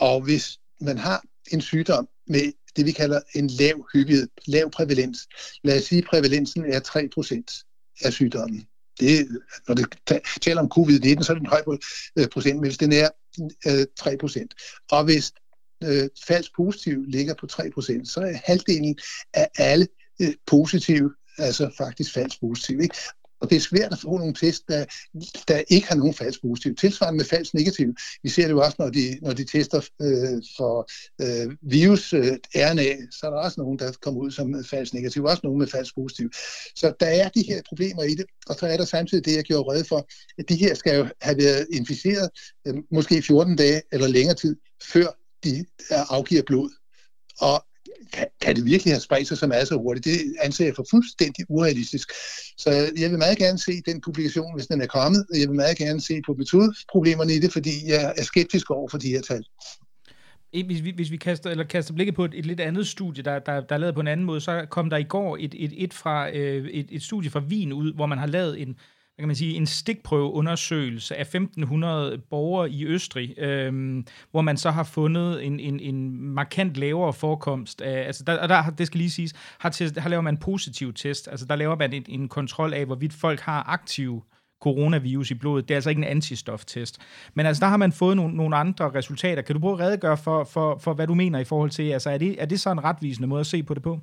Og 0.00 0.20
hvis 0.20 0.58
man 0.80 0.98
har 0.98 1.22
en 1.52 1.60
sygdom 1.60 2.08
med 2.26 2.52
det, 2.76 2.86
vi 2.86 2.92
kalder 2.92 3.20
en 3.34 3.46
lav 3.46 3.86
hyppighed, 3.92 4.28
lav 4.46 4.70
prævalens, 4.70 5.18
lad 5.64 5.78
os 5.78 5.84
sige, 5.84 5.98
at 5.98 6.04
prævalensen 6.04 6.64
er 6.64 6.80
3% 6.80 8.04
af 8.04 8.12
sygdommen, 8.12 8.66
det, 9.00 9.28
når 9.68 9.74
det 9.74 9.86
taler 10.40 10.60
om 10.60 10.70
covid-19, 10.78 11.22
så 11.22 11.32
er 11.32 11.34
det 11.34 11.40
en 11.40 11.46
høj 11.46 11.62
øh, 12.18 12.28
procent, 12.28 12.56
men 12.56 12.66
hvis 12.68 12.78
den 12.78 12.92
er 12.92 13.08
øh, 13.66 13.86
3 13.98 14.16
procent. 14.16 14.54
Og 14.90 15.04
hvis 15.04 15.32
øh, 15.84 16.08
falsk 16.26 16.50
positiv 16.56 17.04
ligger 17.04 17.34
på 17.34 17.46
3 17.46 17.70
procent, 17.70 18.08
så 18.08 18.20
er 18.20 18.38
halvdelen 18.44 18.98
af 19.34 19.48
alle 19.56 19.88
øh, 20.20 20.34
positive 20.46 21.14
altså 21.38 21.70
faktisk 21.78 22.12
falsk 22.14 22.40
positiv. 22.40 22.80
Ikke? 22.80 22.94
Og 23.40 23.50
det 23.50 23.56
er 23.56 23.60
svært 23.60 23.92
at 23.92 23.98
få 23.98 24.18
nogle 24.18 24.34
test, 24.34 24.68
der, 24.68 24.84
der 25.48 25.62
ikke 25.68 25.88
har 25.88 25.94
nogen 25.94 26.14
falsk 26.14 26.40
positiv. 26.42 26.74
Tilsvarende 26.74 27.16
med 27.16 27.24
falsk 27.24 27.54
negativ. 27.54 27.94
Vi 28.22 28.28
ser 28.28 28.42
det 28.42 28.50
jo 28.50 28.60
også, 28.60 28.76
når 28.78 28.90
de, 28.90 29.18
når 29.22 29.32
de 29.32 29.44
tester 29.44 29.80
øh, 30.02 30.42
for 30.56 30.90
øh, 31.22 31.56
virus 31.62 32.12
øh, 32.12 32.36
RNA, 32.54 32.96
så 33.10 33.26
er 33.26 33.30
der 33.30 33.38
også 33.38 33.60
nogen, 33.60 33.78
der 33.78 33.92
kommer 34.02 34.20
ud 34.20 34.30
som 34.30 34.64
falsk 34.64 34.94
negativ. 34.94 35.24
Også 35.24 35.40
nogen 35.44 35.58
med 35.58 35.66
falsk 35.66 35.94
positiv. 35.94 36.30
Så 36.76 36.92
der 37.00 37.06
er 37.06 37.28
de 37.28 37.42
her 37.48 37.62
problemer 37.68 38.02
i 38.02 38.14
det. 38.14 38.24
Og 38.46 38.54
så 38.54 38.66
er 38.66 38.76
der 38.76 38.84
samtidig 38.84 39.24
det, 39.24 39.36
jeg 39.36 39.44
gjorde 39.44 39.72
redde 39.72 39.84
for, 39.84 40.08
at 40.38 40.48
de 40.48 40.56
her 40.56 40.74
skal 40.74 40.98
jo 40.98 41.06
have 41.20 41.38
været 41.38 41.66
inficeret 41.72 42.28
øh, 42.66 42.74
måske 42.90 43.22
14 43.22 43.56
dage 43.56 43.82
eller 43.92 44.08
længere 44.08 44.34
tid, 44.34 44.56
før 44.92 45.06
de 45.44 45.64
afgiver 45.90 46.42
blod. 46.42 46.70
Og 47.40 47.64
kan, 48.12 48.26
kan 48.40 48.56
det 48.56 48.64
virkelig 48.64 48.92
have 48.92 49.00
spredt 49.00 49.28
sig 49.28 49.38
så 49.38 49.46
meget 49.46 49.68
så 49.68 49.76
hurtigt? 49.76 50.04
Det 50.04 50.34
anser 50.42 50.64
jeg 50.64 50.74
for 50.76 50.86
fuldstændig 50.90 51.44
urealistisk. 51.48 52.12
Så 52.58 52.70
jeg 52.98 53.10
vil 53.10 53.18
meget 53.18 53.38
gerne 53.38 53.58
se 53.58 53.82
den 53.86 54.00
publikation, 54.00 54.54
hvis 54.54 54.66
den 54.66 54.80
er 54.82 54.86
kommet. 54.86 55.26
Jeg 55.34 55.48
vil 55.48 55.56
meget 55.56 55.76
gerne 55.76 56.00
se 56.00 56.22
på 56.26 56.34
metodeproblemerne 56.34 57.32
i 57.34 57.38
det, 57.38 57.52
fordi 57.52 57.70
jeg 57.86 58.14
er 58.16 58.22
skeptisk 58.22 58.70
over 58.70 58.88
for 58.88 58.98
de 58.98 59.08
her 59.08 59.20
tal. 59.20 59.44
Eh, 60.52 60.66
hvis 60.66 60.84
vi, 60.84 60.90
hvis 60.90 61.10
vi 61.10 61.16
kaster, 61.16 61.50
eller 61.50 61.64
kaster 61.64 61.94
blikket 61.94 62.14
på 62.14 62.24
et, 62.24 62.34
et 62.34 62.46
lidt 62.46 62.60
andet 62.60 62.86
studie, 62.86 63.22
der, 63.22 63.38
der, 63.38 63.60
der 63.60 63.74
er 63.74 63.78
lavet 63.78 63.94
på 63.94 64.00
en 64.00 64.08
anden 64.08 64.26
måde, 64.26 64.40
så 64.40 64.66
kom 64.70 64.90
der 64.90 64.96
i 64.96 65.02
går 65.02 65.36
et, 65.40 65.54
et, 65.58 65.84
et, 65.84 65.94
fra, 65.94 66.30
øh, 66.30 66.68
et, 66.68 66.86
et 66.90 67.02
studie 67.02 67.30
fra 67.30 67.40
Wien 67.40 67.72
ud, 67.72 67.94
hvor 67.94 68.06
man 68.06 68.18
har 68.18 68.26
lavet 68.26 68.62
en, 68.62 68.76
kan 69.20 69.28
man 69.28 69.36
sige, 69.36 69.54
en 69.54 69.66
stikprøveundersøgelse 69.66 71.16
af 71.16 71.20
1500 71.20 72.18
borgere 72.30 72.70
i 72.70 72.86
Østrig, 72.86 73.34
øhm, 73.38 74.06
hvor 74.30 74.40
man 74.40 74.56
så 74.56 74.70
har 74.70 74.84
fundet 74.84 75.46
en, 75.46 75.60
en, 75.60 75.80
en 75.80 76.20
markant 76.20 76.76
lavere 76.76 77.12
forekomst 77.12 77.80
af, 77.80 78.06
altså 78.06 78.24
der, 78.24 78.46
der, 78.46 78.70
det 78.70 78.86
skal 78.86 78.98
lige 78.98 79.10
siges, 79.10 79.32
har, 79.58 79.70
test, 79.70 79.96
har 79.98 80.08
laver 80.08 80.22
man 80.22 80.34
en 80.34 80.40
positiv 80.40 80.94
test, 80.94 81.28
altså 81.28 81.46
der 81.46 81.56
laver 81.56 81.76
man 81.76 81.92
en, 81.92 82.04
en 82.08 82.28
kontrol 82.28 82.74
af, 82.74 82.86
hvorvidt 82.86 83.12
folk 83.12 83.40
har 83.40 83.64
aktiv 83.68 84.22
coronavirus 84.62 85.30
i 85.30 85.34
blodet. 85.34 85.68
Det 85.68 85.74
er 85.74 85.76
altså 85.76 85.90
ikke 85.90 86.00
en 86.02 86.08
antistoftest. 86.08 86.98
Men 87.34 87.46
altså, 87.46 87.60
der 87.60 87.66
har 87.66 87.76
man 87.76 87.92
fået 87.92 88.16
nogle, 88.16 88.36
nogle 88.36 88.56
andre 88.56 88.90
resultater. 88.94 89.42
Kan 89.42 89.54
du 89.54 89.60
prøve 89.60 89.72
at 89.72 89.80
redegøre 89.80 90.16
for, 90.16 90.44
for, 90.44 90.78
for, 90.78 90.94
hvad 90.94 91.06
du 91.06 91.14
mener 91.14 91.38
i 91.38 91.44
forhold 91.44 91.70
til, 91.70 91.82
altså 91.82 92.10
er 92.10 92.18
det, 92.18 92.42
er 92.42 92.46
det 92.46 92.60
så 92.60 92.70
en 92.70 92.84
retvisende 92.84 93.28
måde 93.28 93.40
at 93.40 93.46
se 93.46 93.62
på 93.62 93.74
det 93.74 93.82
på? 93.82 94.00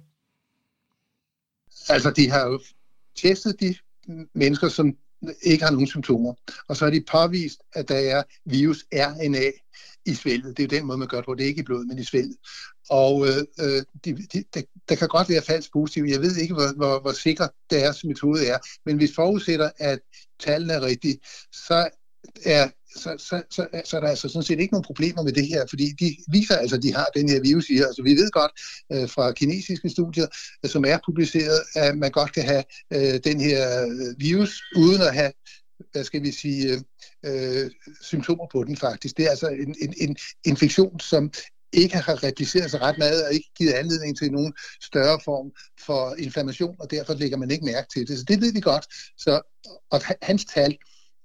Altså, 1.89 2.11
de 2.11 2.29
har 2.29 2.47
jo 2.47 2.59
testet 3.15 3.59
de 3.59 3.75
mennesker, 4.33 4.67
som 4.67 4.95
ikke 5.41 5.63
har 5.63 5.71
nogen 5.71 5.87
symptomer. 5.87 6.33
Og 6.67 6.77
så 6.77 6.85
er 6.85 6.89
de 6.89 7.03
påvist, 7.11 7.59
at 7.73 7.87
der 7.87 7.95
er 7.95 8.23
virus 8.45 8.85
RNA 8.93 9.51
i 10.05 10.13
svælget. 10.13 10.57
Det 10.57 10.63
er 10.63 10.67
jo 10.75 10.79
den 10.79 10.87
måde, 10.87 10.97
man 10.97 11.07
gør 11.07 11.17
det 11.17 11.25
på. 11.25 11.35
Det 11.35 11.43
er 11.43 11.47
ikke 11.47 11.61
i 11.61 11.63
blodet, 11.63 11.87
men 11.87 11.99
i 11.99 12.03
svælget. 12.03 12.37
Og 12.89 13.27
øh, 13.27 13.37
øh 13.59 13.83
de, 14.05 14.27
de, 14.33 14.43
der, 14.53 14.61
der 14.89 14.95
kan 14.95 15.07
godt 15.07 15.29
være 15.29 15.41
falsk 15.41 15.71
positiv. 15.73 16.03
Jeg 16.03 16.21
ved 16.21 16.37
ikke, 16.37 16.53
hvor, 16.53 16.75
hvor, 16.75 16.99
hvor 16.99 17.11
sikker 17.11 17.47
deres 17.69 18.03
metode 18.03 18.47
er. 18.47 18.57
Men 18.85 18.97
hvis 18.97 19.15
forudsætter, 19.15 19.69
at 19.77 19.99
tallene 20.39 20.73
er 20.73 20.81
rigtige, 20.81 21.19
så 21.51 21.89
er 22.45 22.69
så, 22.97 23.15
så, 23.17 23.43
så, 23.49 23.67
så 23.85 23.97
er 23.97 24.01
der 24.01 24.07
altså 24.07 24.29
sådan 24.29 24.43
set 24.43 24.59
ikke 24.59 24.73
nogen 24.73 24.83
problemer 24.83 25.23
med 25.23 25.31
det 25.31 25.47
her, 25.47 25.65
fordi 25.69 25.85
de 25.99 26.15
viser 26.31 26.55
altså, 26.55 26.75
at 26.75 26.83
de 26.83 26.93
har 26.93 27.05
den 27.15 27.29
her 27.29 27.41
virus 27.41 27.69
i 27.69 27.73
her. 27.73 27.85
Altså 27.85 28.03
vi 28.03 28.11
ved 28.11 28.31
godt 28.31 28.51
øh, 28.93 29.09
fra 29.09 29.31
kinesiske 29.31 29.89
studier, 29.89 30.27
øh, 30.63 30.69
som 30.69 30.85
er 30.85 30.97
publiceret, 31.05 31.59
at 31.75 31.97
man 31.97 32.11
godt 32.11 32.33
kan 32.33 32.43
have 32.43 32.63
øh, 32.93 33.19
den 33.23 33.41
her 33.41 33.85
øh, 33.85 34.19
virus 34.19 34.61
uden 34.75 35.01
at 35.01 35.13
have 35.13 35.31
hvad 35.91 36.03
skal 36.03 36.23
vi 36.23 36.31
sige, 36.31 36.73
øh, 36.73 36.79
øh, 37.25 37.71
symptomer 38.01 38.47
på 38.51 38.63
den 38.63 38.77
faktisk. 38.77 39.17
Det 39.17 39.25
er 39.25 39.29
altså 39.29 39.47
en, 39.47 39.75
en, 39.81 39.93
en 39.97 40.17
infektion, 40.45 40.99
som 40.99 41.31
ikke 41.73 41.97
har 41.97 42.23
repliceret 42.23 42.71
sig 42.71 42.81
ret 42.81 42.97
meget 42.97 43.25
og 43.25 43.33
ikke 43.33 43.49
givet 43.57 43.73
anledning 43.73 44.17
til 44.17 44.31
nogen 44.31 44.53
større 44.81 45.19
form 45.25 45.51
for 45.85 46.15
inflammation, 46.15 46.75
og 46.79 46.91
derfor 46.91 47.13
lægger 47.13 47.37
man 47.37 47.51
ikke 47.51 47.65
mærke 47.65 47.87
til 47.93 48.07
det. 48.07 48.17
Så 48.17 48.25
det 48.27 48.41
ved 48.41 48.53
vi 48.53 48.59
godt. 48.59 48.85
Så, 49.17 49.41
og 49.91 50.01
hans 50.21 50.45
tal, 50.45 50.77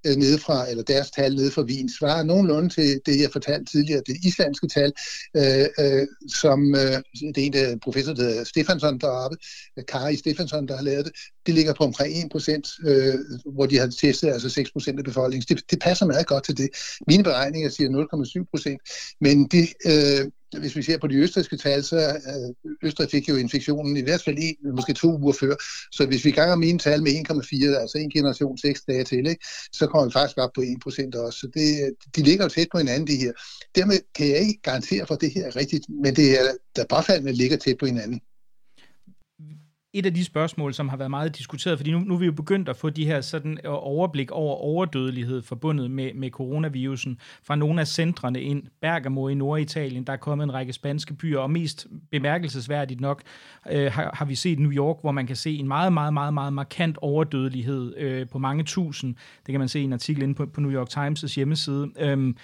øh, 0.07 0.17
nede 0.17 0.38
fra, 0.38 0.71
eller 0.71 0.83
deres 0.83 1.11
tal 1.11 1.35
nede 1.35 1.51
fra 1.51 1.62
Wien, 1.62 1.88
svarer 1.88 2.23
nogenlunde 2.23 2.69
til 2.69 3.01
det, 3.07 3.21
jeg 3.21 3.31
fortalte 3.33 3.73
tidligere, 3.73 4.03
det 4.07 4.17
islandske 4.25 4.69
tal, 4.69 4.93
øh, 5.37 5.67
øh, 5.79 6.07
som 6.29 6.75
øh, 6.75 6.99
det 7.35 7.43
er 7.43 7.47
en 7.47 7.53
der 7.53 7.77
professor, 7.83 8.12
der 8.12 8.23
hedder 8.23 8.45
Stefansson 8.45 8.99
deroppe, 8.99 9.37
øh, 9.79 9.85
Kari 9.88 10.17
Stefansson, 10.17 10.69
der 10.69 10.77
har 10.77 10.83
lavet 10.83 11.05
det, 11.05 11.12
det 11.47 11.55
ligger 11.55 11.75
på 11.75 11.85
omkring 11.85 12.25
1 12.25 12.31
procent, 12.31 12.69
øh, 12.87 13.15
hvor 13.55 13.67
de 13.67 13.79
har 13.79 13.87
testet 13.87 14.29
altså 14.29 14.49
6 14.49 14.71
procent 14.73 14.99
af 14.99 15.05
befolkningen. 15.05 15.57
Det, 15.57 15.71
det 15.71 15.79
passer 15.81 16.07
meget 16.07 16.27
godt 16.27 16.45
til 16.45 16.57
det. 16.57 16.69
Mine 17.07 17.25
beregninger 17.25 17.71
siger 17.71 17.91
0,7 17.91 18.47
procent, 18.51 18.81
men 19.21 19.47
det, 19.47 19.69
øh, 19.87 20.31
hvis 20.59 20.77
vi 20.77 20.83
ser 20.83 20.99
på 20.99 21.07
de 21.07 21.17
østrigske 21.17 21.57
tal, 21.57 21.85
så 21.85 21.97
øh, 21.97 22.73
Østrig 22.83 23.11
fik 23.11 23.29
jo 23.29 23.37
infektionen 23.37 23.97
i 23.97 24.01
hvert 24.01 24.23
fald 24.25 24.37
en, 24.38 24.57
måske 24.75 24.93
to 24.93 25.19
uger 25.19 25.33
før. 25.33 25.55
Så 25.93 26.07
hvis 26.07 26.25
vi 26.25 26.31
ganger 26.31 26.57
mine 26.57 26.79
tal 26.79 27.03
med 27.03 27.12
1,4, 27.12 27.81
altså 27.81 27.99
en 27.99 28.11
generation 28.11 28.59
seks 28.59 28.81
dage 28.88 29.05
til, 29.05 29.27
ikke, 29.27 29.45
så 29.73 29.87
kommer 29.87 30.07
vi 30.07 30.12
faktisk 30.12 30.38
op 30.38 30.53
på 30.55 30.61
1% 30.61 31.21
også. 31.21 31.38
Så 31.38 31.47
det, 31.55 31.95
de 32.17 32.23
ligger 32.23 32.45
jo 32.45 32.49
tæt 32.49 32.69
på 32.73 32.79
hinanden, 32.79 33.07
de 33.07 33.17
her. 33.17 33.33
Dermed 33.75 33.99
kan 34.15 34.29
jeg 34.29 34.38
ikke 34.38 34.61
garantere 34.62 35.07
for, 35.07 35.15
at 35.15 35.21
det 35.21 35.35
her 35.35 35.47
er 35.47 35.57
rigtigt, 35.57 35.85
men 35.88 36.17
det 36.17 36.41
er, 36.41 36.45
der 36.77 36.85
påfaldende 36.85 37.33
ligger 37.33 37.57
tæt 37.57 37.79
på 37.79 37.87
hinanden 37.87 38.21
et 39.93 40.07
af 40.07 40.15
de 40.15 40.25
spørgsmål, 40.25 40.75
som 40.75 40.89
har 40.89 40.97
været 40.97 41.11
meget 41.11 41.39
diskuteret, 41.39 41.79
fordi 41.79 41.91
nu, 41.91 41.99
nu 41.99 42.15
er 42.15 42.19
vi 42.19 42.27
jo 42.27 42.33
begyndt 42.33 42.69
at 42.69 42.77
få 42.77 42.91
de 42.91 43.07
her 43.07 43.21
sådan 43.21 43.59
øh, 43.65 43.71
overblik 43.71 44.31
over 44.31 44.55
overdødelighed 44.55 45.43
forbundet 45.43 45.91
med, 45.91 46.15
med 46.15 46.31
coronavirusen 46.31 47.19
fra 47.45 47.57
nogle 47.57 47.81
af 47.81 47.87
centrene 47.87 48.43
ind. 48.43 48.63
Bergamo 48.81 49.29
i 49.29 49.35
Norditalien, 49.35 50.05
der 50.05 50.13
er 50.13 50.17
kommet 50.17 50.45
en 50.45 50.55
række 50.55 50.73
spanske 50.73 51.15
byer, 51.15 51.39
og 51.39 51.51
mest 51.51 51.87
bemærkelsesværdigt 52.11 53.01
nok 53.01 53.23
øh, 53.71 53.93
har, 53.93 54.11
har 54.15 54.25
vi 54.25 54.35
set 54.35 54.59
New 54.59 54.73
York, 54.73 54.97
hvor 55.01 55.13
man 55.13 55.27
kan 55.27 55.37
se 55.37 55.57
en 55.57 55.69
meget, 55.69 55.93
meget, 55.93 56.15
meget, 56.15 56.35
meget 56.35 56.53
markant 56.53 56.99
overdødelighed 57.01 57.97
øh, 57.97 58.29
på 58.29 58.39
mange 58.39 58.65
tusind. 58.65 59.15
Det 59.47 59.53
kan 59.53 59.59
man 59.59 59.69
se 59.69 59.81
i 59.81 59.85
en 59.85 59.93
artikel 59.93 60.23
inde 60.23 60.35
på, 60.35 60.47
på 60.47 60.61
New 60.61 60.73
York 60.73 60.89
Times' 60.89 61.35
hjemmeside. 61.35 61.91
Øhm, 61.99 62.37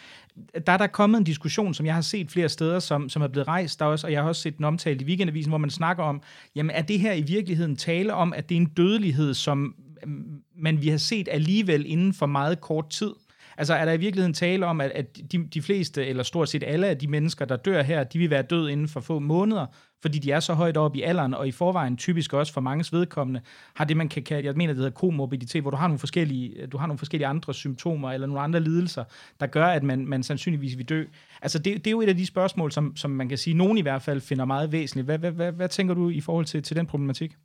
der 0.66 0.72
er 0.72 0.76
der 0.76 0.86
kommet 0.86 1.18
en 1.18 1.24
diskussion, 1.24 1.74
som 1.74 1.86
jeg 1.86 1.94
har 1.94 2.00
set 2.00 2.30
flere 2.30 2.48
steder, 2.48 2.78
som, 2.78 3.08
som 3.08 3.22
er 3.22 3.28
blevet 3.28 3.48
rejst 3.48 3.80
der 3.80 3.86
også, 3.86 4.06
og 4.06 4.12
jeg 4.12 4.22
har 4.22 4.28
også 4.28 4.42
set 4.42 4.56
den 4.56 4.64
omtalt 4.64 5.02
i 5.02 5.04
weekendavisen, 5.04 5.50
hvor 5.50 5.58
man 5.58 5.70
snakker 5.70 6.02
om, 6.02 6.22
jamen 6.54 6.70
er 6.70 6.82
det 6.82 7.00
her 7.00 7.12
i 7.12 7.22
virkeligheden 7.22 7.76
tale 7.76 8.14
om, 8.14 8.32
at 8.32 8.48
det 8.48 8.54
er 8.54 8.60
en 8.60 8.66
dødelighed, 8.76 9.34
som 9.34 9.74
mm, 10.06 10.42
man 10.56 10.82
vi 10.82 10.88
har 10.88 10.98
set 10.98 11.28
alligevel 11.30 11.84
inden 11.86 12.14
for 12.14 12.26
meget 12.26 12.60
kort 12.60 12.90
tid? 12.90 13.10
Altså 13.58 13.74
er 13.74 13.84
der 13.84 13.92
i 13.92 13.96
virkeligheden 13.96 14.34
tale 14.34 14.66
om, 14.66 14.80
at, 14.80 14.90
at 14.90 15.18
de, 15.32 15.46
de 15.54 15.62
fleste, 15.62 16.06
eller 16.06 16.22
stort 16.22 16.48
set 16.48 16.64
alle 16.66 16.86
af 16.86 16.98
de 16.98 17.08
mennesker, 17.08 17.44
der 17.44 17.56
dør 17.56 17.82
her, 17.82 18.04
de 18.04 18.18
vil 18.18 18.30
være 18.30 18.42
død 18.42 18.68
inden 18.68 18.88
for 18.88 19.00
få 19.00 19.18
måneder, 19.18 19.66
fordi 20.02 20.18
de 20.18 20.32
er 20.32 20.40
så 20.40 20.54
højt 20.54 20.76
op 20.76 20.96
i 20.96 21.02
alderen, 21.02 21.34
og 21.34 21.48
i 21.48 21.50
forvejen 21.50 21.96
typisk 21.96 22.32
også 22.32 22.52
for 22.52 22.60
mange 22.60 22.96
vedkommende, 22.96 23.40
har 23.74 23.84
det, 23.84 23.96
man 23.96 24.08
kan 24.08 24.22
kalde, 24.22 24.46
jeg 24.46 24.54
mener, 24.56 24.72
det 24.72 24.76
hedder 24.76 24.90
komorbiditet, 24.90 25.62
hvor 25.62 25.70
du 25.70 25.76
har 25.76 25.88
nogle 25.88 25.98
forskellige, 25.98 26.66
du 26.66 26.78
har 26.78 26.86
nogle 26.86 26.98
forskellige 26.98 27.26
andre 27.26 27.54
symptomer, 27.54 28.10
eller 28.10 28.26
nogle 28.26 28.40
andre 28.40 28.60
lidelser, 28.60 29.04
der 29.40 29.46
gør, 29.46 29.66
at 29.66 29.82
man, 29.82 30.06
man 30.06 30.22
sandsynligvis 30.22 30.78
vil 30.78 30.88
dø. 30.88 31.04
Altså 31.42 31.58
det, 31.58 31.74
det 31.74 31.86
er 31.86 31.90
jo 31.90 32.00
et 32.00 32.08
af 32.08 32.16
de 32.16 32.26
spørgsmål, 32.26 32.72
som, 32.72 32.96
som 32.96 33.10
man 33.10 33.28
kan 33.28 33.38
sige, 33.38 33.54
nogen 33.54 33.78
i 33.78 33.82
hvert 33.82 34.02
fald 34.02 34.20
finder 34.20 34.44
meget 34.44 34.72
væsentligt. 34.72 35.04
Hvad, 35.04 35.18
hvad, 35.18 35.32
hvad, 35.32 35.52
hvad 35.52 35.68
tænker 35.68 35.94
du 35.94 36.10
i 36.10 36.20
forhold 36.20 36.44
til, 36.44 36.62
til 36.62 36.76
den 36.76 36.86
problematik? 36.86 37.36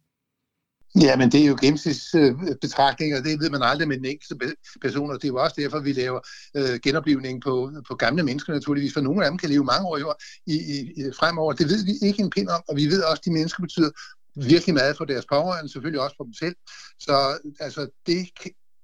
Ja, 1.02 1.16
men 1.16 1.32
det 1.32 1.42
er 1.42 1.46
jo 1.46 1.58
gennemsnitsbetragtninger, 1.62 3.18
og 3.18 3.24
det 3.24 3.40
ved 3.40 3.50
man 3.50 3.64
aldrig 3.64 3.88
med 3.88 3.98
den 3.98 4.06
enkelte 4.06 4.56
person, 4.82 5.12
og 5.12 5.16
det 5.16 5.24
er 5.24 5.28
jo 5.28 5.44
også 5.44 5.56
derfor, 5.58 5.80
vi 5.80 5.94
laver 5.94 6.20
øh, 6.56 6.80
genoplevning 6.84 7.42
på, 7.42 7.72
på 7.88 7.96
gamle 7.96 8.24
mennesker 8.24 8.54
naturligvis, 8.54 8.94
for 8.94 9.02
nogle 9.02 9.26
af 9.26 9.32
dem 9.32 9.38
kan 9.38 9.50
leve 9.50 9.64
mange 9.64 9.88
år 9.88 9.98
i, 9.98 10.54
i, 10.54 10.94
i, 10.98 11.12
fremover. 11.20 11.54
Det 11.54 11.70
ved 11.70 11.86
vi 11.86 12.08
ikke 12.08 12.22
en 12.22 12.30
pind 12.30 12.50
om, 12.50 12.64
og 12.68 12.76
vi 12.76 12.86
ved 12.86 13.04
også, 13.04 13.20
at 13.22 13.26
de 13.26 13.32
mennesker 13.32 13.64
betyder 13.64 13.90
virkelig 14.36 14.74
meget 14.74 14.98
for 14.98 15.06
deres 15.06 15.26
pårørende, 15.26 15.72
selvfølgelig 15.72 16.02
også 16.02 16.16
for 16.18 16.24
dem 16.24 16.34
selv. 16.34 16.56
Så 17.00 17.38
altså, 17.60 17.88
det, 18.08 18.30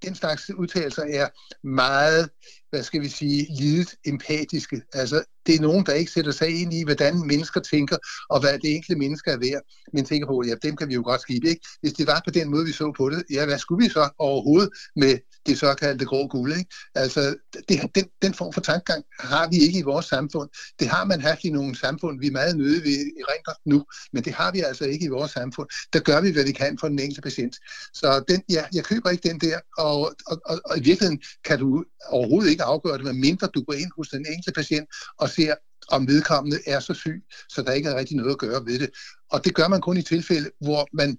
den 0.06 0.15
slags 0.15 0.50
udtalelser 0.50 1.04
er 1.04 1.28
meget, 1.67 2.30
hvad 2.70 2.84
skal 2.84 3.02
vi 3.02 3.10
sige, 3.10 3.48
lidet 3.60 3.96
empatiske. 4.06 4.82
Altså, 4.94 5.24
det 5.46 5.56
er 5.56 5.62
nogen, 5.62 5.86
der 5.86 5.94
ikke 5.94 6.12
sætter 6.12 6.32
sig 6.32 6.62
ind 6.62 6.74
i, 6.74 6.84
hvordan 6.84 7.28
mennesker 7.28 7.60
tænker, 7.60 7.98
og 8.30 8.40
hvad 8.40 8.60
det 8.60 8.76
enkelte 8.76 9.00
mennesker 9.00 9.32
er 9.32 9.38
værd, 9.38 9.62
men 9.94 10.06
tænker 10.06 10.28
på, 10.28 10.44
ja, 10.48 10.56
dem 10.64 10.76
kan 10.76 10.90
vi 10.90 10.94
jo 10.94 11.02
godt 11.06 11.22
skibe, 11.22 11.48
ikke? 11.48 11.68
Hvis 11.82 11.94
det 11.94 12.08
var 12.08 12.22
på 12.26 12.32
den 12.32 12.52
måde, 12.52 12.66
vi 12.66 12.72
så 12.72 12.94
på 12.98 13.10
det, 13.10 13.24
ja, 13.32 13.46
hvad 13.46 13.58
skulle 13.58 13.84
vi 13.84 13.90
så 13.90 14.10
overhovedet 14.18 14.70
med 14.96 15.18
det 15.46 15.60
såkaldte 15.60 16.06
grå 16.06 16.28
guld, 16.28 16.58
ikke? 16.58 16.70
Altså, 16.96 17.36
det, 17.70 17.96
den, 17.96 18.06
den 18.22 18.34
form 18.34 18.54
for 18.54 18.62
tankegang 18.62 19.04
har 19.20 19.50
vi 19.50 19.58
ikke 19.58 19.80
i 19.80 19.82
vores 19.82 20.06
samfund. 20.06 20.50
Det 20.80 20.88
har 20.88 21.06
man 21.06 21.22
haft 21.22 21.44
i 21.44 21.50
nogle 21.50 21.76
samfund, 21.78 22.20
vi 22.20 22.28
er 22.28 22.32
meget 22.32 22.58
nøde 22.58 22.84
ved 22.84 23.00
i 23.20 23.22
rent 23.30 23.58
nu, 23.66 23.86
men 24.14 24.24
det 24.24 24.34
har 24.34 24.52
vi 24.52 24.60
altså 24.60 24.86
ikke 24.86 25.06
i 25.06 25.08
vores 25.08 25.32
samfund. 25.32 25.68
Der 25.94 26.00
gør 26.00 26.22
vi, 26.22 26.32
hvad 26.32 26.44
vi 26.44 26.52
kan 26.52 26.78
for 26.80 26.88
den 26.88 27.00
enkelte 27.00 27.22
patient. 27.22 27.56
Så 27.94 28.24
den, 28.28 28.44
ja, 28.50 28.66
jeg 28.74 28.84
køber 28.84 29.10
ikke 29.10 29.30
den 29.30 29.40
der, 29.40 29.60
og, 29.78 30.00
og, 30.26 30.42
og, 30.46 30.60
og 30.66 30.78
i 30.78 30.82
virkeligheden 30.82 31.22
kan 31.44 31.60
du 31.60 31.86
overhovedet 32.08 32.52
ikke 32.52 32.59
afgøre 32.63 32.98
det, 32.98 33.06
medmindre 33.06 33.48
du 33.48 33.63
går 33.63 33.74
ind 33.74 33.91
hos 33.98 34.10
den 34.10 34.26
enkelte 34.26 34.52
patient 34.52 34.88
og 35.17 35.30
ser, 35.30 35.56
om 35.91 36.08
vedkommende 36.08 36.58
er 36.67 36.80
så 36.80 36.93
syg, 36.93 37.24
så 37.50 37.62
der 37.62 37.72
ikke 37.72 37.89
er 37.89 37.95
rigtig 37.95 38.17
noget 38.17 38.32
at 38.32 38.38
gøre 38.38 38.65
ved 38.65 38.80
det. 38.80 38.89
Og 39.32 39.45
det 39.45 39.56
gør 39.56 39.67
man 39.67 39.82
kun 39.82 39.98
i 39.98 40.02
tilfælde, 40.02 40.50
hvor 40.62 40.88
man 40.93 41.17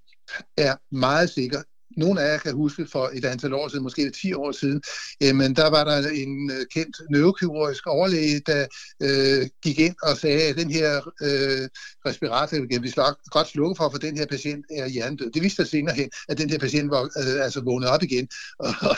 er 0.56 0.76
meget 0.94 1.30
sikker 1.30 1.62
nogle 1.96 2.20
af 2.20 2.32
jer 2.32 2.38
kan 2.38 2.54
huske 2.54 2.86
for 2.86 3.10
et 3.12 3.24
antal 3.24 3.54
år 3.54 3.68
siden, 3.68 3.82
måske 3.82 4.10
10 4.10 4.32
år 4.32 4.52
siden, 4.52 4.82
øh, 5.22 5.26
jamen 5.28 5.56
der 5.56 5.70
var 5.70 5.84
der 5.84 6.08
en 6.08 6.50
øh, 6.50 6.66
kendt 6.74 6.96
neurokirurgisk 7.10 7.86
overlæge, 7.86 8.40
der 8.46 8.66
øh, 9.02 9.48
gik 9.62 9.78
ind 9.78 9.94
og 10.02 10.16
sagde, 10.16 10.42
at 10.42 10.56
den 10.56 10.70
her 10.70 10.96
øh, 10.96 11.68
respirator, 12.06 12.56
vi 12.56 12.78
vi 12.78 12.92
godt 13.30 13.48
slukke 13.48 13.74
for, 13.76 13.90
for 13.90 13.98
den 13.98 14.18
her 14.18 14.26
patient 14.26 14.64
er 14.70 14.88
hjernedød. 14.88 15.30
Det 15.30 15.42
viste 15.42 15.56
sig 15.56 15.70
senere 15.70 15.94
hen, 15.94 16.10
at 16.28 16.38
den 16.38 16.50
her 16.50 16.58
patient 16.58 16.90
var 16.90 17.02
øh, 17.02 17.44
altså 17.44 17.60
vågnet 17.60 17.88
op 17.88 18.02
igen. 18.02 18.28
Og, 18.66 18.74
og, 18.80 18.96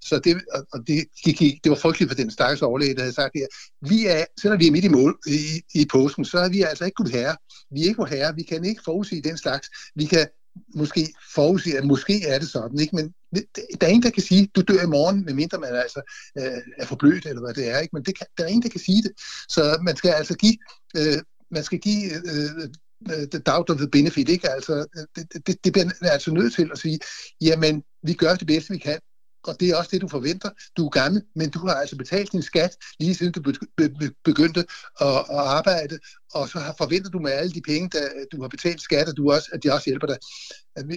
så 0.00 0.20
det, 0.24 0.40
og 0.72 0.80
det, 0.86 1.04
gik, 1.24 1.64
det 1.64 1.70
var 1.70 1.76
frygteligt 1.76 2.10
for 2.10 2.16
den 2.16 2.30
stakkels 2.30 2.62
overlæge, 2.62 2.94
der 2.94 3.00
havde 3.00 3.14
sagt 3.14 3.32
her. 3.34 3.46
Vi 3.88 4.06
er, 4.06 4.24
selvom 4.40 4.60
vi 4.60 4.66
er 4.66 4.70
midt 4.70 4.84
i 4.84 4.88
mål 4.88 5.18
i, 5.26 5.62
i 5.74 5.86
påsken, 5.86 6.24
så 6.24 6.38
er 6.38 6.48
vi 6.48 6.62
altså 6.62 6.84
ikke 6.84 6.94
gud 6.94 7.10
herre. 7.10 7.36
Vi 7.70 7.80
er 7.80 7.84
ikke 7.84 7.94
kunne 7.94 8.08
herre. 8.08 8.34
Vi 8.34 8.42
kan 8.42 8.64
ikke 8.64 8.82
forudsige 8.84 9.22
den 9.22 9.38
slags. 9.38 9.68
Vi 9.96 10.04
kan 10.04 10.26
måske 10.74 11.14
forudsiger, 11.34 11.78
at 11.78 11.86
måske 11.86 12.26
er 12.26 12.38
det 12.38 12.48
sådan, 12.48 12.78
ikke? 12.80 12.96
men 12.96 13.14
der 13.80 13.86
er 13.86 13.86
ingen, 13.86 14.02
der 14.02 14.10
kan 14.10 14.22
sige, 14.22 14.50
du 14.54 14.60
dør 14.60 14.82
i 14.82 14.86
morgen, 14.86 15.24
medmindre 15.24 15.58
man 15.58 15.74
altså 15.74 16.00
øh, 16.38 16.62
er 16.78 16.86
for 16.86 16.96
blødt, 16.96 17.26
eller 17.26 17.42
hvad 17.42 17.54
det 17.54 17.68
er, 17.68 17.78
ikke? 17.78 17.96
men 17.96 18.02
det 18.02 18.18
kan, 18.18 18.26
der 18.38 18.44
er 18.44 18.48
ingen, 18.48 18.62
der 18.62 18.68
kan 18.68 18.80
sige 18.80 19.02
det. 19.02 19.12
Så 19.48 19.78
man 19.82 19.96
skal 19.96 20.10
altså 20.10 20.34
give, 20.36 20.56
øh, 20.96 21.18
man 21.50 21.64
skal 21.64 21.78
give 21.78 22.04
øh, 22.14 22.50
øh 23.10 23.28
the 23.28 23.40
doubt 23.40 23.70
of 23.70 23.76
the 23.76 23.88
benefit, 23.88 24.28
ikke? 24.28 24.50
Altså, 24.50 24.86
øh, 24.96 25.04
det, 25.16 25.46
det, 25.46 25.64
det 25.64 25.72
bliver 25.72 25.90
altså 26.02 26.32
nødt 26.32 26.54
til 26.54 26.68
at 26.72 26.78
sige, 26.78 26.98
jamen, 27.40 27.82
vi 28.02 28.12
gør 28.12 28.34
det 28.34 28.46
bedste, 28.46 28.72
vi 28.72 28.78
kan, 28.78 28.98
og 29.48 29.60
det 29.60 29.68
er 29.68 29.76
også 29.76 29.90
det, 29.92 30.02
du 30.02 30.08
forventer. 30.08 30.50
Du 30.76 30.86
er 30.86 30.90
gammel, 30.90 31.22
men 31.34 31.50
du 31.50 31.58
har 31.58 31.74
altså 31.74 31.96
betalt 31.96 32.32
din 32.32 32.42
skat, 32.42 32.76
lige 33.00 33.14
siden 33.14 33.32
du 33.32 33.52
begyndte 34.24 34.60
at, 35.00 35.16
at 35.18 35.42
arbejde, 35.58 35.98
og 36.34 36.48
så 36.48 36.58
har, 36.58 36.74
forventer 36.78 37.10
du 37.10 37.18
med 37.18 37.32
alle 37.32 37.52
de 37.52 37.60
penge, 37.60 37.88
der 37.88 38.08
du 38.32 38.40
har 38.42 38.48
betalt 38.48 38.80
skat, 38.80 39.08
at, 39.08 39.16
du 39.16 39.32
også, 39.32 39.50
at 39.52 39.62
de 39.62 39.72
også 39.72 39.90
hjælper 39.90 40.06
dig. 40.06 40.16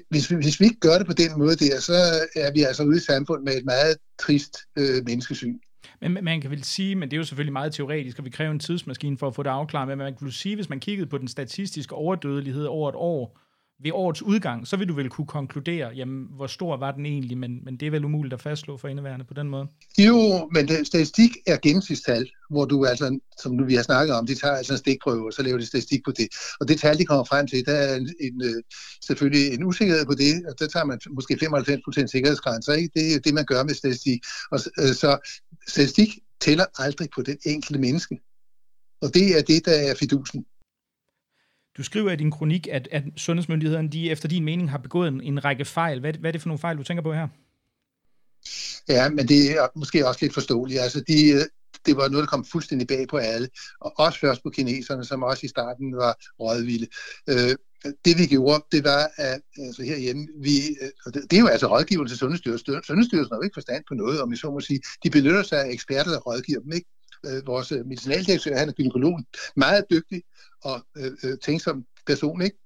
Hvis, 0.10 0.28
hvis 0.28 0.60
vi 0.60 0.66
ikke 0.66 0.80
gør 0.80 0.98
det 0.98 1.08
på 1.08 1.14
den 1.14 1.32
måde 1.38 1.56
der, 1.56 1.80
så 1.80 1.94
er 2.36 2.52
vi 2.54 2.64
altså 2.64 2.84
ude 2.84 2.98
i 2.98 3.00
samfund 3.00 3.44
med 3.44 3.58
et 3.58 3.66
meget 3.66 3.98
trist 4.20 4.58
øh, 4.78 5.06
menneskesyn. 5.06 5.58
Men 6.02 6.18
man 6.24 6.42
kan 6.42 6.52
vel 6.52 6.64
sige, 6.64 6.96
men 6.96 7.12
det 7.12 7.16
er 7.16 7.18
jo 7.18 7.24
selvfølgelig 7.24 7.54
meget 7.54 7.74
teoretisk, 7.74 8.20
og 8.20 8.26
vi 8.26 8.30
kræver 8.30 8.52
en 8.52 8.60
tidsmaskine 8.60 9.18
for 9.18 9.28
at 9.28 9.36
få 9.36 9.44
det 9.44 9.50
afklaret, 9.50 9.88
men 9.88 9.98
man 9.98 10.16
kan 10.18 10.26
vel 10.26 10.34
sige, 10.34 10.56
hvis 10.56 10.70
man 10.70 10.80
kiggede 10.80 11.10
på 11.10 11.18
den 11.18 11.28
statistiske 11.28 11.96
overdødelighed 11.96 12.66
over 12.66 12.90
et 12.90 12.96
år, 12.96 13.40
ved 13.84 13.92
årets 13.92 14.22
udgang, 14.22 14.68
så 14.68 14.78
vil 14.78 14.88
du 14.88 14.94
vel 14.94 15.10
kunne 15.10 15.28
konkludere, 15.28 15.90
jamen, 15.96 16.28
hvor 16.36 16.48
stor 16.48 16.78
var 16.78 16.92
den 16.92 17.06
egentlig, 17.06 17.38
men, 17.38 17.66
men 17.66 17.78
det 17.78 17.86
er 17.86 17.92
vel 17.92 18.06
umuligt 18.06 18.34
at 18.34 18.42
fastslå 18.42 18.78
for 18.78 18.88
indeværende 18.88 19.26
på 19.26 19.34
den 19.34 19.50
måde. 19.50 19.68
Jo, 20.00 20.50
men 20.54 20.68
det, 20.68 20.88
statistik 20.88 21.32
er 21.48 21.58
gennemsnitstal, 21.58 22.30
hvor 22.50 22.66
du 22.66 22.86
altså, 22.86 23.20
som 23.42 23.68
vi 23.68 23.76
har 23.76 23.84
snakket 23.84 24.16
om, 24.16 24.28
de 24.28 24.36
tager 24.36 24.56
altså 24.56 24.74
en 24.74 24.78
stikprøve, 24.78 25.26
og 25.26 25.34
så 25.34 25.44
laver 25.44 25.58
de 25.58 25.66
statistik 25.66 26.02
på 26.06 26.12
det. 26.12 26.28
Og 26.60 26.68
det 26.68 26.80
tal, 26.80 26.98
de 26.98 27.06
kommer 27.06 27.24
frem 27.24 27.48
til, 27.48 27.66
der 27.66 27.74
er 27.74 27.96
en, 27.96 28.10
en, 28.20 28.42
øh, 28.44 28.64
selvfølgelig 29.08 29.54
en 29.54 29.64
usikkerhed 29.64 30.06
på 30.06 30.14
det, 30.14 30.46
og 30.48 30.60
der 30.60 30.68
tager 30.68 30.86
man 30.86 31.00
måske 31.10 31.34
95% 31.34 32.08
sikkerhedsgrænser, 32.08 32.74
ikke? 32.74 32.90
Det 32.94 33.16
er 33.16 33.20
det, 33.20 33.34
man 33.34 33.46
gør 33.46 33.64
med 33.64 33.74
statistik. 33.74 34.20
Og, 34.52 34.60
øh, 34.80 34.94
så 34.94 35.30
statistik 35.68 36.10
tæller 36.42 36.66
aldrig 36.78 37.08
på 37.16 37.22
den 37.22 37.38
enkelte 37.46 37.80
menneske. 37.80 38.20
Og 39.02 39.14
det 39.14 39.38
er 39.38 39.42
det, 39.42 39.66
der 39.66 39.72
er 39.72 39.96
fidusen. 39.96 40.46
Du 41.78 41.84
skriver 41.84 42.12
i 42.12 42.16
din 42.16 42.32
kronik, 42.32 42.68
at, 42.72 42.88
at 42.92 43.04
sundhedsmyndighederne 43.18 43.90
de 43.90 44.12
efter 44.12 44.28
din 44.28 44.44
mening 44.44 44.72
har 44.72 44.78
begået 44.78 45.08
en, 45.08 45.22
en 45.22 45.46
række 45.46 45.66
fejl. 45.66 46.00
Hvad, 46.00 46.14
hvad 46.14 46.30
er 46.30 46.32
det 46.32 46.42
for 46.42 46.50
nogle 46.50 46.60
fejl, 46.60 46.78
du 46.78 46.84
tænker 46.84 47.04
på 47.04 47.14
her? 47.14 47.28
Ja, 48.90 49.10
men 49.10 49.28
det 49.28 49.52
er 49.52 49.68
måske 49.76 50.08
også 50.08 50.20
lidt 50.22 50.34
forståeligt. 50.34 50.82
Altså, 50.82 51.04
de, 51.08 51.14
det 51.86 51.98
var 51.98 52.08
noget, 52.10 52.24
der 52.24 52.30
kom 52.30 52.46
fuldstændig 52.46 52.88
bag 52.88 53.08
på 53.08 53.18
alle, 53.18 53.50
og 53.82 54.00
også 54.00 54.20
først 54.20 54.44
på 54.44 54.50
kineserne, 54.50 55.06
som 55.06 55.24
også 55.24 55.46
i 55.46 55.50
starten 55.50 55.96
var 55.96 56.18
rådvilde. 56.40 56.88
Øh, 57.30 57.56
det 58.06 58.18
vi 58.18 58.26
gjorde, 58.26 58.66
det 58.72 58.84
var, 58.84 59.12
at 59.18 59.42
altså 59.58 59.84
herhjemme, 59.84 60.28
vi, 60.42 60.52
og 61.06 61.14
det, 61.14 61.32
det 61.32 61.38
er 61.38 61.42
jo 61.42 61.48
altså 61.48 61.68
rådgiverne 61.68 62.10
til 62.10 62.18
Sundhedsstyrelsen. 62.18 62.84
Sundhedsstyrelsen 62.84 63.34
har 63.34 63.38
jo 63.38 63.44
ikke 63.44 63.54
forstand 63.54 63.84
på 63.88 63.94
noget, 63.94 64.22
om 64.22 64.32
vi 64.32 64.36
så 64.36 64.52
må 64.52 64.60
sige. 64.60 64.82
De 65.04 65.10
benytter 65.10 65.44
sig 65.44 65.66
af 65.66 65.70
eksperter, 65.70 66.12
der 66.12 66.20
rådgiver 66.20 66.60
dem, 66.60 66.72
ikke? 66.72 66.90
Øh, 67.26 67.48
vores 67.48 67.72
øh, 67.72 67.86
medicinaldirektør, 67.86 68.58
han 68.58 68.70
er 68.70 68.74
gynekolog, 68.74 69.20
meget 69.56 69.86
dygtig, 69.92 70.24
og 70.64 70.86
øh, 70.98 71.12
øh, 71.24 71.38
tænksom 71.44 71.86
person, 72.06 72.42
ikke? 72.42 72.58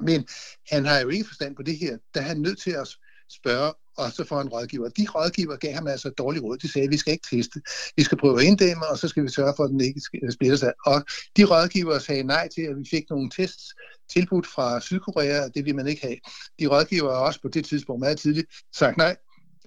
Men 0.00 0.26
han 0.70 0.84
har 0.84 1.00
jo 1.00 1.08
ikke 1.08 1.28
forstand 1.28 1.56
på 1.56 1.62
det 1.62 1.78
her. 1.78 1.98
Der 2.14 2.20
er 2.20 2.24
han 2.24 2.40
nødt 2.40 2.60
til 2.60 2.70
at 2.70 2.88
spørge, 3.30 3.72
og 3.96 4.12
så 4.12 4.24
får 4.24 4.40
en 4.40 4.48
rådgiver. 4.48 4.88
De 4.88 5.06
rådgiver 5.14 5.56
gav 5.56 5.72
ham 5.72 5.86
altså 5.86 6.10
dårlig 6.10 6.42
råd. 6.42 6.58
De 6.58 6.72
sagde, 6.72 6.84
at 6.84 6.92
vi 6.92 6.96
skal 6.96 7.12
ikke 7.12 7.26
teste. 7.30 7.60
Vi 7.96 8.02
skal 8.02 8.18
prøve 8.18 8.40
at 8.40 8.46
inddæmme, 8.46 8.86
og 8.86 8.98
så 8.98 9.08
skal 9.08 9.22
vi 9.22 9.28
sørge 9.28 9.54
for, 9.56 9.64
at 9.64 9.70
den 9.70 9.80
ikke 9.80 10.00
øh, 10.22 10.32
splitter 10.32 10.56
sig. 10.56 10.72
Og 10.86 11.04
de 11.36 11.44
rådgiver 11.44 11.98
sagde 11.98 12.22
nej 12.22 12.48
til, 12.54 12.62
at 12.62 12.76
vi 12.78 12.84
fik 12.90 13.04
nogle 13.10 13.30
tests 13.30 13.64
tilbudt 14.12 14.46
fra 14.46 14.80
Sydkorea, 14.80 15.48
det 15.48 15.64
vil 15.64 15.74
man 15.74 15.86
ikke 15.86 16.02
have. 16.02 16.16
De 16.58 16.66
rådgiver 16.66 17.10
også 17.10 17.40
på 17.42 17.48
det 17.48 17.64
tidspunkt 17.64 18.00
meget 18.00 18.18
tidligt 18.18 18.46
sagt 18.74 18.96
nej 18.96 19.16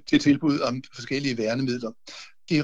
til 0.10 0.20
tilbud 0.20 0.60
om 0.60 0.84
forskellige 0.96 1.38
værnemidler 1.38 1.92
de, 2.50 2.56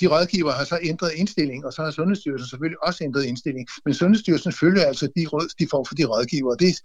de 0.00 0.06
rådgiver 0.06 0.52
har 0.52 0.64
så 0.64 0.78
ændret 0.82 1.12
indstilling, 1.12 1.66
og 1.66 1.72
så 1.72 1.82
har 1.82 1.90
Sundhedsstyrelsen 1.90 2.48
selvfølgelig 2.48 2.82
også 2.86 3.04
ændret 3.04 3.24
indstilling. 3.24 3.68
Men 3.84 3.94
Sundhedsstyrelsen 3.94 4.52
følger 4.52 4.84
altså 4.84 5.06
de 5.16 5.26
råd, 5.26 5.48
de 5.58 5.66
får 5.70 5.84
for 5.88 5.94
de 5.94 6.04
rådgiver. 6.04 6.54
Det, 6.54 6.76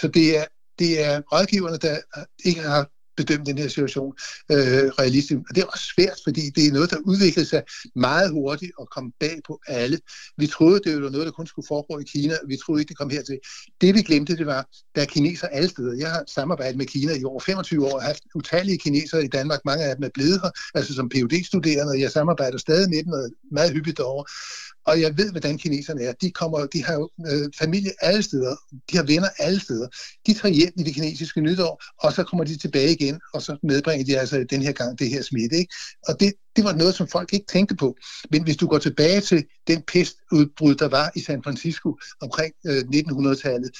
så 0.00 0.08
det 0.08 0.38
er, 0.38 0.44
det 0.78 1.04
er 1.04 1.20
rådgiverne, 1.32 1.76
der 1.76 1.96
ikke 2.44 2.60
har 2.60 2.88
bedømme 3.16 3.46
den 3.46 3.58
her 3.58 3.68
situation 3.68 4.12
øh, 4.52 4.86
realistisk. 5.00 5.38
Og 5.48 5.54
det 5.54 5.62
er 5.62 5.66
også 5.66 5.84
svært, 5.94 6.18
fordi 6.24 6.50
det 6.56 6.66
er 6.66 6.72
noget, 6.72 6.90
der 6.90 6.98
udviklede 7.04 7.48
sig 7.48 7.62
meget 7.94 8.30
hurtigt 8.30 8.72
og 8.78 8.88
kom 8.90 9.12
bag 9.20 9.40
på 9.46 9.60
alle. 9.66 9.98
Vi 10.36 10.46
troede, 10.46 10.80
det 10.84 11.02
var 11.02 11.10
noget, 11.10 11.26
der 11.26 11.32
kun 11.32 11.46
skulle 11.46 11.66
foregå 11.68 11.98
i 11.98 12.04
Kina, 12.04 12.34
og 12.42 12.48
vi 12.48 12.56
troede 12.56 12.80
ikke, 12.80 12.88
det 12.88 12.98
kom 12.98 13.10
hertil. 13.10 13.38
Det 13.80 13.94
vi 13.94 14.02
glemte, 14.02 14.36
det 14.36 14.46
var, 14.46 14.66
der 14.94 15.02
er 15.02 15.06
kineser 15.06 15.46
alle 15.46 15.68
steder. 15.68 15.92
Jeg 15.98 16.10
har 16.10 16.24
samarbejdet 16.34 16.76
med 16.76 16.86
Kina 16.86 17.12
i 17.12 17.24
over 17.24 17.40
25 17.40 17.86
år, 17.86 17.94
og 17.94 18.00
har 18.00 18.06
haft 18.06 18.22
utallige 18.34 18.78
kinesere 18.78 19.24
i 19.24 19.28
Danmark. 19.28 19.60
Mange 19.64 19.84
af 19.84 19.96
dem 19.96 20.04
er 20.04 20.10
blevet 20.14 20.40
her, 20.42 20.50
altså 20.74 20.94
som 20.94 21.10
phd 21.10 21.44
studerende 21.46 21.90
og 21.90 22.00
jeg 22.00 22.10
samarbejder 22.10 22.58
stadig 22.58 22.90
med 22.90 23.02
dem 23.04 23.12
og 23.12 23.30
meget 23.50 23.72
hyppigt 23.72 23.96
derovre. 23.96 24.24
Og 24.86 25.00
jeg 25.00 25.18
ved, 25.18 25.30
hvordan 25.30 25.58
kineserne 25.58 26.02
er. 26.02 26.12
De, 26.12 26.30
kommer, 26.30 26.66
de 26.66 26.84
har 26.84 26.94
jo 26.94 27.10
øh, 27.30 27.50
familie 27.58 27.92
alle 28.00 28.22
steder. 28.22 28.56
De 28.90 28.96
har 28.96 29.02
venner 29.04 29.28
alle 29.38 29.60
steder. 29.60 29.88
De 30.26 30.34
tager 30.34 30.54
hjem 30.54 30.72
i 30.78 30.82
det 30.82 30.94
kinesiske 30.94 31.40
nytår, 31.40 31.82
og 31.98 32.12
så 32.12 32.24
kommer 32.24 32.44
de 32.44 32.56
tilbage 32.58 32.92
igen, 32.92 33.20
og 33.34 33.42
så 33.42 33.56
medbringer 33.62 34.04
de 34.04 34.18
altså 34.18 34.46
den 34.50 34.62
her 34.62 34.72
gang 34.72 34.98
det 34.98 35.08
her 35.08 35.22
smitte. 35.22 35.56
Ikke? 35.56 35.74
Og 36.08 36.20
det, 36.20 36.32
det 36.56 36.64
var 36.64 36.72
noget, 36.72 36.94
som 36.94 37.08
folk 37.08 37.32
ikke 37.32 37.46
tænkte 37.46 37.76
på. 37.76 37.96
Men 38.30 38.42
hvis 38.42 38.56
du 38.56 38.66
går 38.66 38.78
tilbage 38.78 39.20
til 39.20 39.44
den 39.66 39.82
pestudbrud, 39.82 40.74
der 40.74 40.88
var 40.88 41.10
i 41.16 41.20
San 41.20 41.42
Francisco 41.42 41.98
omkring 42.20 42.54
øh, 42.66 42.78
1900-tallet, 42.78 43.70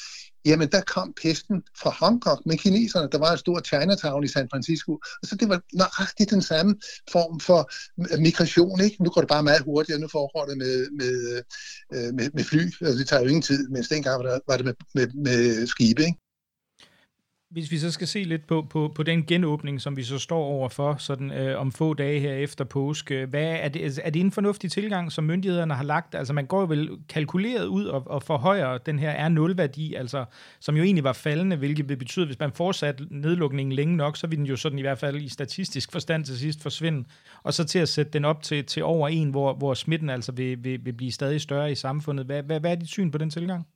jamen 0.44 0.68
der 0.68 0.80
kom 0.80 1.14
pesten 1.22 1.62
fra 1.80 1.90
Hongkong 1.90 2.40
med 2.46 2.58
kineserne. 2.58 3.08
Der 3.12 3.18
var 3.18 3.32
en 3.32 3.38
stor 3.38 3.60
Chinatown 3.60 4.24
i 4.24 4.28
San 4.28 4.48
Francisco. 4.50 4.92
Og 4.92 5.24
så 5.28 5.36
det 5.36 5.48
var 5.48 5.60
nøjagtigt 5.72 6.30
den 6.30 6.42
samme 6.42 6.76
form 7.12 7.40
for 7.40 7.70
øh, 8.12 8.18
migration. 8.18 8.80
Ikke? 8.80 9.02
Nu 9.02 9.10
går 9.10 9.20
det 9.20 9.28
bare 9.28 9.42
meget 9.42 9.62
hurtigt, 9.62 9.94
og 9.94 10.00
nu 10.00 10.08
foregår 10.08 10.44
det 10.46 10.56
med, 10.58 10.90
med, 10.90 11.42
øh, 11.94 12.14
med, 12.14 12.30
med 12.34 12.44
fly. 12.44 12.62
Altså, 12.80 12.98
det 12.98 13.08
tager 13.08 13.22
jo 13.22 13.28
ingen 13.28 13.42
tid, 13.42 13.68
mens 13.68 13.88
dengang 13.88 14.24
var, 14.24 14.30
der, 14.30 14.38
var 14.46 14.56
det 14.56 14.64
med, 14.64 14.74
med, 14.94 15.06
med 15.14 15.66
skibe. 15.66 16.02
Ikke? 16.02 16.18
Hvis 17.52 17.70
vi 17.70 17.78
så 17.78 17.90
skal 17.90 18.06
se 18.06 18.22
lidt 18.24 18.46
på, 18.46 18.66
på, 18.70 18.92
på 18.94 19.02
den 19.02 19.26
genåbning, 19.26 19.80
som 19.80 19.96
vi 19.96 20.02
så 20.02 20.18
står 20.18 20.44
overfor 20.44 20.96
sådan, 20.98 21.30
øh, 21.30 21.60
om 21.60 21.72
få 21.72 21.94
dage 21.94 22.20
her 22.20 22.34
efter 22.34 22.64
påske, 22.64 23.26
hvad 23.26 23.44
er, 23.44 23.68
det, 23.68 23.82
altså, 23.82 24.00
er 24.04 24.10
det 24.10 24.20
en 24.20 24.32
fornuftig 24.32 24.70
tilgang, 24.70 25.12
som 25.12 25.24
myndighederne 25.24 25.74
har 25.74 25.84
lagt? 25.84 26.14
Altså 26.14 26.32
man 26.32 26.46
går 26.46 26.60
jo 26.60 26.66
vel 26.66 26.90
kalkuleret 27.08 27.66
ud 27.66 27.84
og, 27.84 28.02
og 28.06 28.22
forhøjer 28.22 28.78
den 28.78 28.98
her 28.98 29.28
R0-værdi, 29.28 29.94
altså, 29.94 30.24
som 30.60 30.76
jo 30.76 30.82
egentlig 30.82 31.04
var 31.04 31.12
faldende, 31.12 31.56
hvilket 31.56 31.88
vil 31.88 31.96
betyde, 31.96 32.22
at 32.22 32.28
hvis 32.28 32.38
man 32.38 32.52
fortsat 32.52 33.02
nedlukningen 33.10 33.72
længe 33.72 33.96
nok, 33.96 34.16
så 34.16 34.26
vil 34.26 34.38
den 34.38 34.46
jo 34.46 34.56
sådan 34.56 34.78
i 34.78 34.82
hvert 34.82 34.98
fald 34.98 35.16
i 35.16 35.28
statistisk 35.28 35.92
forstand 35.92 36.24
til 36.24 36.38
sidst 36.38 36.62
forsvinde. 36.62 37.04
Og 37.42 37.54
så 37.54 37.64
til 37.64 37.78
at 37.78 37.88
sætte 37.88 38.12
den 38.12 38.24
op 38.24 38.42
til, 38.42 38.64
til 38.64 38.84
over 38.84 39.08
en, 39.08 39.30
hvor, 39.30 39.54
hvor 39.54 39.74
smitten 39.74 40.10
altså 40.10 40.32
vil, 40.32 40.64
vil, 40.64 40.84
vil 40.84 40.92
blive 40.92 41.12
stadig 41.12 41.40
større 41.40 41.72
i 41.72 41.74
samfundet. 41.74 42.26
Hvad, 42.26 42.42
hvad, 42.42 42.60
hvad 42.60 42.70
er 42.70 42.74
dit 42.74 42.88
syn 42.88 43.10
på 43.10 43.18
den 43.18 43.30
tilgang? 43.30 43.66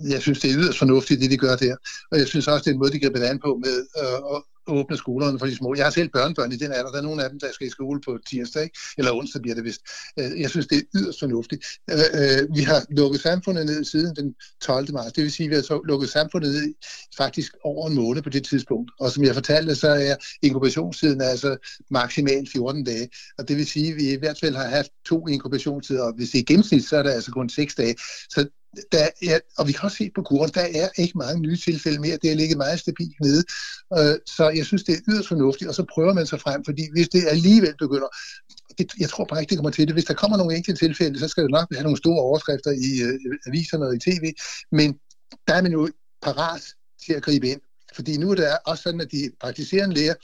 Jeg 0.00 0.22
synes, 0.22 0.40
det 0.40 0.50
er 0.50 0.56
yderst 0.58 0.78
fornuftigt, 0.78 1.20
det 1.20 1.30
de 1.30 1.36
gør 1.36 1.56
der. 1.56 1.76
Og 2.12 2.18
jeg 2.18 2.26
synes 2.26 2.48
også, 2.48 2.64
det 2.64 2.70
er 2.70 2.74
en 2.74 2.78
måde, 2.78 2.92
de 2.92 3.00
griber 3.00 3.18
det 3.18 3.26
an 3.26 3.38
på 3.38 3.60
med 3.64 3.86
øh, 4.02 4.36
at 4.36 4.42
åbne 4.66 4.96
skolerne 4.96 5.38
for 5.38 5.46
de 5.46 5.56
små. 5.56 5.74
Jeg 5.74 5.84
har 5.86 5.90
selv 5.90 6.08
børnebørn 6.08 6.52
i 6.52 6.56
den 6.56 6.72
alder. 6.72 6.90
Der 6.90 6.98
er 6.98 7.02
nogle 7.02 7.24
af 7.24 7.30
dem, 7.30 7.40
der 7.40 7.52
skal 7.52 7.66
i 7.66 7.70
skole 7.70 8.00
på 8.00 8.18
tirsdag, 8.30 8.70
eller 8.98 9.12
onsdag 9.12 9.42
bliver 9.42 9.54
det 9.54 9.64
vist. 9.64 9.80
Øh, 10.18 10.40
jeg 10.40 10.50
synes, 10.50 10.66
det 10.66 10.78
er 10.78 10.82
yderst 10.94 11.20
fornuftigt. 11.20 11.64
Øh, 11.90 11.98
øh, 11.98 12.56
vi 12.56 12.62
har 12.62 12.86
lukket 12.90 13.20
samfundet 13.20 13.66
ned 13.66 13.84
siden 13.84 14.16
den 14.16 14.34
12. 14.62 14.92
marts. 14.92 15.12
Det 15.12 15.24
vil 15.24 15.32
sige, 15.32 15.46
at 15.46 15.50
vi 15.50 15.54
har 15.54 15.86
lukket 15.86 16.08
samfundet 16.08 16.52
ned 16.52 16.74
faktisk 17.16 17.52
over 17.64 17.88
en 17.88 17.94
måned 17.94 18.22
på 18.22 18.30
det 18.30 18.44
tidspunkt. 18.44 18.90
Og 19.00 19.10
som 19.10 19.24
jeg 19.24 19.34
fortalte, 19.34 19.74
så 19.74 19.88
er 19.88 20.16
inkubationstiden 20.42 21.20
altså 21.20 21.56
maksimalt 21.90 22.50
14 22.52 22.84
dage. 22.84 23.08
Og 23.38 23.48
det 23.48 23.56
vil 23.56 23.66
sige, 23.66 23.90
at 23.90 23.96
vi 23.96 24.12
i 24.12 24.16
hvert 24.16 24.38
fald 24.40 24.54
har 24.54 24.68
haft 24.68 24.90
to 25.06 25.26
inkubationstider, 25.28 26.02
og 26.02 26.14
hvis 26.16 26.30
det 26.30 26.38
er 26.38 26.42
i 26.42 26.44
gennemsnit, 26.44 26.84
så 26.84 26.96
er 26.96 27.02
det 27.02 27.10
altså 27.10 27.30
kun 27.30 27.48
6 27.48 27.74
dage. 27.74 27.94
Så 28.30 28.48
der 28.92 29.08
er, 29.22 29.38
og 29.58 29.66
vi 29.68 29.72
kan 29.72 29.82
også 29.82 29.96
se 29.96 30.10
på 30.14 30.22
kurven, 30.22 30.50
der 30.54 30.60
er 30.60 30.88
ikke 31.02 31.18
mange 31.18 31.40
nye 31.40 31.56
tilfælde 31.56 32.00
mere. 32.00 32.18
Det 32.22 32.30
er 32.30 32.34
ligget 32.34 32.56
meget 32.56 32.80
stabilt 32.80 33.20
nede. 33.20 33.44
Øh, 33.98 34.16
så 34.26 34.48
jeg 34.48 34.66
synes, 34.66 34.82
det 34.82 34.94
er 34.94 35.00
yderst 35.08 35.28
fornuftigt, 35.28 35.68
og 35.68 35.74
så 35.74 35.84
prøver 35.94 36.14
man 36.14 36.26
sig 36.26 36.40
frem, 36.40 36.64
fordi 36.64 36.82
hvis 36.92 37.08
det 37.08 37.22
alligevel 37.30 37.74
begynder, 37.78 38.08
det, 38.78 38.92
jeg 39.00 39.08
tror 39.08 39.24
bare 39.24 39.40
ikke, 39.40 39.50
det 39.50 39.58
kommer 39.58 39.70
til 39.70 39.86
det. 39.86 39.94
Hvis 39.94 40.04
der 40.04 40.14
kommer 40.14 40.36
nogle 40.36 40.56
enkelte 40.56 40.86
tilfælde, 40.86 41.18
så 41.18 41.28
skal 41.28 41.42
det 41.42 41.50
nok 41.50 41.66
have 41.72 41.82
nogle 41.82 41.98
store 41.98 42.22
overskrifter 42.22 42.70
i 42.70 42.90
øh, 43.06 43.18
aviserne 43.46 43.86
og 43.86 43.94
i 43.94 43.98
tv, 43.98 44.32
men 44.72 44.98
der 45.46 45.54
er 45.54 45.62
man 45.62 45.72
jo 45.72 45.88
parat 46.22 46.62
til 47.06 47.12
at 47.12 47.22
gribe 47.22 47.48
ind. 47.48 47.60
Fordi 47.94 48.16
nu 48.16 48.30
er 48.30 48.34
det 48.34 48.46
også 48.66 48.82
sådan, 48.82 49.00
at 49.00 49.12
de 49.12 49.30
praktiserende 49.40 49.94
læger, 49.94 50.14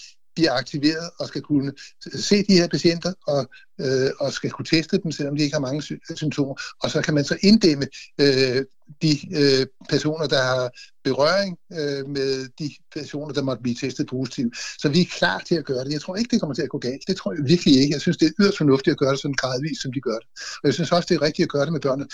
bliver 0.40 0.52
aktiveret 0.52 1.10
og 1.20 1.28
skal 1.28 1.42
kunne 1.42 1.72
se 2.14 2.44
de 2.48 2.54
her 2.54 2.68
patienter 2.68 3.12
og, 3.26 3.50
øh, 3.80 4.10
og 4.20 4.32
skal 4.32 4.50
kunne 4.50 4.66
teste 4.66 4.98
dem, 5.02 5.12
selvom 5.12 5.36
de 5.36 5.42
ikke 5.42 5.54
har 5.54 5.60
mange 5.60 5.82
sy- 5.82 6.02
symptomer. 6.14 6.54
Og 6.82 6.90
så 6.90 7.02
kan 7.02 7.14
man 7.14 7.24
så 7.24 7.36
inddæmme 7.42 7.86
øh, 8.20 8.64
de 9.02 9.12
øh, 9.40 9.66
personer, 9.88 10.26
der 10.26 10.42
har 10.42 10.70
berøring 11.04 11.58
øh, 11.72 12.08
med 12.16 12.48
de 12.58 12.70
personer, 12.94 13.32
der 13.34 13.42
måtte 13.42 13.62
blive 13.62 13.76
testet 13.80 14.06
positivt. 14.06 14.56
Så 14.82 14.88
vi 14.88 15.00
er 15.00 15.14
klar 15.18 15.38
til 15.46 15.54
at 15.54 15.64
gøre 15.64 15.84
det. 15.84 15.92
Jeg 15.92 16.00
tror 16.00 16.16
ikke, 16.16 16.30
det 16.30 16.40
kommer 16.40 16.54
til 16.54 16.62
at 16.62 16.74
gå 16.74 16.78
galt. 16.78 17.02
Det 17.08 17.16
tror 17.16 17.32
jeg 17.32 17.42
virkelig 17.52 17.74
ikke. 17.80 17.92
Jeg 17.92 18.00
synes, 18.00 18.16
det 18.16 18.26
er 18.26 18.32
yderst 18.40 18.58
fornuftigt 18.58 18.92
at 18.92 18.98
gøre 18.98 19.12
det 19.12 19.20
sådan 19.20 19.40
gradvist, 19.42 19.82
som 19.82 19.92
de 19.92 20.00
gør 20.00 20.18
det. 20.22 20.28
Og 20.60 20.64
jeg 20.64 20.74
synes 20.74 20.92
også, 20.92 21.06
det 21.08 21.14
er 21.14 21.22
rigtigt 21.22 21.46
at 21.46 21.52
gøre 21.54 21.64
det 21.64 21.72
med 21.72 21.80
børnene. 21.80 22.06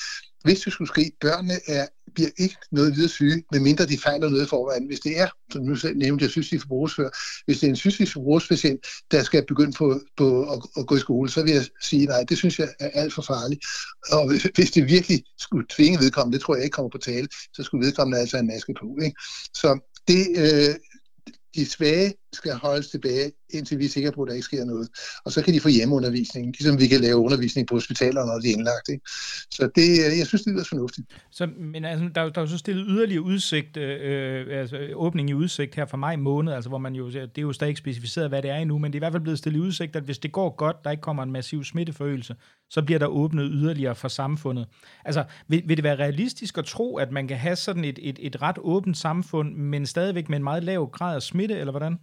Hvis 0.46 0.60
det 0.60 0.72
skulle 0.72 0.88
ske, 0.88 1.12
børnene 1.20 1.54
er, 1.66 1.86
bliver 2.14 2.30
ikke 2.38 2.56
noget 2.70 2.96
videre 2.96 3.08
syge, 3.08 3.44
medmindre 3.52 3.86
de 3.86 3.98
fejler 3.98 4.28
noget 4.28 4.44
i 4.44 4.48
forvejen. 4.48 4.86
Hvis 4.86 5.00
det 5.00 5.20
er, 5.20 5.28
som 5.52 5.62
nu 5.62 5.76
selv 5.76 5.96
nævnte, 5.96 6.22
jeg 6.22 6.30
synes, 6.30 6.48
de 6.48 6.60
forbrugsfører, 6.60 7.10
hvis 7.46 7.58
det 7.58 7.66
er 7.66 7.70
en 7.70 7.76
cystisk 7.76 8.12
forbrugspatient, 8.12 8.86
der 9.10 9.22
skal 9.22 9.46
begynde 9.46 9.72
på, 9.72 10.00
på 10.16 10.52
at, 10.52 10.62
at, 10.76 10.86
gå 10.86 10.96
i 10.96 10.98
skole, 10.98 11.30
så 11.30 11.42
vil 11.42 11.52
jeg 11.52 11.64
sige, 11.82 12.06
nej, 12.06 12.24
det 12.28 12.38
synes 12.38 12.58
jeg 12.58 12.68
er 12.80 12.90
alt 12.94 13.14
for 13.14 13.22
farligt. 13.22 13.64
Og 14.12 14.28
hvis 14.54 14.70
det 14.70 14.88
virkelig 14.88 15.24
skulle 15.38 15.66
tvinge 15.70 15.98
vedkommende, 15.98 16.38
det 16.38 16.44
tror 16.44 16.54
jeg 16.54 16.64
ikke 16.64 16.74
kommer 16.74 16.90
på 16.90 16.98
tale, 16.98 17.28
så 17.52 17.62
skulle 17.62 17.86
vedkommende 17.86 18.20
altså 18.20 18.36
have 18.36 18.42
en 18.42 18.46
maske 18.46 18.74
på. 18.80 18.98
Ikke? 19.02 19.16
Så 19.54 19.78
det, 20.08 20.26
øh, 20.36 20.74
de 21.54 21.66
svage 21.66 22.14
skal 22.32 22.52
holdes 22.52 22.88
tilbage, 22.88 23.32
indtil 23.50 23.78
vi 23.78 23.84
er 23.84 23.88
sikre 23.88 24.12
på, 24.12 24.22
at 24.22 24.28
der 24.28 24.34
ikke 24.34 24.44
sker 24.44 24.64
noget. 24.64 24.88
Og 25.24 25.32
så 25.32 25.42
kan 25.42 25.54
de 25.54 25.60
få 25.60 25.68
hjemmeundervisning, 25.68 26.46
ligesom 26.46 26.80
vi 26.80 26.86
kan 26.86 27.00
lave 27.00 27.16
undervisning 27.16 27.68
på 27.68 27.74
hospitalerne, 27.74 28.26
når 28.26 28.38
de 28.38 28.48
er 28.48 28.52
indlagt. 28.52 28.88
Ikke? 28.88 29.04
Så 29.50 29.70
det, 29.74 29.88
øh, 29.90 30.18
jeg 30.18 30.26
synes, 30.26 30.42
det 30.42 30.60
er 30.60 30.64
fornuftigt. 30.64 31.06
Så, 31.30 31.46
men 31.46 31.84
altså, 31.84 32.08
der, 32.14 32.28
der 32.28 32.40
er 32.40 32.40
jo 32.40 32.46
så 32.46 32.58
stillet 32.58 32.86
yderligere 32.88 33.22
udsigt, 33.22 33.76
øh, 33.76 33.98
øh, 34.02 34.60
altså 34.60 34.88
åbning 34.94 35.30
i 35.30 35.34
udsigt 35.34 35.74
her 35.74 35.86
fra 35.86 35.96
maj 35.96 36.16
måned, 36.16 36.52
altså 36.52 36.68
hvor 36.68 36.78
man 36.78 36.94
jo, 36.94 37.06
det 37.06 37.38
er 37.38 37.42
jo 37.42 37.52
stadig 37.52 37.68
ikke 37.68 37.78
specificeret, 37.78 38.28
hvad 38.28 38.42
det 38.42 38.50
er 38.50 38.56
endnu, 38.56 38.78
men 38.78 38.92
det 38.92 38.96
er 38.96 38.98
i 38.98 39.04
hvert 39.04 39.12
fald 39.12 39.22
blevet 39.22 39.38
stillet 39.38 39.58
i 39.58 39.62
udsigt, 39.62 39.96
at 39.96 40.02
hvis 40.02 40.18
det 40.18 40.32
går 40.32 40.56
godt, 40.56 40.76
der 40.84 40.90
ikke 40.90 41.00
kommer 41.00 41.22
en 41.22 41.32
massiv 41.32 41.64
smitteforøgelse, 41.64 42.36
så 42.70 42.82
bliver 42.82 42.98
der 42.98 43.06
åbnet 43.06 43.50
yderligere 43.52 43.94
for 43.94 44.08
samfundet. 44.08 44.66
Altså, 45.04 45.24
vil, 45.48 45.62
vil 45.66 45.76
det 45.76 45.84
være 45.84 45.96
realistisk 45.96 46.58
at 46.58 46.64
tro, 46.64 46.96
at 46.96 47.12
man 47.12 47.28
kan 47.28 47.36
have 47.36 47.56
sådan 47.56 47.84
et, 47.84 47.98
et, 48.02 48.18
et 48.22 48.42
ret 48.42 48.58
åbent 48.58 48.96
samfund, 48.96 49.54
men 49.54 49.86
stadigvæk 49.86 50.28
med 50.28 50.36
en 50.36 50.44
meget 50.44 50.64
lav 50.64 50.90
grad 50.92 51.14
af 51.14 51.22
smitte, 51.22 51.58
eller 51.58 51.70
hvordan? 51.70 51.98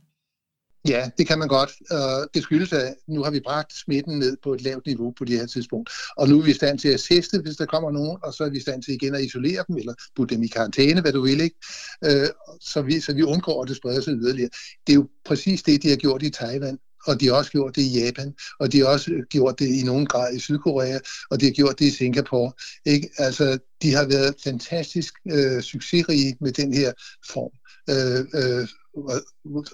Ja, 0.88 1.10
det 1.18 1.28
kan 1.28 1.40
man 1.40 1.48
godt. 1.48 1.72
Øh, 1.92 2.28
det 2.34 2.44
skyldes, 2.44 2.74
at 2.74 2.96
nu 3.08 3.24
har 3.24 3.32
vi 3.32 3.40
bragt 3.40 3.74
smitten 3.74 4.20
ned 4.20 4.38
på 4.44 4.54
et 4.54 4.62
lavt 4.62 4.86
niveau 4.86 5.14
på 5.18 5.26
det 5.26 5.40
her 5.40 5.46
tidspunkt. 5.46 5.90
Og 6.18 6.30
nu 6.30 6.40
er 6.40 6.44
vi 6.44 6.52
i 6.52 6.54
stand 6.54 6.80
til 6.80 6.90
at 6.90 7.00
teste, 7.00 7.42
hvis 7.42 7.56
der 7.56 7.66
kommer 7.66 7.92
nogen, 7.92 8.18
og 8.24 8.34
så 8.34 8.44
er 8.44 8.50
vi 8.50 8.58
i 8.58 8.62
stand 8.62 8.84
til 8.84 8.94
igen 8.94 9.16
at 9.16 9.24
isolere 9.24 9.64
dem, 9.68 9.78
eller 9.78 9.94
putte 10.16 10.36
dem 10.36 10.44
i 10.44 10.48
karantæne, 10.48 11.02
hvad 11.02 11.14
du 11.14 11.22
vil, 11.22 11.42
ikke? 11.42 11.56
Øh, 12.04 12.28
så 12.62 12.82
vi, 12.82 13.00
så 13.00 13.14
vi 13.14 13.24
undgår, 13.24 13.64
at 13.64 13.70
det 13.70 13.78
spreder 13.78 14.02
sig 14.02 14.14
yderligere. 14.14 14.50
Det 14.88 14.94
er 14.94 14.98
jo 14.98 15.08
præcis 15.26 15.64
det, 15.64 15.84
de 15.84 15.90
har 15.90 15.96
gjort 15.96 16.24
i 16.24 16.30
Taiwan 16.30 16.80
og 17.08 17.20
de 17.20 17.28
har 17.28 17.34
også 17.34 17.52
gjort 17.52 17.76
det 17.76 17.82
i 17.82 18.00
Japan, 18.00 18.34
og 18.60 18.72
de 18.72 18.80
har 18.80 18.88
også 18.88 19.12
øh, 19.12 19.24
gjort 19.30 19.60
det 19.60 19.68
i 19.68 19.84
nogen 19.84 20.06
grad 20.06 20.34
i 20.36 20.40
Sydkorea, 20.40 21.00
og 21.30 21.40
de 21.40 21.46
har 21.46 21.52
gjort 21.52 21.80
det 21.80 21.86
i 21.86 21.92
Singapore. 21.92 22.52
Ikke? 22.86 23.10
Altså, 23.18 23.60
de 23.82 23.94
har 23.94 24.06
været 24.06 24.36
fantastisk 24.44 25.14
øh, 25.32 25.62
succesrige 25.62 26.38
med 26.42 26.52
den 26.52 26.74
her 26.74 26.92
form. 27.30 27.52
Øh, 27.90 28.26
øh, 28.40 28.68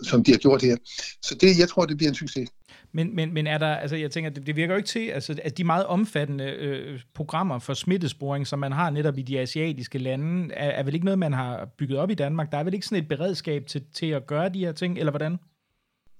som 0.04 0.24
de 0.24 0.32
har 0.32 0.38
gjort 0.38 0.62
her. 0.62 0.78
Så 1.22 1.36
det, 1.42 1.60
jeg 1.60 1.70
tror, 1.70 1.86
det 1.86 1.98
bliver 1.98 2.10
en 2.10 2.16
succes. 2.16 2.50
Men, 2.92 3.16
men, 3.16 3.34
men 3.34 3.48
er 3.48 3.58
der, 3.58 3.76
altså 3.76 3.96
jeg 3.96 4.12
tænker, 4.12 4.30
det, 4.30 4.48
det 4.48 4.56
virker 4.56 4.74
jo 4.74 4.78
ikke 4.78 4.88
til, 4.88 5.08
altså 5.08 5.40
at 5.44 5.58
de 5.58 5.64
meget 5.64 5.86
omfattende 5.86 6.44
øh, 6.44 7.00
programmer 7.14 7.60
for 7.60 7.74
smittesporing, 7.74 8.48
som 8.48 8.60
man 8.60 8.72
har 8.72 8.90
netop 8.90 9.18
i 9.18 9.22
de 9.22 9.40
asiatiske 9.40 9.98
lande, 9.98 10.54
er, 10.54 10.70
er 10.70 10.84
vel 10.84 10.94
ikke 10.94 11.06
noget, 11.06 11.20
man 11.20 11.34
har 11.34 11.66
bygget 11.78 12.00
op 12.00 12.10
i 12.10 12.14
Danmark? 12.14 12.52
Der 12.52 12.58
er 12.58 12.64
vel 12.64 12.74
ikke 12.74 12.86
sådan 12.86 13.04
et 13.04 13.08
beredskab 13.08 13.66
til, 13.68 13.84
til 13.94 14.06
at 14.06 14.28
gøre 14.28 14.50
de 14.50 14.60
her 14.60 14.72
ting, 14.72 14.98
eller 14.98 15.12
hvordan? 15.12 15.38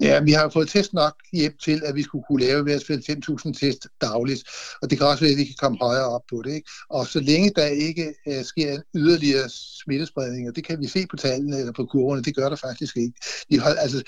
Ja, 0.02 0.22
vi 0.22 0.32
har 0.32 0.50
fået 0.50 0.70
test 0.70 0.94
nok 0.94 1.14
hjem 1.34 1.54
til, 1.64 1.82
at 1.86 1.96
vi 1.96 2.04
skulle 2.04 2.24
kunne 2.28 2.44
lave 2.44 2.60
i 2.60 2.64
hvert 2.64 2.84
fald 2.88 3.04
5.000 3.48 3.60
test 3.60 3.88
dagligt. 4.02 4.44
Og 4.82 4.90
det 4.90 4.98
kan 4.98 5.08
også 5.08 5.24
være, 5.24 5.32
at 5.32 5.38
vi 5.38 5.44
kan 5.44 5.56
komme 5.60 5.78
højere 5.82 6.06
op 6.06 6.22
på 6.30 6.42
det. 6.42 6.54
Ikke? 6.54 6.70
Og 6.90 7.08
så 7.08 7.20
længe 7.20 7.52
der 7.56 7.66
ikke 7.66 8.14
uh, 8.28 8.44
sker 8.44 8.74
en 8.74 8.84
yderligere 8.96 9.50
smittespredning, 9.84 10.50
og 10.50 10.56
det 10.56 10.64
kan 10.64 10.80
vi 10.80 10.88
se 10.88 11.08
på 11.10 11.16
tallene 11.16 11.58
eller 11.60 11.72
på 11.72 11.86
kurverne, 11.86 12.22
det 12.24 12.36
gør 12.36 12.50
der 12.50 12.56
faktisk 12.56 12.98
ikke. 12.98 13.14
De 13.52 13.60
hold, 13.60 13.78
altså, 13.78 14.04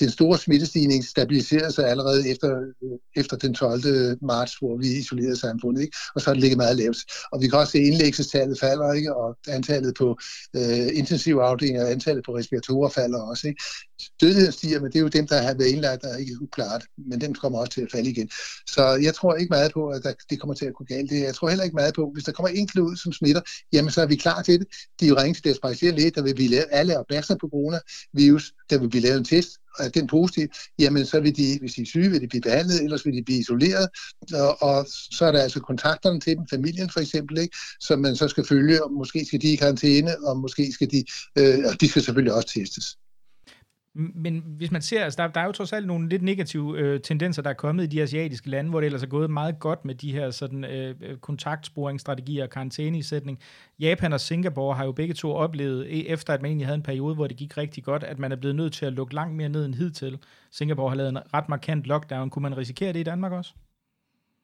den 0.00 0.10
store 0.10 0.38
smittestigning 0.38 1.04
stabiliserer 1.04 1.70
sig 1.70 1.88
allerede 1.88 2.30
efter, 2.30 2.56
uh, 2.82 2.98
efter 3.16 3.36
den 3.36 3.54
12. 3.54 4.18
marts, 4.22 4.56
hvor 4.58 4.76
vi 4.76 4.86
isolerede 4.86 5.36
samfundet. 5.36 5.82
Ikke? 5.82 5.96
Og 6.14 6.20
så 6.20 6.26
har 6.26 6.34
det 6.34 6.40
ligget 6.40 6.58
meget 6.58 6.76
lavt. 6.76 6.98
Og 7.32 7.40
vi 7.40 7.48
kan 7.48 7.58
også 7.58 7.72
se, 7.72 7.78
at 7.78 7.84
indlæggelsestallet 7.84 8.60
falder, 8.60 8.92
ikke? 8.92 9.16
og 9.16 9.36
antallet 9.48 9.94
på 9.98 10.18
øh, 10.56 10.62
uh, 10.62 10.98
intensivafdelinger 10.98 11.84
og 11.84 11.90
antallet 11.90 12.24
på 12.24 12.36
respiratorer 12.36 12.88
falder 12.88 13.20
også. 13.20 13.48
Ikke? 13.48 13.62
Dødeligheden 14.20 14.52
stiger, 14.52 14.80
men 14.80 14.92
det 14.92 14.98
er 14.98 15.02
jo 15.02 15.08
dem, 15.08 15.26
der 15.26 15.42
har 15.42 15.54
været 15.54 15.68
indlagt, 15.68 16.02
der 16.02 16.16
ikke 16.16 16.34
kunne 16.36 16.48
klare 16.48 16.78
det. 16.78 16.86
Men 16.98 17.20
den 17.20 17.34
kommer 17.34 17.58
også 17.58 17.72
til 17.72 17.80
at 17.80 17.90
falde 17.92 18.10
igen. 18.10 18.30
Så 18.66 18.98
jeg 19.02 19.14
tror 19.14 19.34
ikke 19.34 19.50
meget 19.50 19.72
på, 19.72 19.88
at 19.88 20.16
det 20.30 20.40
kommer 20.40 20.54
til 20.54 20.66
at 20.66 20.74
gå 20.74 20.84
galt. 20.84 21.12
Jeg 21.12 21.34
tror 21.34 21.48
heller 21.48 21.64
ikke 21.64 21.76
meget 21.76 21.94
på, 21.94 22.10
hvis 22.14 22.24
der 22.24 22.32
kommer 22.32 22.48
en 22.48 22.68
ud, 22.80 22.96
som 22.96 23.12
smitter, 23.12 23.40
jamen 23.72 23.90
så 23.90 24.02
er 24.02 24.06
vi 24.06 24.16
klar 24.16 24.42
til 24.42 24.60
det. 24.60 24.66
De 25.00 25.04
er 25.04 25.08
jo 25.08 25.16
ringe 25.16 25.34
til 25.34 25.44
deres 25.44 25.58
praktiserende 25.58 26.00
læge, 26.00 26.10
der 26.10 26.22
vil 26.22 26.34
blive 26.34 26.50
lavet, 26.50 26.66
alle 26.70 26.98
opmærksom 26.98 27.38
på 27.38 27.48
coronavirus, 27.48 28.52
der 28.70 28.78
vil 28.78 28.88
blive 28.88 29.02
lavet 29.02 29.18
en 29.18 29.24
test, 29.24 29.50
og 29.78 29.84
er 29.84 29.88
den 29.88 30.06
positiv, 30.06 30.48
jamen 30.78 31.06
så 31.06 31.20
vil 31.20 31.36
de, 31.36 31.58
hvis 31.60 31.74
de 31.74 31.82
er 31.82 31.86
syge, 31.86 32.10
vil 32.10 32.20
de 32.20 32.28
blive 32.28 32.40
behandlet, 32.40 32.82
ellers 32.82 33.06
vil 33.06 33.14
de 33.14 33.22
blive 33.24 33.38
isoleret, 33.38 33.88
og, 34.34 34.62
og 34.62 34.86
så 34.88 35.24
er 35.24 35.32
der 35.32 35.42
altså 35.42 35.60
kontakterne 35.60 36.20
til 36.20 36.36
dem, 36.36 36.46
familien 36.50 36.90
for 36.90 37.00
eksempel, 37.00 37.38
ikke, 37.38 37.56
som 37.80 37.98
man 38.00 38.16
så 38.16 38.28
skal 38.28 38.46
følge, 38.46 38.84
og 38.84 38.92
måske 38.92 39.24
skal 39.24 39.42
de 39.42 39.52
i 39.52 39.56
karantæne, 39.56 40.26
og 40.26 40.36
måske 40.36 40.72
skal 40.72 40.90
de, 40.90 41.04
øh, 41.38 41.58
og 41.64 41.80
de 41.80 41.88
skal 41.88 42.02
selvfølgelig 42.02 42.34
også 42.34 42.48
testes. 42.48 42.96
Men 43.94 44.44
hvis 44.46 44.70
man 44.70 44.82
ser, 44.82 45.04
altså 45.04 45.22
der, 45.22 45.28
der 45.28 45.40
er 45.40 45.44
jo 45.44 45.52
trods 45.52 45.72
alt 45.72 45.86
nogle 45.86 46.08
lidt 46.08 46.22
negative 46.22 46.78
øh, 46.78 47.00
tendenser, 47.00 47.42
der 47.42 47.50
er 47.50 47.54
kommet 47.54 47.84
i 47.84 47.86
de 47.86 48.02
asiatiske 48.02 48.50
lande, 48.50 48.70
hvor 48.70 48.80
det 48.80 48.86
ellers 48.86 49.02
er 49.02 49.06
gået 49.06 49.30
meget 49.30 49.60
godt 49.60 49.84
med 49.84 49.94
de 49.94 50.12
her 50.12 50.30
sådan, 50.30 50.64
øh, 50.64 50.94
øh 51.00 51.16
kontaktsporingsstrategier 51.16 52.44
og 52.44 52.50
karantæneisætning. 52.50 53.38
Japan 53.80 54.12
og 54.12 54.20
Singapore 54.20 54.76
har 54.76 54.84
jo 54.84 54.92
begge 54.92 55.14
to 55.14 55.32
oplevet, 55.32 55.86
e, 55.86 56.08
efter 56.08 56.34
at 56.34 56.42
man 56.42 56.48
egentlig 56.48 56.66
havde 56.66 56.76
en 56.76 56.82
periode, 56.82 57.14
hvor 57.14 57.26
det 57.26 57.36
gik 57.36 57.56
rigtig 57.56 57.84
godt, 57.84 58.04
at 58.04 58.18
man 58.18 58.32
er 58.32 58.36
blevet 58.36 58.56
nødt 58.56 58.72
til 58.72 58.86
at 58.86 58.92
lukke 58.92 59.14
langt 59.14 59.36
mere 59.36 59.48
ned 59.48 59.64
end 59.64 59.74
hidtil. 59.74 60.18
Singapore 60.50 60.88
har 60.88 60.96
lavet 60.96 61.10
en 61.10 61.18
ret 61.34 61.48
markant 61.48 61.84
lockdown. 61.84 62.30
Kunne 62.30 62.42
man 62.42 62.56
risikere 62.56 62.92
det 62.92 63.00
i 63.00 63.02
Danmark 63.02 63.32
også? 63.32 63.52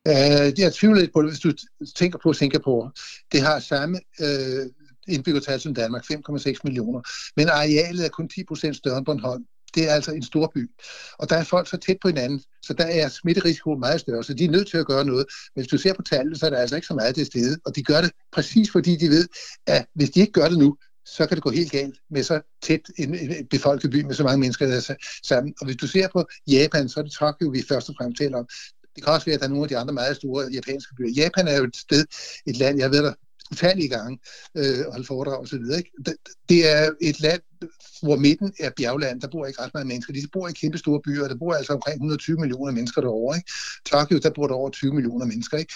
Uh, 0.08 0.14
det 0.56 0.58
er 0.58 0.70
tvivlet 0.74 1.00
lidt 1.00 1.12
på 1.12 1.22
hvis 1.22 1.40
du 1.40 1.52
tænker 1.96 2.18
på 2.22 2.32
Singapore. 2.32 2.90
Det 3.32 3.40
har 3.40 3.58
samme 3.58 3.98
øh, 4.20 4.66
indbyggertal 5.08 5.60
som 5.60 5.74
Danmark, 5.74 6.04
5,6 6.12 6.54
millioner. 6.64 7.00
Men 7.36 7.48
arealet 7.48 8.04
er 8.04 8.08
kun 8.08 8.28
10 8.28 8.44
procent 8.44 8.76
større 8.76 8.98
end 8.98 9.06
Bornholm. 9.06 9.44
Det 9.74 9.88
er 9.88 9.92
altså 9.92 10.12
en 10.12 10.22
stor 10.22 10.52
by. 10.54 10.70
Og 11.18 11.30
der 11.30 11.36
er 11.36 11.44
folk 11.44 11.68
så 11.68 11.76
tæt 11.76 11.96
på 12.02 12.08
hinanden, 12.08 12.42
så 12.62 12.72
der 12.72 12.84
er 12.84 13.08
smitterisikoen 13.08 13.80
meget 13.80 14.00
større, 14.00 14.24
så 14.24 14.34
de 14.34 14.44
er 14.44 14.50
nødt 14.50 14.68
til 14.70 14.76
at 14.76 14.86
gøre 14.86 15.04
noget. 15.04 15.26
Men 15.54 15.62
hvis 15.62 15.70
du 15.70 15.78
ser 15.78 15.94
på 15.94 16.02
tallene, 16.02 16.36
så 16.36 16.46
er 16.46 16.50
der 16.50 16.56
altså 16.56 16.76
ikke 16.76 16.86
så 16.86 16.94
meget 16.94 17.14
til 17.14 17.26
stede. 17.26 17.58
Og 17.66 17.76
de 17.76 17.82
gør 17.82 18.00
det 18.00 18.10
præcis 18.32 18.70
fordi 18.70 18.96
de 18.96 19.08
ved, 19.08 19.28
at 19.66 19.86
hvis 19.94 20.10
de 20.10 20.20
ikke 20.20 20.32
gør 20.32 20.48
det 20.48 20.58
nu, 20.58 20.76
så 21.16 21.26
kan 21.26 21.34
det 21.34 21.44
gå 21.44 21.50
helt 21.50 21.70
galt 21.70 21.96
med 22.10 22.22
så 22.22 22.40
tæt 22.62 22.80
en, 22.98 23.14
en 23.14 23.46
befolket 23.46 23.90
by 23.90 24.02
med 24.04 24.14
så 24.14 24.24
mange 24.24 24.40
mennesker, 24.40 24.66
der 24.66 24.76
er 24.76 24.94
sammen. 25.22 25.54
Og 25.60 25.66
hvis 25.66 25.76
du 25.76 25.86
ser 25.86 26.08
på 26.12 26.24
Japan, 26.46 26.88
så 26.88 27.00
er 27.00 27.04
det 27.04 27.12
Tokyo, 27.12 27.48
vi 27.48 27.62
først 27.68 27.88
og 27.88 27.94
fremmest 27.98 28.18
taler 28.18 28.38
om. 28.38 28.48
Det 28.94 29.04
kan 29.04 29.12
også 29.12 29.24
være, 29.24 29.34
at 29.34 29.40
der 29.40 29.46
er 29.46 29.50
nogle 29.50 29.64
af 29.64 29.68
de 29.68 29.78
andre 29.78 29.94
meget 29.94 30.16
store 30.16 30.48
japanske 30.52 30.94
byer. 30.94 31.12
Japan 31.16 31.48
er 31.48 31.56
jo 31.56 31.64
et 31.64 31.76
sted, 31.76 32.04
et 32.46 32.56
land, 32.56 32.78
jeg 32.78 32.90
ved 32.90 33.02
der 33.02 33.14
utallige 33.52 33.88
gange 33.88 34.18
øh, 34.56 34.86
og 34.86 34.92
holde 34.92 35.06
foredrag 35.06 35.40
osv. 35.40 35.64
Det, 36.06 36.16
det 36.48 36.70
er 36.70 36.90
et 37.00 37.20
land, 37.20 37.40
hvor 38.02 38.16
midten 38.16 38.52
er 38.58 38.70
bjergland. 38.76 39.20
Der 39.20 39.28
bor 39.28 39.46
ikke 39.46 39.62
ret 39.62 39.74
mange 39.74 39.88
mennesker. 39.88 40.12
De 40.12 40.20
bor 40.32 40.48
i 40.48 40.52
kæmpe 40.52 40.78
store 40.78 41.00
byer, 41.04 41.28
der 41.28 41.36
bor 41.36 41.54
altså 41.54 41.72
omkring 41.72 41.94
120 41.94 42.36
millioner 42.36 42.72
mennesker 42.72 43.00
derovre. 43.00 43.36
Ikke? 43.36 43.50
Tokyo, 43.86 44.18
der 44.18 44.30
bor 44.30 44.46
der 44.46 44.54
over 44.54 44.70
20 44.70 44.94
millioner 44.94 45.26
mennesker. 45.26 45.58
Ikke? 45.58 45.74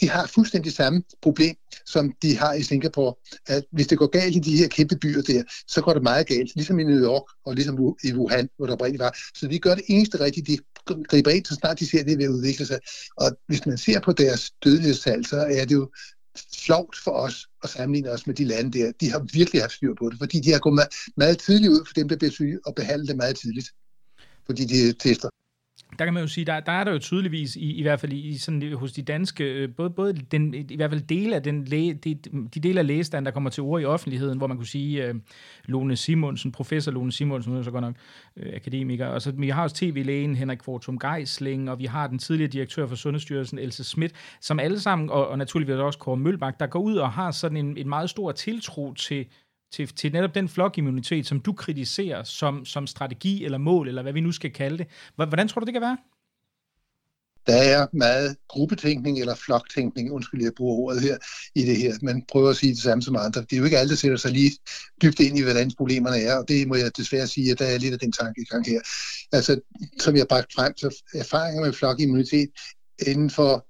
De 0.00 0.08
har 0.08 0.26
fuldstændig 0.26 0.72
samme 0.72 1.02
problem, 1.22 1.54
som 1.86 2.12
de 2.22 2.36
har 2.36 2.52
i 2.52 2.62
Singapore. 2.62 3.14
At 3.46 3.64
hvis 3.72 3.86
det 3.86 3.98
går 3.98 4.06
galt 4.06 4.36
i 4.36 4.38
de 4.38 4.56
her 4.56 4.68
kæmpe 4.68 4.96
byer 4.96 5.22
der, 5.22 5.42
så 5.68 5.80
går 5.80 5.92
det 5.92 6.02
meget 6.02 6.26
galt. 6.26 6.54
Ligesom 6.54 6.78
i 6.78 6.84
New 6.84 7.00
York 7.00 7.22
og 7.46 7.54
ligesom 7.54 7.94
i 8.04 8.12
Wuhan, 8.12 8.48
hvor 8.56 8.66
der 8.66 8.72
oprindeligt 8.72 9.02
var. 9.02 9.16
Så 9.34 9.48
vi 9.48 9.58
gør 9.58 9.74
det 9.74 9.84
eneste 9.88 10.20
rigtige, 10.20 10.56
de 10.56 10.58
griber 11.08 11.30
ind, 11.30 11.44
så 11.44 11.54
snart 11.54 11.78
de 11.78 11.86
ser 11.90 12.04
det 12.04 12.18
ved 12.18 12.24
at 12.24 12.30
udvikle 12.30 12.66
sig. 12.66 12.78
Og 13.16 13.36
hvis 13.46 13.66
man 13.66 13.78
ser 13.78 14.00
på 14.00 14.12
deres 14.12 14.50
dødelighedstal, 14.64 15.26
så 15.26 15.36
er 15.36 15.64
det 15.64 15.74
jo 15.74 15.90
sjovt 16.52 16.96
for 17.04 17.10
os 17.10 17.46
at 17.62 17.70
sammenligne 17.70 18.10
os 18.10 18.26
med 18.26 18.34
de 18.34 18.44
lande 18.44 18.78
der. 18.78 18.92
De 18.92 19.10
har 19.10 19.26
virkelig 19.32 19.62
haft 19.62 19.72
styr 19.72 19.94
på 19.94 20.10
det, 20.10 20.18
fordi 20.18 20.40
de 20.40 20.52
har 20.52 20.58
gået 20.58 20.74
meget, 20.74 20.88
meget 21.16 21.38
tidligt 21.38 21.70
ud 21.70 21.86
for 21.86 21.94
dem, 21.94 22.08
der 22.08 22.16
bliver 22.16 22.30
syge, 22.30 22.58
og 22.66 22.74
behandlet 22.74 23.08
det 23.08 23.16
meget 23.16 23.36
tidligt, 23.36 23.68
fordi 24.46 24.64
de 24.64 24.92
tester 24.92 25.28
der 25.98 26.04
kan 26.04 26.14
man 26.14 26.22
jo 26.22 26.26
sige, 26.26 26.44
der, 26.44 26.60
der 26.60 26.72
er 26.72 26.84
der 26.84 26.92
jo 26.92 26.98
tydeligvis, 26.98 27.56
i, 27.56 27.72
i 27.72 27.82
hvert 27.82 28.00
fald 28.00 28.12
i, 28.12 28.38
sådan, 28.38 28.72
hos 28.72 28.92
de 28.92 29.02
danske, 29.02 29.44
øh, 29.44 29.68
både, 29.76 29.90
både 29.90 30.12
den, 30.12 30.54
i 30.54 30.76
hvert 30.76 30.90
fald 30.90 31.00
dele 31.00 31.34
af 31.34 31.42
den 31.42 31.64
læge, 31.64 31.94
de, 31.94 32.14
de 32.54 32.60
dele 32.60 32.80
af 32.80 32.86
lægestand, 32.86 33.24
der 33.24 33.30
kommer 33.30 33.50
til 33.50 33.62
ord 33.62 33.80
i 33.80 33.84
offentligheden, 33.84 34.38
hvor 34.38 34.46
man 34.46 34.56
kunne 34.56 34.66
sige, 34.66 35.10
uh, 35.10 35.16
Lone 35.64 35.96
Simonsen, 35.96 36.52
professor 36.52 36.92
Lone 36.92 37.12
Simonsen, 37.12 37.52
hun 37.52 37.60
er 37.60 37.64
så 37.64 37.70
godt 37.70 37.84
nok 37.84 37.94
uh, 38.36 38.46
akademiker, 38.54 39.06
og 39.06 39.22
så 39.22 39.32
vi 39.36 39.48
har 39.48 39.62
også 39.62 39.76
tv-lægen 39.76 40.36
Henrik 40.36 40.62
Fortum 40.62 40.98
Geisling, 40.98 41.70
og 41.70 41.78
vi 41.78 41.84
har 41.84 42.06
den 42.06 42.18
tidligere 42.18 42.50
direktør 42.50 42.86
for 42.86 42.96
Sundhedsstyrelsen, 42.96 43.58
Else 43.58 43.84
Schmidt, 43.84 44.12
som 44.40 44.60
alle 44.60 44.80
sammen, 44.80 45.10
og, 45.10 45.28
og 45.28 45.38
naturligvis 45.38 45.74
også 45.74 45.98
Kåre 45.98 46.16
Mølbak, 46.16 46.60
der 46.60 46.66
går 46.66 46.80
ud 46.80 46.96
og 46.96 47.12
har 47.12 47.30
sådan 47.30 47.56
en, 47.56 47.76
en 47.76 47.88
meget 47.88 48.10
stor 48.10 48.32
tiltro 48.32 48.94
til 48.94 49.26
til, 49.74 49.88
til 49.88 50.12
netop 50.12 50.34
den 50.34 50.48
flokimmunitet, 50.48 51.26
som 51.26 51.40
du 51.40 51.52
kritiserer 51.52 52.22
som, 52.22 52.64
som 52.64 52.86
strategi 52.86 53.44
eller 53.44 53.58
mål, 53.58 53.88
eller 53.88 54.02
hvad 54.02 54.12
vi 54.12 54.20
nu 54.20 54.32
skal 54.32 54.52
kalde 54.52 54.78
det. 54.78 54.86
Hvordan 55.16 55.48
tror 55.48 55.60
du, 55.60 55.64
det 55.64 55.74
kan 55.74 55.82
være? 55.82 55.96
Der 57.46 57.56
er 57.56 57.86
meget 57.92 58.36
gruppetænkning 58.48 59.20
eller 59.20 59.34
floktænkning, 59.34 60.12
undskyld, 60.12 60.42
jeg 60.42 60.52
bruger 60.56 60.76
ordet 60.76 61.02
her, 61.02 61.16
i 61.54 61.62
det 61.62 61.76
her. 61.76 61.94
men 62.02 62.24
prøver 62.28 62.50
at 62.50 62.56
sige 62.56 62.72
det 62.72 62.82
samme 62.82 63.02
som 63.02 63.16
andre. 63.16 63.40
Det 63.40 63.52
er 63.52 63.56
jo 63.56 63.64
ikke 63.64 63.78
alle, 63.78 63.90
der 63.90 63.96
sætter 63.96 64.16
sig 64.16 64.30
lige 64.30 64.52
dybt 65.02 65.20
ind 65.20 65.38
i, 65.38 65.42
hvordan 65.42 65.70
problemerne 65.76 66.16
er, 66.16 66.36
og 66.36 66.48
det 66.48 66.68
må 66.68 66.74
jeg 66.74 66.96
desværre 66.96 67.26
sige, 67.26 67.50
at 67.50 67.58
der 67.58 67.66
er 67.66 67.78
lidt 67.78 67.92
af 67.92 68.00
den 68.00 68.12
tanke 68.12 68.42
i 68.42 68.44
gang 68.44 68.66
her. 68.66 68.80
Altså, 69.32 69.60
som 70.00 70.14
jeg 70.14 70.20
har 70.20 70.26
bragt 70.26 70.52
frem, 70.54 70.76
så 70.76 71.04
erfaringer 71.14 71.60
med 71.62 71.72
flokimmunitet 71.72 72.50
inden 73.06 73.30
for 73.30 73.66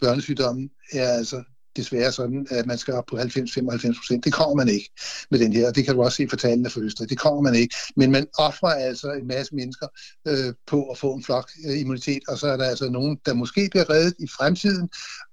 børnesygdommen 0.00 0.70
er 0.92 1.08
altså 1.08 1.42
desværre 1.76 2.12
sådan, 2.12 2.46
at 2.50 2.66
man 2.66 2.78
skal 2.78 2.94
op 2.94 3.04
på 3.06 3.16
90-95 3.16 3.98
procent. 3.98 4.24
Det 4.24 4.32
kommer 4.32 4.54
man 4.54 4.68
ikke 4.68 4.90
med 5.30 5.38
den 5.38 5.52
her, 5.52 5.68
og 5.68 5.76
det 5.76 5.84
kan 5.84 5.94
du 5.94 6.02
også 6.02 6.16
se 6.16 6.28
for 6.28 6.36
tallene 6.36 6.70
for 6.70 6.80
Østrig. 6.80 7.10
Det 7.10 7.18
kommer 7.18 7.40
man 7.40 7.54
ikke. 7.54 7.74
Men 7.96 8.10
man 8.10 8.26
offrer 8.38 8.68
altså 8.68 9.12
en 9.12 9.26
masse 9.26 9.54
mennesker 9.54 9.86
øh, 10.28 10.54
på 10.66 10.90
at 10.90 10.98
få 10.98 11.14
en 11.14 11.24
flok 11.24 11.50
øh, 11.66 11.80
immunitet, 11.80 12.22
og 12.28 12.38
så 12.38 12.46
er 12.46 12.56
der 12.56 12.64
altså 12.64 12.90
nogen, 12.90 13.18
der 13.26 13.34
måske 13.34 13.68
bliver 13.70 13.90
reddet 13.90 14.14
i 14.18 14.28
fremtiden, 14.36 14.88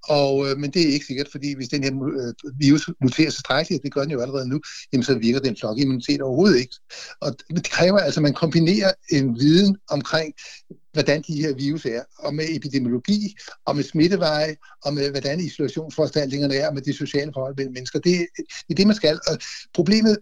og, 0.08 0.50
øh, 0.50 0.56
men 0.58 0.70
det 0.70 0.82
er 0.82 0.92
ikke 0.92 1.06
sikkert, 1.06 1.28
fordi 1.30 1.54
hvis 1.56 1.68
den 1.68 1.84
her 1.84 1.92
øh, 1.92 2.60
virus 2.60 2.90
muterer 3.02 3.30
sig 3.30 3.40
strækkeligt, 3.40 3.82
det 3.82 3.92
gør 3.94 4.02
den 4.02 4.10
jo 4.10 4.20
allerede 4.20 4.48
nu, 4.48 4.60
jamen 4.92 5.04
så 5.04 5.18
virker 5.18 5.40
den 5.40 5.56
flokimmunitet 5.60 6.20
overhovedet 6.22 6.58
ikke. 6.58 6.76
Og 7.20 7.36
det 7.50 7.70
kræver 7.70 7.98
altså, 7.98 8.20
at 8.20 8.22
man 8.22 8.34
kombinerer 8.34 8.92
en 9.10 9.40
viden 9.40 9.76
omkring 9.90 10.34
hvordan 10.92 11.22
de 11.26 11.42
her 11.42 11.54
virus 11.54 11.84
er, 11.84 12.02
og 12.18 12.34
med 12.34 12.44
epidemiologi, 12.48 13.36
og 13.64 13.76
med 13.76 13.84
smitteveje, 13.84 14.56
og 14.84 14.94
med 14.94 15.10
hvordan 15.10 15.40
isolationsforanstaltningerne 15.40 16.54
er, 16.54 16.68
og 16.68 16.74
med 16.74 16.82
de 16.82 16.92
sociale 16.92 17.32
forhold 17.34 17.54
mellem 17.56 17.72
mennesker. 17.72 17.98
Det, 17.98 18.26
det 18.36 18.70
er 18.70 18.74
det, 18.74 18.86
man 18.86 18.96
skal. 18.96 19.20
Og 19.26 19.38
problemet, 19.74 20.18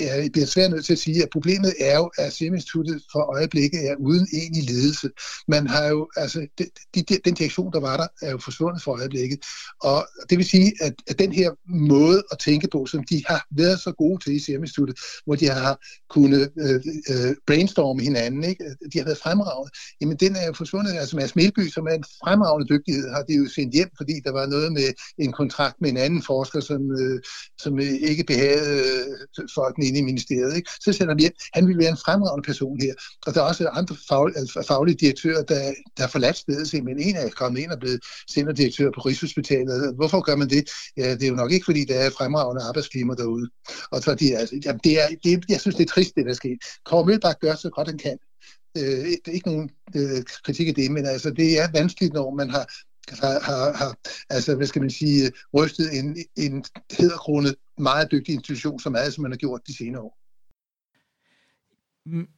jeg 0.00 0.28
bliver 0.32 0.46
svært 0.46 0.70
nødt 0.70 0.84
til 0.84 0.92
at 0.92 0.98
sige, 0.98 1.22
at 1.22 1.30
problemet 1.32 1.74
er 1.80 1.96
jo, 1.96 2.10
at 2.18 2.32
Seminstituttet 2.32 3.02
for 3.12 3.36
øjeblikket 3.36 3.90
er 3.90 3.94
uden 3.98 4.26
egentlig 4.32 4.64
ledelse. 4.64 5.10
Man 5.48 5.66
har 5.66 5.86
jo, 5.86 6.08
altså, 6.16 6.46
de, 6.58 6.64
de, 6.94 7.18
den 7.24 7.34
direktion, 7.34 7.72
der 7.72 7.80
var 7.80 7.96
der, 7.96 8.26
er 8.26 8.30
jo 8.30 8.38
forsvundet 8.38 8.82
for 8.82 8.92
øjeblikket. 8.92 9.38
Og 9.82 10.06
det 10.30 10.38
vil 10.38 10.46
sige, 10.46 10.72
at, 10.80 10.94
at 11.06 11.18
den 11.18 11.32
her 11.32 11.50
måde 11.68 12.22
at 12.32 12.38
tænke 12.38 12.68
på, 12.72 12.86
som 12.86 13.04
de 13.04 13.22
har 13.26 13.46
været 13.50 13.80
så 13.80 13.92
gode 13.92 14.24
til 14.24 14.36
i 14.36 14.38
Seminstituttet, 14.38 14.98
hvor 15.24 15.34
de 15.34 15.46
har 15.46 15.78
kunnet 16.10 16.50
øh, 16.58 16.80
øh, 17.10 17.34
brainstorme 17.46 18.02
hinanden, 18.02 18.44
ikke? 18.44 18.64
de 18.92 18.98
har 18.98 19.04
været 19.04 19.18
fremragende, 19.18 19.70
jamen 20.00 20.16
den 20.16 20.36
er 20.36 20.46
jo 20.46 20.52
forsvundet. 20.52 20.92
Altså 20.92 21.16
Mads 21.16 21.36
Melby, 21.36 21.68
som 21.68 21.86
er 21.86 21.94
en 21.94 22.04
fremragende 22.24 22.74
dygtighed, 22.74 23.10
har 23.10 23.22
de 23.22 23.34
jo 23.34 23.48
sendt 23.48 23.74
hjem, 23.74 23.90
fordi 23.96 24.14
der 24.24 24.32
var 24.32 24.46
noget 24.46 24.72
med 24.72 24.88
en 25.18 25.32
kontrakt 25.32 25.76
med 25.80 25.90
en 25.90 25.96
anden 25.96 26.22
forsker, 26.22 26.60
som, 26.60 26.82
øh, 27.00 27.20
som 27.58 27.78
ikke 27.78 28.24
behagede 28.24 28.80
øh, 29.38 29.48
folkene 29.60 29.86
inde 29.86 29.98
i 29.98 30.02
ministeriet. 30.02 30.56
Ikke? 30.56 30.70
Så 30.84 30.92
sender 30.92 31.14
de 31.14 31.20
hjem. 31.20 31.36
Han 31.56 31.66
ville 31.66 31.82
være 31.82 31.90
en 31.96 32.02
fremragende 32.04 32.46
person 32.50 32.80
her. 32.80 32.94
Og 33.26 33.34
der 33.34 33.40
er 33.40 33.44
også 33.44 33.68
andre 33.68 33.96
fag, 34.08 34.26
altså, 34.40 34.64
faglige 34.68 34.96
direktører, 35.02 35.42
der, 35.42 35.60
der 35.96 36.02
har 36.02 36.08
forladt 36.16 36.36
stedet, 36.36 36.84
men 36.84 36.98
en 36.98 37.16
er 37.16 37.28
kommet 37.28 37.60
ind 37.60 37.70
og 37.70 37.78
blevet 37.78 38.00
centerdirektør 38.34 38.90
på 38.94 39.00
Rigshospitalet. 39.00 39.94
Hvorfor 39.94 40.20
gør 40.20 40.36
man 40.36 40.48
det? 40.48 40.62
Ja, 40.96 41.14
det 41.14 41.22
er 41.22 41.28
jo 41.28 41.34
nok 41.42 41.52
ikke, 41.52 41.64
fordi 41.64 41.84
der 41.84 41.94
er 41.94 42.10
fremragende 42.10 42.62
arbejdsklima 42.62 43.14
derude. 43.14 43.46
Og 43.90 44.02
så 44.02 44.14
de, 44.14 44.36
altså, 44.36 44.60
jamen, 44.64 44.80
det 44.84 45.02
er, 45.02 45.08
det, 45.24 45.44
jeg 45.48 45.60
synes, 45.60 45.76
det 45.76 45.84
er 45.84 45.92
trist, 45.94 46.14
det 46.16 46.26
der 46.26 46.34
sker. 46.34 46.56
Kåre 46.84 47.06
Mølbak 47.06 47.40
gør 47.40 47.54
så 47.54 47.70
godt, 47.70 47.88
han 47.88 47.98
kan. 47.98 48.18
Øh, 48.78 49.04
det 49.22 49.28
er 49.28 49.38
ikke 49.38 49.48
nogen 49.48 49.70
øh, 49.96 50.22
kritik 50.44 50.68
af 50.68 50.74
det, 50.74 50.90
men 50.90 51.06
altså, 51.06 51.30
det 51.30 51.60
er 51.60 51.68
vanskeligt, 51.72 52.12
når 52.12 52.34
man 52.34 52.50
har 52.50 52.66
har, 53.08 53.40
har, 53.40 53.72
har 53.72 53.96
altså, 54.30 54.54
hvad 54.54 54.66
skal 54.66 54.82
man 54.82 54.90
sige, 54.90 55.32
rystet 55.54 55.98
en, 55.98 56.16
en 56.36 56.64
hedderkronet, 56.98 57.54
meget 57.82 58.10
dygtig 58.10 58.34
institution, 58.34 58.80
som 58.80 58.92
meget, 58.92 59.12
som 59.12 59.22
man 59.22 59.32
har 59.32 59.36
gjort 59.36 59.60
de 59.66 59.76
senere 59.76 60.02
år. 60.02 60.18
Mm, 62.06 62.28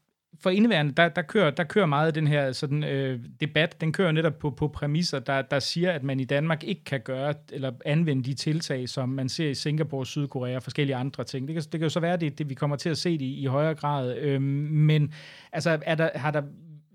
for 0.41 0.51
indeværende, 0.51 0.93
der, 0.93 1.09
der, 1.09 1.23
kører, 1.23 1.51
der 1.51 1.65
kører 1.65 1.87
meget 1.87 2.15
den 2.15 2.27
her 2.27 2.53
sådan, 2.53 2.85
øh, 2.85 3.21
debat, 3.41 3.81
den 3.81 3.93
kører 3.93 4.13
netop 4.13 4.39
på, 4.39 4.51
på 4.51 4.69
præmisser, 4.69 5.19
der, 5.19 5.43
der 5.43 5.59
siger, 5.59 5.93
at 5.93 6.03
man 6.03 6.21
i 6.21 6.25
Danmark 6.25 6.65
ikke 6.65 6.85
kan 6.85 7.01
gøre 7.01 7.35
eller 7.53 7.73
anvende 7.85 8.25
de 8.25 8.35
tiltag, 8.35 8.89
som 8.89 9.09
man 9.09 9.29
ser 9.29 9.51
i 9.51 9.55
Singapore, 9.55 10.07
Sydkorea 10.07 10.57
og 10.57 10.63
forskellige 10.63 10.97
andre 10.97 11.25
ting. 11.25 11.49
Det 11.49 11.55
kan, 11.55 11.63
det 11.63 11.71
kan 11.71 11.83
jo 11.83 11.89
så 11.89 12.01
være, 12.01 12.17
det, 12.17 12.39
det 12.39 12.49
vi 12.49 12.55
kommer 12.55 12.77
til 12.77 12.89
at 12.89 12.99
se 12.99 13.13
det 13.13 13.25
i, 13.25 13.41
i 13.41 13.47
højere 13.47 13.75
grad. 13.75 14.17
Øh, 14.17 14.43
men 14.43 15.15
altså, 15.53 15.79
er 15.83 15.95
der, 15.95 16.11
har 16.15 16.31
der 16.31 16.43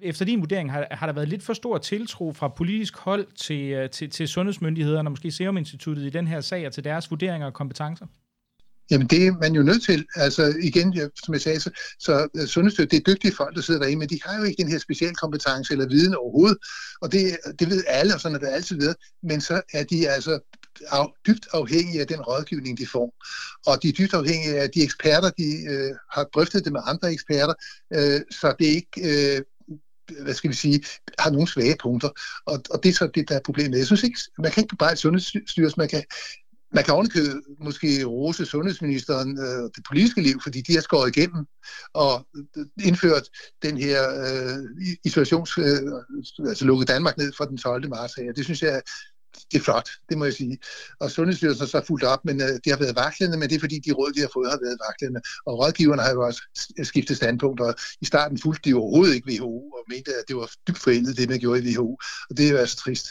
efter 0.02 0.26
din 0.26 0.40
vurdering, 0.40 0.72
har, 0.72 0.88
har 0.92 1.06
der 1.06 1.14
været 1.14 1.30
lidt 1.30 1.44
for 1.44 1.54
stor 1.54 1.78
tiltro 1.78 2.34
fra 2.34 2.48
politisk 2.48 2.98
hold 2.98 3.28
til, 3.36 3.72
øh, 3.72 3.90
til, 3.90 4.10
til 4.10 4.28
sundhedsmyndighederne 4.28 5.08
og 5.08 5.12
måske 5.12 5.32
Serum 5.32 5.58
Instituttet 5.58 6.06
i 6.06 6.10
den 6.10 6.28
her 6.28 6.42
sag 6.42 6.68
og 6.68 6.74
til 6.74 6.84
deres 6.84 7.12
vurderinger 7.12 7.48
og 7.48 7.54
kompetencer? 7.54 8.06
Jamen 8.92 9.08
det 9.08 9.28
er 9.28 9.32
man 9.32 9.54
jo 9.54 9.64
nødt 9.64 9.84
til. 9.84 10.06
Altså 10.16 10.54
igen, 10.62 11.00
som 11.26 11.34
jeg 11.34 11.42
sagde, 11.42 11.60
så, 11.60 11.70
så 12.00 12.28
øh, 12.36 12.48
Sundhedsstyrelsen, 12.48 12.90
det 12.90 13.08
er 13.08 13.14
dygtige 13.14 13.36
folk, 13.36 13.56
der 13.56 13.62
sidder 13.62 13.80
derinde, 13.80 14.00
men 14.00 14.10
de 14.10 14.20
har 14.26 14.38
jo 14.38 14.44
ikke 14.44 14.64
den 14.64 14.72
her 14.72 14.80
specialkompetence 14.80 15.74
eller 15.74 15.88
viden 15.88 16.16
overhovedet. 16.16 16.58
Og 17.02 17.12
det, 17.12 17.38
det 17.60 17.70
ved 17.70 17.84
alle, 17.88 18.14
og 18.14 18.22
sådan 18.22 18.36
er 18.36 18.40
det 18.40 18.48
altid 18.48 18.76
ved. 18.78 18.96
Men 19.24 19.42
så 19.42 19.62
er 19.74 19.84
de 19.84 20.10
altså 20.10 20.40
af, 20.92 21.06
dybt 21.28 21.48
afhængige 21.54 22.02
af 22.02 22.08
den 22.08 22.22
rådgivning, 22.22 22.78
de 22.78 22.88
får. 22.88 23.14
Og 23.66 23.84
de 23.84 23.90
er 23.90 23.94
dybt 23.94 24.14
afhængige 24.14 24.60
af 24.60 24.70
de 24.70 24.84
eksperter, 24.84 25.30
de 25.30 25.66
øh, 25.70 25.96
har 26.12 26.24
drøftet 26.24 26.66
det 26.66 26.74
med 26.74 26.82
andre 26.86 27.12
eksperter, 27.14 27.54
øh, 27.94 28.22
så 28.32 28.56
det 28.60 28.68
er 28.68 28.76
ikke... 28.76 29.36
Øh, 29.38 29.42
hvad 30.22 30.34
skal 30.34 30.50
vi 30.50 30.56
sige, 30.56 30.84
har 31.20 31.32
nogle 31.32 31.48
svage 31.48 31.76
punkter. 31.82 32.10
Og, 32.46 32.64
og 32.70 32.84
det 32.84 32.90
er 32.90 32.94
så 32.94 33.10
det, 33.16 33.30
der 33.30 33.36
er 33.36 33.40
problemet. 33.46 33.78
Jeg 33.78 33.86
synes 33.86 34.04
ikke, 34.04 34.20
man 34.40 34.52
kan 34.52 34.64
ikke 34.64 34.76
bare 34.76 34.92
et 34.92 34.98
sundhedsstyrelse, 34.98 35.78
man 35.78 35.90
kan, 35.90 36.04
man 36.74 36.84
kan 36.84 36.94
ovenikøbet 36.94 37.42
måske 37.60 38.04
rose 38.04 38.46
sundhedsministeren 38.46 39.40
øh, 39.40 39.70
det 39.76 39.84
politiske 39.88 40.22
liv, 40.22 40.42
fordi 40.44 40.62
de 40.62 40.74
har 40.74 40.82
skåret 40.82 41.18
igennem 41.18 41.46
og 41.94 42.28
øh, 42.58 42.66
indført 42.84 43.30
den 43.62 43.78
her 43.78 44.00
øh, 44.26 44.96
isolations... 45.06 45.58
Øh, 45.58 46.48
altså 46.50 46.66
lukket 46.66 46.88
Danmark 46.88 47.18
ned 47.18 47.34
fra 47.38 47.46
den 47.46 47.58
12. 47.58 47.90
marts 47.90 48.14
her. 48.16 48.34
Det 48.34 48.44
synes 48.46 48.62
jeg 48.62 48.82
det 49.52 49.60
er 49.60 49.64
flot, 49.64 49.90
det 50.10 50.18
må 50.18 50.26
jeg 50.26 50.34
sige. 50.34 50.58
Og 51.00 51.12
Sundhedsstyrelsen 51.12 51.62
har 51.62 51.68
så 51.68 51.86
fulgt 51.88 52.04
op, 52.04 52.26
men 52.26 52.42
øh, 52.42 52.48
det 52.64 52.70
har 52.74 52.78
været 52.78 52.96
vaklende, 52.96 53.38
men 53.38 53.50
det 53.50 53.56
er 53.56 53.60
fordi, 53.60 53.80
de 53.80 53.92
råd, 53.92 54.12
de 54.14 54.20
har 54.20 54.30
fået, 54.34 54.50
har 54.50 54.60
været 54.66 54.80
vaklende. 54.88 55.22
Og 55.46 55.60
rådgiverne 55.60 56.02
har 56.02 56.12
jo 56.12 56.22
også 56.26 56.42
øh, 56.80 56.86
skiftet 56.86 57.18
standpunkt, 57.18 57.60
og 57.62 57.76
i 58.02 58.06
starten 58.06 58.38
fulgte 58.38 58.70
de 58.70 58.74
overhovedet 58.74 59.16
ikke 59.16 59.28
WHO, 59.32 59.72
og 59.78 59.84
mente, 59.88 60.12
at 60.12 60.24
det 60.28 60.36
var 60.36 60.52
dybt 60.68 60.78
forældet, 60.78 61.18
det 61.18 61.30
man 61.30 61.40
gjorde 61.40 61.60
i 61.60 61.78
WHO. 61.78 61.98
Og 62.30 62.38
det 62.38 62.48
er 62.48 62.52
jo 62.52 62.58
altså 62.58 62.78
trist. 62.78 63.08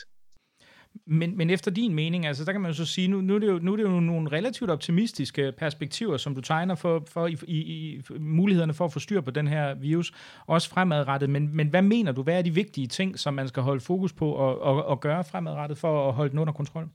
Men, 1.07 1.37
men 1.37 1.51
efter 1.51 1.71
din 1.71 1.95
mening, 1.95 2.27
altså 2.27 2.45
der 2.45 2.53
kan 2.53 2.61
man 2.61 2.71
jo 2.71 2.75
så 2.77 2.85
sige, 2.85 3.09
nu, 3.09 3.21
nu, 3.21 3.35
er 3.35 3.39
det 3.39 3.47
jo, 3.47 3.59
nu 3.59 3.73
er 3.73 3.77
det 3.77 3.85
jo 3.85 4.01
nogle 4.01 4.33
relativt 4.33 4.71
optimistiske 4.71 5.53
perspektiver, 5.59 6.17
som 6.17 6.35
du 6.35 6.41
tegner 6.41 6.75
for, 6.75 7.03
for 7.09 7.27
i, 7.27 7.37
i, 7.47 7.59
i 7.59 8.03
mulighederne 8.19 8.75
for 8.75 8.85
at 8.85 8.93
få 8.93 8.99
styr 8.99 9.21
på 9.21 9.31
den 9.31 9.49
her 9.49 9.75
virus, 9.75 10.13
også 10.47 10.71
fremadrettet. 10.71 11.31
Men, 11.31 11.57
men 11.57 11.69
hvad 11.69 11.83
mener 11.83 12.13
du, 12.13 12.23
hvad 12.23 12.39
er 12.39 12.43
de 12.43 12.55
vigtige 12.55 12.87
ting, 12.87 13.19
som 13.19 13.35
man 13.35 13.49
skal 13.49 13.63
holde 13.63 13.81
fokus 13.81 14.13
på 14.13 14.33
og, 14.33 14.61
og, 14.61 14.85
og 14.85 15.01
gøre 15.01 15.25
fremadrettet 15.25 15.79
for 15.79 16.09
at 16.09 16.15
holde 16.15 16.31
den 16.31 16.39
under 16.39 16.53
kontrol? 16.53 16.89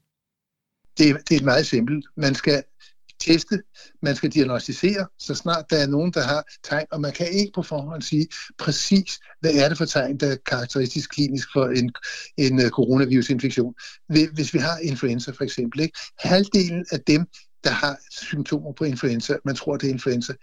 Det, 0.97 1.29
det 1.29 1.41
er 1.41 1.45
meget 1.45 1.65
simpelt. 1.65 2.05
Man 2.15 2.35
skal 2.35 2.63
teste, 3.21 3.61
man 4.01 4.15
skal 4.15 4.29
diagnostisere, 4.29 5.07
så 5.19 5.35
snart 5.35 5.65
der 5.69 5.77
er 5.77 5.87
nogen, 5.87 6.11
der 6.13 6.21
har 6.21 6.43
tegn, 6.63 6.85
og 6.91 7.01
man 7.01 7.13
kan 7.13 7.27
ikke 7.27 7.51
på 7.55 7.63
forhånd 7.63 8.01
sige 8.01 8.27
præcis, 8.57 9.19
hvad 9.41 9.53
er 9.53 9.69
det 9.69 9.77
for 9.77 9.85
tegn, 9.85 10.17
der 10.17 10.31
er 10.31 10.35
karakteristisk 10.45 11.09
klinisk 11.09 11.47
for 11.53 11.65
en, 11.65 11.91
en 12.37 12.61
øh, 12.61 12.69
coronavirusinfektion. 12.69 13.73
Hvis 14.33 14.53
vi 14.53 14.59
har 14.59 14.77
influenza 14.77 15.31
for 15.31 15.43
eksempel, 15.43 15.79
ikke? 15.79 15.99
halvdelen 16.19 16.85
af 16.91 16.99
dem, 17.07 17.25
der 17.63 17.69
har 17.69 17.97
symptomer 18.11 18.73
på 18.73 18.83
influenza, 18.83 19.37
man 19.45 19.55
tror, 19.55 19.77
det 19.77 19.87
er 19.87 19.93
influenza, 19.93 20.33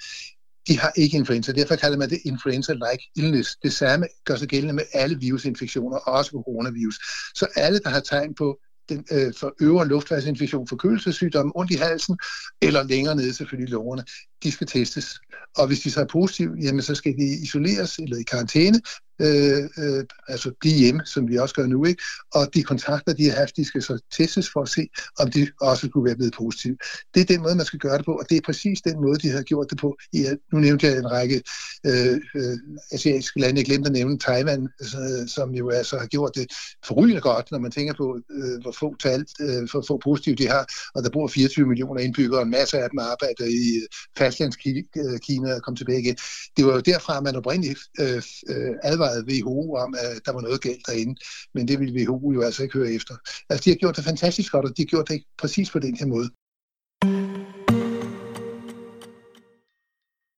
de 0.68 0.79
har 0.79 0.93
ikke 0.97 1.16
influenza. 1.16 1.53
Derfor 1.53 1.76
kalder 1.76 1.99
man 1.99 2.11
det 2.11 2.20
influenza-like 2.24 3.12
illness. 3.16 3.57
Det 3.62 3.72
samme 3.72 4.07
gør 4.24 4.37
sig 4.37 4.49
gældende 4.49 4.74
med 4.74 4.85
alle 4.93 5.18
virusinfektioner, 5.20 5.97
også 5.97 6.31
coronavirus. 6.31 6.99
Så 7.35 7.47
alle, 7.57 7.79
der 7.79 7.89
har 7.89 8.01
tegn 8.01 8.35
på 8.35 8.59
den, 8.89 9.05
øh, 9.12 9.32
for 9.41 9.55
øvre 9.61 9.89
luftvejsinfektion, 9.89 10.68
forkølelsessygdomme, 10.68 11.53
ondt 11.55 11.70
i 11.70 11.74
halsen, 11.74 12.18
eller 12.62 12.82
længere 12.82 13.16
nede 13.16 13.34
selvfølgelig 13.34 13.70
lungerne, 13.70 14.05
de 14.43 14.53
skal 14.53 14.66
testes. 14.66 15.20
Og 15.57 15.66
hvis 15.66 15.80
de 15.80 15.91
så 15.91 16.01
er 16.01 16.07
positive, 16.12 16.57
jamen 16.62 16.82
så 16.82 16.95
skal 16.95 17.16
de 17.16 17.43
isoleres 17.43 17.99
eller 17.99 18.16
i 18.16 18.22
karantæne, 18.22 18.80
øh, 19.20 19.68
øh, 19.78 20.05
altså 20.28 20.53
blive 20.61 20.74
hjemme, 20.74 21.03
som 21.05 21.28
vi 21.28 21.36
også 21.36 21.55
gør 21.55 21.66
nu, 21.66 21.84
ikke? 21.84 22.03
Og 22.34 22.55
de 22.55 22.62
kontakter, 22.62 23.12
de 23.12 23.24
har 23.24 23.36
haft, 23.36 23.57
de 23.57 23.64
skal 23.64 23.82
så 23.82 23.99
testes 24.16 24.51
for 24.53 24.62
at 24.62 24.68
se, 24.68 24.89
om 25.18 25.30
de 25.30 25.49
også 25.61 25.89
kunne 25.89 26.05
være 26.05 26.16
blevet 26.16 26.34
positive. 26.39 26.76
Det 27.14 27.20
er 27.20 27.24
den 27.24 27.43
måde, 27.43 27.55
man 27.55 27.66
skal 27.66 27.78
gøre 27.78 27.99
det 27.99 28.05
på, 28.05 28.12
og 28.12 28.30
det 28.30 28.36
er 28.36 28.41
præcis 28.45 28.80
den 28.80 29.01
måde, 29.01 29.18
de 29.18 29.28
har 29.28 29.43
gjort 29.43 29.70
det 29.70 29.78
på. 29.78 29.97
I, 30.12 30.26
nu 30.53 30.59
nævnte 30.59 30.86
jeg 30.86 30.97
en 30.97 31.11
række 31.11 31.43
øh, 31.86 32.20
øh, 32.34 32.59
asiatiske 32.93 33.41
lande, 33.41 33.59
jeg 33.59 33.66
glemte 33.66 33.86
at 33.86 33.93
nævne 33.93 34.18
Taiwan, 34.18 34.68
øh, 34.80 35.28
som 35.28 35.55
jo 35.55 35.70
altså 35.70 35.99
har 35.99 36.07
gjort 36.07 36.32
det 36.34 36.47
forrygende 36.84 37.20
godt, 37.20 37.51
når 37.51 37.59
man 37.59 37.70
tænker 37.70 37.95
på, 37.95 38.20
øh, 38.30 38.62
hvor 38.62 38.72
få 38.72 38.97
tal, 39.03 39.24
øh, 39.41 39.68
for 39.68 39.84
få 39.89 40.01
positive 40.05 40.36
de 40.36 40.49
har, 40.49 40.66
og 40.95 41.03
der 41.03 41.11
bor 41.11 41.28
24 41.28 41.66
millioner 41.66 42.01
indbyggere, 42.01 42.39
og 42.39 42.43
en 42.43 42.51
masse 42.51 42.78
af 42.78 42.91
dem 42.91 42.99
arbejder 42.99 43.45
i 43.45 43.64
øh, 43.82 43.89
fastlandskina 44.29 45.51
øh, 45.51 45.57
og 45.57 45.62
kom 45.62 45.76
tilbage 45.76 46.01
igen. 46.01 46.16
Det 46.57 46.66
var 46.66 46.72
jo 46.72 46.81
derfra, 46.81 47.20
man 47.20 47.37
oprindeligt 47.37 47.81
øh, 48.01 48.22
øh, 48.53 48.74
advarede 48.83 49.24
WHO 49.31 49.74
om, 49.74 49.95
at 49.99 50.20
der 50.26 50.33
var 50.33 50.41
noget 50.41 50.61
galt 50.61 50.87
derinde, 50.87 51.14
men 51.55 51.68
det 51.68 51.81
ville 51.81 51.95
WHO 51.99 52.33
jo 52.33 52.43
altså 52.43 52.62
ikke 52.62 52.79
høre 52.79 52.93
efter. 52.93 53.14
Altså, 53.51 53.64
de 53.64 53.70
har 53.70 53.76
gjort 53.76 53.97
det 53.97 54.05
fantastisk 54.05 54.53
godt, 54.53 54.64
og 54.64 54.76
de 54.76 54.83
har 54.83 54.87
gjort 54.87 55.09
det 55.09 55.22
præcis 55.39 55.70
på 55.70 55.79
den 55.79 55.97
her 55.97 56.07
måde. 56.07 56.29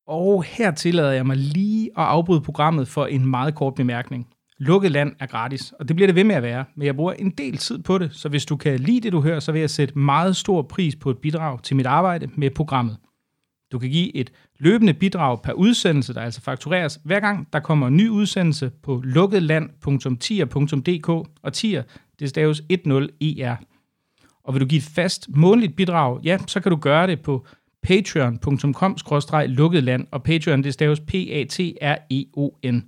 Og 0.07 0.45
her 0.45 0.71
tillader 0.71 1.13
jeg 1.13 1.27
mig 1.27 1.37
lige 1.37 1.87
at 1.87 2.05
afbryde 2.05 2.41
programmet 2.41 2.89
for 2.89 3.07
en 3.07 3.27
meget 3.27 3.55
kort 3.55 3.75
bemærkning. 3.75 4.27
Lukket 4.59 4.91
land 4.91 5.13
er 5.21 5.27
gratis, 5.27 5.73
og 5.79 5.89
det 5.89 5.97
bliver 5.97 6.07
det 6.07 6.15
ved 6.15 6.25
med 6.25 6.35
at 6.35 6.43
være, 6.43 6.65
men 6.77 6.87
jeg 6.87 6.97
bruger 6.97 7.13
en 7.13 7.31
del 7.31 7.57
tid 7.57 7.79
på 7.79 7.99
det, 7.99 8.11
så 8.13 8.29
hvis 8.29 8.47
du 8.47 8.57
kan 8.57 8.81
lide 8.81 9.01
det, 9.01 9.13
du 9.13 9.21
hører, 9.21 9.41
så 9.41 9.53
vil 9.53 9.61
jeg 9.61 9.71
sætte 9.71 9.99
meget 9.99 10.37
stor 10.37 10.63
pris 10.63 10.97
på 10.97 11.11
et 11.11 11.19
bidrag 11.19 11.63
til 11.63 11.77
mit 11.77 11.87
arbejde 11.87 12.29
med 12.37 12.51
programmet. 12.51 12.97
Du 13.73 13.79
kan 13.79 13.91
give 13.91 14.17
et 14.17 14.33
løbende 14.59 14.95
bidrag 14.95 15.43
per 15.43 15.53
udsendelse, 15.53 16.15
der 16.15 16.21
altså 16.21 16.41
faktureres 16.41 17.01
hver 17.05 17.21
gang, 17.21 17.49
der 17.53 17.61
kommer 17.61 17.87
en 17.87 17.97
ny 17.97 18.09
udsendelse 18.09 18.71
på 18.83 19.03
lukketland.tier.dk, 19.05 21.09
og 21.43 21.53
tier, 21.53 21.83
det 22.19 22.29
staves 22.29 22.61
10er. 22.61 23.57
Og 24.45 24.55
vil 24.55 24.61
du 24.61 24.67
give 24.67 24.79
et 24.79 24.91
fast 24.95 25.29
månedligt 25.29 25.77
bidrag, 25.77 26.21
ja, 26.25 26.39
så 26.47 26.61
kan 26.61 26.71
du 26.71 26.77
gøre 26.77 27.07
det 27.07 27.21
på 27.21 27.47
patreon.com-lukketland, 27.83 30.07
og 30.11 30.23
Patreon, 30.23 30.65
det 30.65 30.75
staves 30.75 31.01
P-A-T-R-E-O-N. 31.01 32.85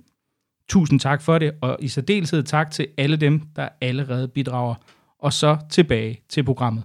Tusind 0.69 0.99
tak 0.99 1.21
for 1.21 1.39
det, 1.39 1.51
og 1.61 1.77
i 1.79 1.87
særdeleshed 1.87 2.43
tak 2.43 2.71
til 2.71 2.87
alle 2.97 3.17
dem, 3.17 3.41
der 3.55 3.69
allerede 3.81 4.27
bidrager. 4.27 4.75
Og 5.19 5.33
så 5.33 5.57
tilbage 5.69 6.21
til 6.29 6.43
programmet. 6.43 6.83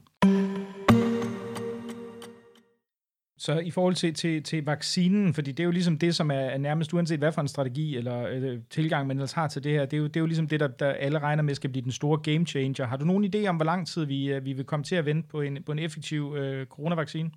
Så 3.38 3.58
i 3.58 3.70
forhold 3.70 3.94
til, 3.94 4.14
til, 4.14 4.42
til 4.42 4.64
vaccinen, 4.64 5.34
fordi 5.34 5.52
det 5.52 5.60
er 5.60 5.64
jo 5.64 5.70
ligesom 5.70 5.98
det, 5.98 6.16
som 6.16 6.30
er 6.30 6.58
nærmest 6.58 6.94
uanset 6.94 7.18
hvad 7.18 7.32
for 7.32 7.40
en 7.40 7.48
strategi 7.48 7.96
eller 7.96 8.26
øh, 8.26 8.58
tilgang, 8.70 9.06
man 9.06 9.16
ellers 9.16 9.32
har 9.32 9.48
til 9.48 9.64
det 9.64 9.72
her, 9.72 9.84
det 9.84 9.96
er 9.96 9.98
jo, 9.98 10.06
det 10.06 10.16
er 10.16 10.20
jo 10.20 10.26
ligesom 10.26 10.48
det, 10.48 10.60
der, 10.60 10.66
der 10.68 10.90
alle 10.90 11.18
regner 11.18 11.42
med 11.42 11.54
skal 11.54 11.70
blive 11.70 11.84
den 11.84 11.92
store 11.92 12.32
game 12.32 12.46
changer. 12.46 12.86
Har 12.86 12.96
du 12.96 13.04
nogen 13.04 13.34
idé 13.34 13.46
om, 13.46 13.56
hvor 13.56 13.64
lang 13.64 13.88
tid 13.88 14.04
vi, 14.04 14.32
øh, 14.32 14.44
vi 14.44 14.52
vil 14.52 14.64
komme 14.64 14.84
til 14.84 14.94
at 14.94 15.06
vente 15.06 15.28
på 15.28 15.40
en, 15.40 15.58
på 15.66 15.72
en 15.72 15.78
effektiv 15.78 16.34
øh, 16.38 16.66
coronavaccine? 16.66 17.30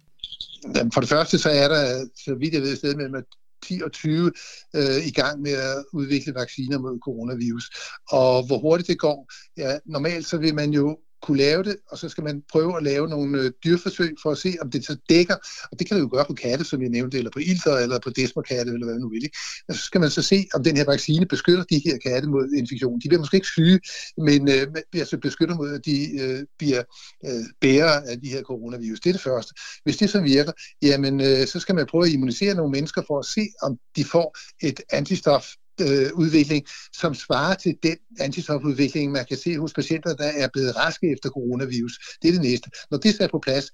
For 0.94 1.02
det 1.02 1.10
første 1.10 1.40
så 1.40 1.50
er 1.50 1.68
der, 1.68 2.08
så 2.26 2.36
vidt 2.36 2.54
jeg 2.54 2.62
ved, 2.62 2.76
sted 2.76 2.96
mellem 2.96 3.26
10 3.64 3.82
og 3.86 3.92
20 3.92 4.32
øh, 4.76 5.08
i 5.08 5.12
gang 5.12 5.42
med 5.42 5.52
at 5.52 5.86
udvikle 5.94 6.34
vacciner 6.36 6.80
mod 6.80 7.00
coronavirus. 7.00 7.72
Og 8.12 8.46
hvor 8.48 8.60
hurtigt 8.60 8.88
det 8.88 9.00
går, 9.00 9.32
ja, 9.58 9.78
normalt 9.86 10.26
så 10.26 10.38
vil 10.38 10.56
man 10.56 10.72
jo 10.72 11.00
kunne 11.22 11.38
lave 11.38 11.64
det, 11.64 11.76
og 11.92 11.98
så 11.98 12.10
skal 12.10 12.24
man 12.24 12.44
prøve 12.52 12.78
at 12.78 12.84
lave 12.84 13.08
nogle 13.08 13.42
øh, 13.42 13.52
dyrforsøg 13.64 14.16
for 14.24 14.32
at 14.32 14.38
se, 14.38 14.56
om 14.62 14.72
det 14.72 14.86
så 14.86 14.98
dækker, 15.10 15.36
og 15.72 15.80
det 15.80 15.88
kan 15.88 15.98
du 15.98 16.04
jo 16.04 16.10
gøre 16.14 16.26
på 16.26 16.34
katte, 16.34 16.66
som 16.66 16.82
jeg 16.82 16.90
nævnte, 16.90 17.18
eller 17.18 17.32
på 17.32 17.40
ilter, 17.40 17.76
eller 17.78 18.00
på 18.00 18.10
desmokatte, 18.10 18.74
eller 18.74 18.86
hvad 18.86 18.96
man 18.96 19.02
nu 19.02 19.10
vil. 19.10 19.24
Ikke? 19.24 19.38
Og 19.68 19.76
så 19.76 19.82
skal 19.82 20.02
man 20.02 20.10
så 20.10 20.22
se, 20.22 20.48
om 20.54 20.64
den 20.64 20.78
her 20.78 20.86
vaccine 20.86 21.26
beskytter 21.26 21.64
de 21.64 21.82
her 21.86 21.98
katte 21.98 22.28
mod 22.30 22.54
infektion. 22.58 23.00
De 23.00 23.08
bliver 23.08 23.20
måske 23.20 23.36
ikke 23.36 23.48
syge, 23.48 23.80
men 24.18 24.50
øh, 24.50 24.68
altså 24.94 25.18
beskytter 25.18 25.56
mod, 25.56 25.74
at 25.74 25.86
de 25.86 26.22
øh, 26.22 26.44
bliver 26.58 26.84
øh, 27.26 27.44
bærere 27.62 28.08
af 28.10 28.22
de 28.22 28.30
her 28.30 28.44
coronavirus. 28.44 29.00
Det 29.00 29.10
er 29.10 29.14
det 29.14 29.22
første. 29.22 29.54
Hvis 29.84 29.98
det 29.98 30.10
så 30.10 30.22
virker, 30.22 30.52
jamen 30.82 31.22
øh, 31.22 31.48
så 31.48 31.60
skal 31.60 31.76
man 31.76 31.86
prøve 31.86 32.06
at 32.06 32.12
immunisere 32.12 32.56
nogle 32.56 32.72
mennesker 32.72 33.02
for 33.08 33.20
at 33.20 33.26
se, 33.26 33.42
om 33.62 33.78
de 33.96 34.04
får 34.04 34.38
et 34.62 34.80
antistof 34.92 35.46
øh, 35.82 36.10
udvikling, 36.14 36.66
som 36.94 37.14
svarer 37.14 37.56
til 37.56 37.76
den 37.84 37.98
antistofudvikling, 38.20 39.12
man 39.12 39.26
kan 39.26 39.38
se 39.38 39.58
hos 39.58 39.74
patienter, 39.74 40.16
der 40.16 40.32
er 40.36 40.48
blevet 40.54 40.76
raske 40.76 41.12
efter 41.12 41.30
coronavirus. 41.30 42.00
Det 42.22 42.28
er 42.28 42.32
det 42.32 42.42
næste. 42.42 42.70
Når 42.92 42.98
det 42.98 43.22
er 43.22 43.28
på 43.28 43.40
plads, 43.40 43.66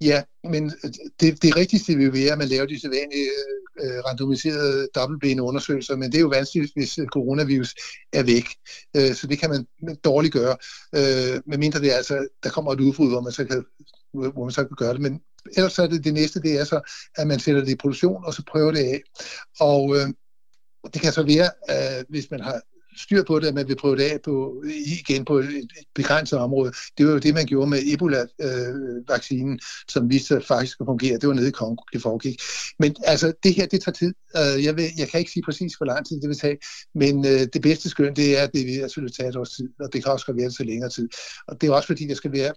ja, 0.00 0.22
men 0.44 0.72
det, 1.20 1.42
det 1.42 1.56
rigtigste 1.56 1.96
vil 1.96 2.12
være, 2.12 2.32
at 2.32 2.38
man 2.38 2.48
laver 2.48 2.66
de 2.66 2.80
sædvanlige 2.80 3.30
øh, 3.82 4.04
randomiserede 4.06 4.88
dobbeltblinde 4.94 5.42
undersøgelser, 5.42 5.96
men 5.96 6.12
det 6.12 6.18
er 6.18 6.22
jo 6.22 6.28
vanskeligt, 6.28 6.72
hvis 6.76 6.98
øh, 6.98 7.06
coronavirus 7.06 7.74
er 8.12 8.22
væk. 8.22 8.46
Øh, 8.96 9.14
så 9.14 9.26
det 9.26 9.38
kan 9.38 9.50
man 9.50 9.66
dårligt 10.04 10.32
gøre, 10.32 10.56
øh, 10.94 11.42
medmindre 11.46 11.80
det 11.80 11.92
er 11.92 11.96
altså, 11.96 12.28
der 12.42 12.50
kommer 12.50 12.72
et 12.72 12.80
udbrud, 12.80 13.08
hvor 13.08 13.20
man 13.20 13.32
så 13.32 13.44
kan, 13.44 13.64
hvor 14.12 14.44
man 14.44 14.52
så 14.52 14.64
kan 14.64 14.76
gøre 14.76 14.92
det. 14.92 15.00
Men 15.00 15.20
ellers 15.56 15.72
så 15.72 15.82
er 15.82 15.86
det 15.86 16.04
det 16.04 16.14
næste, 16.14 16.42
det 16.42 16.60
er 16.60 16.64
så, 16.64 16.80
at 17.16 17.26
man 17.26 17.40
sætter 17.40 17.60
det 17.64 17.72
i 17.72 17.76
produktion, 17.76 18.24
og 18.24 18.34
så 18.34 18.42
prøver 18.50 18.72
det 18.72 18.78
af. 18.78 19.00
Og 19.60 19.96
øh, 19.96 20.08
det 20.94 21.02
kan 21.02 21.12
så 21.12 21.22
være, 21.22 21.50
øh, 21.70 22.04
hvis 22.08 22.30
man 22.30 22.40
har 22.40 22.60
styr 22.96 23.22
på 23.22 23.38
det, 23.38 23.46
at 23.46 23.54
man 23.54 23.68
vil 23.68 23.76
prøve 23.76 23.96
det 23.96 24.02
af 24.02 24.20
på, 24.24 24.62
igen 24.86 25.24
på 25.24 25.38
et 25.38 25.68
begrænset 25.94 26.38
område. 26.38 26.72
Det 26.98 27.06
var 27.06 27.12
jo 27.12 27.18
det, 27.18 27.34
man 27.34 27.46
gjorde 27.46 27.70
med 27.70 27.78
Ebola-vaccinen, 27.86 29.52
øh, 29.52 29.58
som 29.88 30.10
viste 30.10 30.26
sig 30.26 30.44
faktisk 30.44 30.80
at 30.80 30.86
fungere. 30.86 31.18
Det 31.18 31.28
var 31.28 31.34
nede 31.34 31.48
i 31.48 31.50
Kongo, 31.50 31.82
det 31.92 32.02
foregik. 32.02 32.40
Men 32.78 32.96
altså, 33.04 33.32
det 33.42 33.54
her, 33.54 33.66
det 33.66 33.82
tager 33.82 33.92
tid. 33.92 34.14
Øh, 34.36 34.64
jeg, 34.64 34.76
vil, 34.76 34.84
jeg 34.98 35.08
kan 35.08 35.20
ikke 35.20 35.32
sige 35.32 35.42
præcis, 35.42 35.74
hvor 35.74 35.86
lang 35.86 36.06
tid 36.06 36.20
det 36.20 36.28
vil 36.28 36.38
tage, 36.38 36.58
men 36.94 37.26
øh, 37.26 37.40
det 37.52 37.62
bedste 37.62 37.88
skøn, 37.88 38.16
det 38.16 38.38
er, 38.38 38.42
at 38.42 38.50
det 38.54 38.66
vil 38.66 38.74
selvfølgelig 38.74 39.16
tage 39.16 39.28
et 39.28 39.36
års 39.36 39.50
tid, 39.50 39.68
og 39.80 39.92
det 39.92 40.04
kan 40.04 40.12
også 40.12 40.32
være 40.36 40.50
til 40.50 40.66
længere 40.66 40.90
tid. 40.90 41.08
Og 41.48 41.60
det 41.60 41.68
er 41.68 41.72
også 41.72 41.86
fordi, 41.86 42.06
der 42.06 42.14
skal 42.14 42.32
være, 42.32 42.52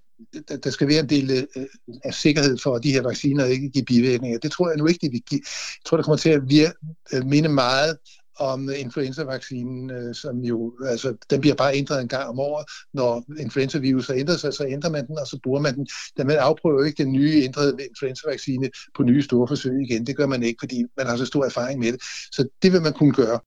der 0.63 0.69
skal 0.69 0.87
være 0.87 0.99
en 0.99 1.09
del 1.09 1.47
øh, 1.55 1.65
af 2.03 2.13
sikkerhed 2.13 2.57
for, 2.57 2.75
at 2.75 2.83
de 2.83 2.91
her 2.91 3.01
vacciner 3.01 3.45
ikke 3.45 3.69
giver 3.69 3.85
bivirkninger. 3.85 4.39
Det 4.39 4.51
tror 4.51 4.69
jeg 4.69 4.77
nu 4.77 4.87
ikke, 4.87 4.99
det 5.01 5.11
vil 5.11 5.21
give. 5.21 5.41
Jeg 5.43 5.85
tror, 5.85 5.97
det 5.97 6.05
kommer 6.05 6.17
til 6.17 6.29
at 6.29 6.41
virke, 6.47 6.73
øh, 7.13 7.25
minde 7.25 7.49
meget 7.49 7.97
om 8.39 8.69
influenza-vaccinen, 8.77 9.91
øh, 9.91 10.15
som 10.15 10.37
jo, 10.37 10.73
altså, 10.85 11.15
den 11.29 11.41
bliver 11.41 11.55
bare 11.55 11.75
ændret 11.75 12.01
en 12.01 12.07
gang 12.07 12.29
om 12.29 12.39
året. 12.39 12.65
Når 12.93 13.23
influenza-virus 13.39 14.07
har 14.07 14.13
ændret 14.13 14.39
sig, 14.39 14.53
så 14.53 14.65
ændrer 14.65 14.89
man 14.89 15.07
den, 15.07 15.17
og 15.19 15.27
så 15.27 15.39
bruger 15.43 15.61
man 15.61 15.75
den. 15.75 15.87
Da 16.17 16.23
man 16.23 16.37
afprøver 16.37 16.85
ikke 16.85 17.03
den 17.03 17.11
nye 17.11 17.41
ændrede 17.43 17.77
influenzavaccine 17.89 18.69
på 18.95 19.03
nye 19.03 19.21
store 19.21 19.47
forsøg 19.47 19.81
igen. 19.81 20.07
Det 20.07 20.17
gør 20.17 20.25
man 20.25 20.43
ikke, 20.43 20.59
fordi 20.61 20.85
man 20.97 21.07
har 21.07 21.17
så 21.17 21.25
stor 21.25 21.45
erfaring 21.45 21.79
med 21.79 21.91
det. 21.91 22.01
Så 22.31 22.47
det 22.61 22.73
vil 22.73 22.81
man 22.81 22.93
kunne 22.93 23.13
gøre. 23.13 23.39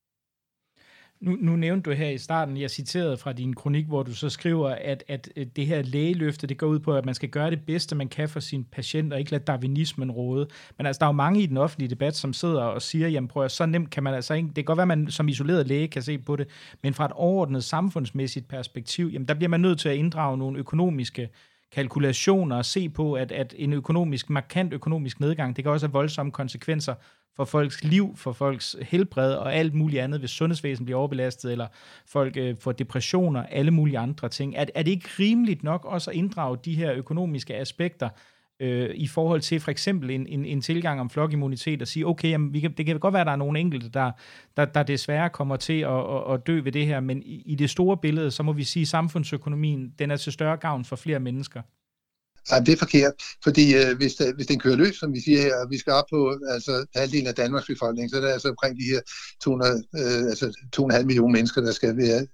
Nu, 1.23 1.37
nu 1.41 1.57
nævnte 1.57 1.91
du 1.91 1.97
her 1.97 2.09
i 2.09 2.19
starten, 2.19 2.57
jeg 2.57 2.71
citerede 2.71 3.17
fra 3.17 3.33
din 3.33 3.55
kronik, 3.55 3.87
hvor 3.87 4.03
du 4.03 4.15
så 4.15 4.29
skriver, 4.29 4.69
at, 4.69 5.05
at 5.09 5.29
øh, 5.37 5.47
det 5.57 5.67
her 5.67 5.83
lægeløfte, 5.83 6.47
det 6.47 6.59
går 6.59 6.67
ud 6.67 6.79
på, 6.79 6.95
at 6.95 7.05
man 7.05 7.15
skal 7.15 7.29
gøre 7.29 7.51
det 7.51 7.67
bedste, 7.67 7.97
man 7.97 8.09
kan 8.09 8.29
for 8.29 8.41
sin 8.41 8.65
patient, 8.65 9.13
og 9.13 9.19
ikke 9.19 9.31
lade 9.31 9.45
darwinismen 9.45 10.11
råde. 10.11 10.49
Men 10.79 10.87
altså, 10.87 10.99
der 11.01 11.07
er 11.07 11.09
jo 11.09 11.13
mange 11.13 11.43
i 11.43 11.47
den 11.47 11.57
offentlige 11.57 11.91
debat, 11.91 12.17
som 12.17 12.33
sidder 12.33 12.63
og 12.63 12.83
siger, 12.83 13.09
jamen 13.09 13.29
prøv 13.29 13.45
at, 13.45 13.51
så 13.51 13.67
nemt 13.67 13.91
kan 13.91 14.03
man 14.03 14.15
altså 14.15 14.35
ikke, 14.35 14.47
det 14.47 14.55
kan 14.55 14.65
godt 14.65 14.77
være, 14.77 14.83
at 14.93 14.99
man 14.99 15.11
som 15.11 15.29
isoleret 15.29 15.67
læge 15.67 15.89
kan 15.89 16.03
se 16.03 16.19
på 16.19 16.37
det, 16.37 16.49
men 16.83 16.95
fra 16.95 17.05
et 17.05 17.13
overordnet 17.13 17.65
samfundsmæssigt 17.65 18.49
perspektiv, 18.49 19.11
jamen 19.13 19.29
der 19.29 19.35
bliver 19.35 19.49
man 19.49 19.61
nødt 19.61 19.79
til 19.79 19.89
at 19.89 19.97
inddrage 19.97 20.39
nogle 20.39 20.59
økonomiske 20.59 21.29
kalkulationer 21.73 22.57
og 22.57 22.65
se 22.65 22.89
på, 22.89 23.13
at, 23.13 23.33
at 23.33 23.55
en 23.59 23.73
økonomisk, 23.73 24.31
markant 24.31 24.73
økonomisk 24.73 25.21
nedgang, 25.21 25.57
det 25.57 25.65
kan 25.65 25.73
også 25.73 25.87
have 25.87 25.93
voldsomme 25.93 26.33
konsekvenser 26.33 26.95
for 27.37 27.45
folks 27.45 27.85
liv, 27.85 28.17
for 28.17 28.33
folks 28.33 28.77
helbred 28.83 29.35
og 29.35 29.55
alt 29.55 29.75
muligt 29.75 30.03
andet, 30.03 30.21
hvis 30.21 30.31
sundhedsvæsenet 30.31 30.87
bliver 30.87 30.99
overbelastet, 30.99 31.53
eller 31.53 31.67
folk 32.07 32.37
øh, 32.37 32.57
får 32.61 32.73
depressioner, 32.73 33.43
alle 33.43 33.71
mulige 33.71 33.99
andre 33.99 34.29
ting. 34.29 34.55
Er, 34.57 34.65
er 34.75 34.83
det 34.83 34.91
ikke 34.91 35.09
rimeligt 35.19 35.63
nok 35.63 35.85
også 35.85 36.11
at 36.11 36.17
inddrage 36.17 36.59
de 36.65 36.75
her 36.75 36.93
økonomiske 36.93 37.57
aspekter 37.57 38.09
øh, 38.61 38.91
i 38.95 39.07
forhold 39.07 39.41
til 39.41 39.61
for 39.61 39.71
eksempel 39.71 40.11
en, 40.11 40.27
en, 40.27 40.45
en 40.45 40.61
tilgang 40.61 41.01
om 41.01 41.11
flokimmunitet 41.11 41.83
og 41.83 41.89
sige, 41.89 42.07
okay, 42.07 42.29
jamen, 42.31 42.53
vi 42.53 42.61
kan, 42.61 42.73
det 42.73 42.87
kan 42.87 42.99
godt 42.99 43.13
være, 43.13 43.21
at 43.21 43.27
der 43.27 43.33
er 43.33 43.37
nogle 43.37 43.61
enkelte, 43.61 43.89
der, 43.89 44.13
der, 44.57 44.65
der 44.65 44.83
desværre 44.83 45.31
kommer 45.31 45.57
til 45.57 45.81
at, 45.81 45.99
at, 45.99 46.35
at 46.35 46.47
dø 46.47 46.61
ved 46.61 46.73
det 46.73 46.87
her, 46.87 47.01
men 47.01 47.23
i, 47.23 47.43
i 47.47 47.55
det 47.55 47.71
store 47.71 47.97
billede, 47.97 48.31
så 48.31 48.43
må 48.43 48.53
vi 48.53 48.65
sige, 48.65 48.83
at 48.83 48.89
samfundsøkonomien 48.89 49.93
den 49.99 50.11
er 50.11 50.17
til 50.17 50.33
større 50.33 50.57
gavn 50.57 50.85
for 50.85 50.97
flere 50.97 51.21
mennesker. 51.21 51.63
Nej, 52.51 52.61
det 52.61 52.73
er 52.73 52.77
forkert, 52.77 53.13
fordi 53.45 53.75
øh, 53.75 53.97
hvis, 53.97 54.15
der, 54.15 54.35
hvis 54.35 54.47
den 54.47 54.59
kører 54.59 54.77
løs, 54.77 54.97
som 54.97 55.13
vi 55.13 55.21
siger 55.21 55.41
her, 55.41 55.57
og 55.57 55.71
vi 55.71 55.79
skal 55.79 55.93
op 55.93 56.05
på 56.11 56.39
altså, 56.51 56.87
halvdelen 56.95 57.27
af 57.27 57.35
Danmarks 57.35 57.67
befolkning, 57.67 58.11
så 58.11 58.17
er 58.17 58.21
der 58.21 58.33
altså 58.33 58.49
omkring 58.49 58.77
de 58.77 58.85
her 58.93 59.01
200, 59.43 59.85
øh, 59.99 60.31
altså 60.31 60.47
2,5 60.77 61.05
millioner 61.05 61.33
mennesker, 61.33 61.61
der 61.61 61.73
skal 61.73 61.97
være, 61.97 62.27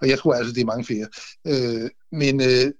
og 0.00 0.08
jeg 0.08 0.18
tror 0.18 0.34
altså, 0.34 0.52
det 0.52 0.60
er 0.60 0.72
mange 0.72 0.84
flere. 0.84 1.08
Øh, 1.46 1.90
men 2.12 2.40
øh, 2.40 2.72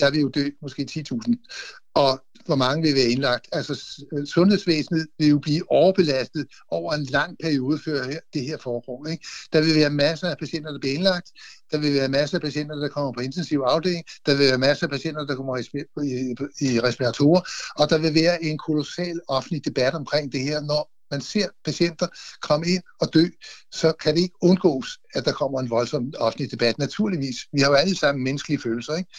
der 0.00 0.10
vil 0.10 0.20
jo 0.20 0.28
dø 0.28 0.50
måske 0.62 0.88
10.000. 0.90 1.92
Og 1.94 2.24
hvor 2.48 2.56
mange 2.56 2.82
vil 2.82 2.94
være 2.94 3.10
indlagt. 3.14 3.48
Altså 3.52 4.04
øh, 4.12 4.26
sundhedsvæsenet 4.26 5.06
vil 5.18 5.28
jo 5.28 5.38
blive 5.38 5.72
overbelastet 5.72 6.46
over 6.70 6.92
en 6.94 7.04
lang 7.04 7.36
periode, 7.42 7.78
før 7.84 8.04
det 8.34 8.42
her 8.42 8.58
foregår. 8.58 9.06
Ikke? 9.06 9.26
Der 9.52 9.60
vil 9.60 9.74
være 9.74 9.90
masser 9.90 10.28
af 10.28 10.38
patienter, 10.38 10.72
der 10.72 10.78
bliver 10.78 10.94
indlagt. 10.94 11.28
Der 11.72 11.78
vil 11.78 11.94
være 11.94 12.08
masser 12.08 12.36
af 12.36 12.42
patienter, 12.42 12.76
der 12.76 12.88
kommer 12.88 13.12
på 13.12 13.20
intensiv 13.20 13.60
afdeling. 13.60 14.04
Der 14.26 14.34
vil 14.36 14.46
være 14.46 14.58
masser 14.58 14.86
af 14.86 14.90
patienter, 14.90 15.26
der 15.26 15.34
kommer 15.34 15.56
i, 15.56 15.62
i, 16.04 16.34
i 16.66 16.80
respiratorer. 16.80 17.40
Og 17.76 17.90
der 17.90 17.98
vil 17.98 18.14
være 18.14 18.44
en 18.44 18.58
kolossal 18.58 19.20
offentlig 19.28 19.64
debat 19.64 19.94
omkring 19.94 20.32
det 20.32 20.40
her, 20.40 20.60
når 20.60 20.90
man 21.10 21.20
ser 21.20 21.48
patienter 21.64 22.06
komme 22.40 22.66
ind 22.66 22.82
og 23.00 23.14
dø, 23.14 23.24
så 23.72 23.92
kan 23.92 24.14
det 24.14 24.20
ikke 24.20 24.34
undgås, 24.42 24.98
at 25.14 25.24
der 25.24 25.32
kommer 25.32 25.60
en 25.60 25.70
voldsom 25.70 26.12
offentlig 26.18 26.50
debat. 26.50 26.78
Naturligvis. 26.78 27.36
Vi 27.52 27.60
har 27.60 27.68
jo 27.68 27.74
alle 27.74 27.96
sammen 27.96 28.24
menneskelige 28.24 28.60
følelser. 28.60 28.94
Ikke? 28.96 29.10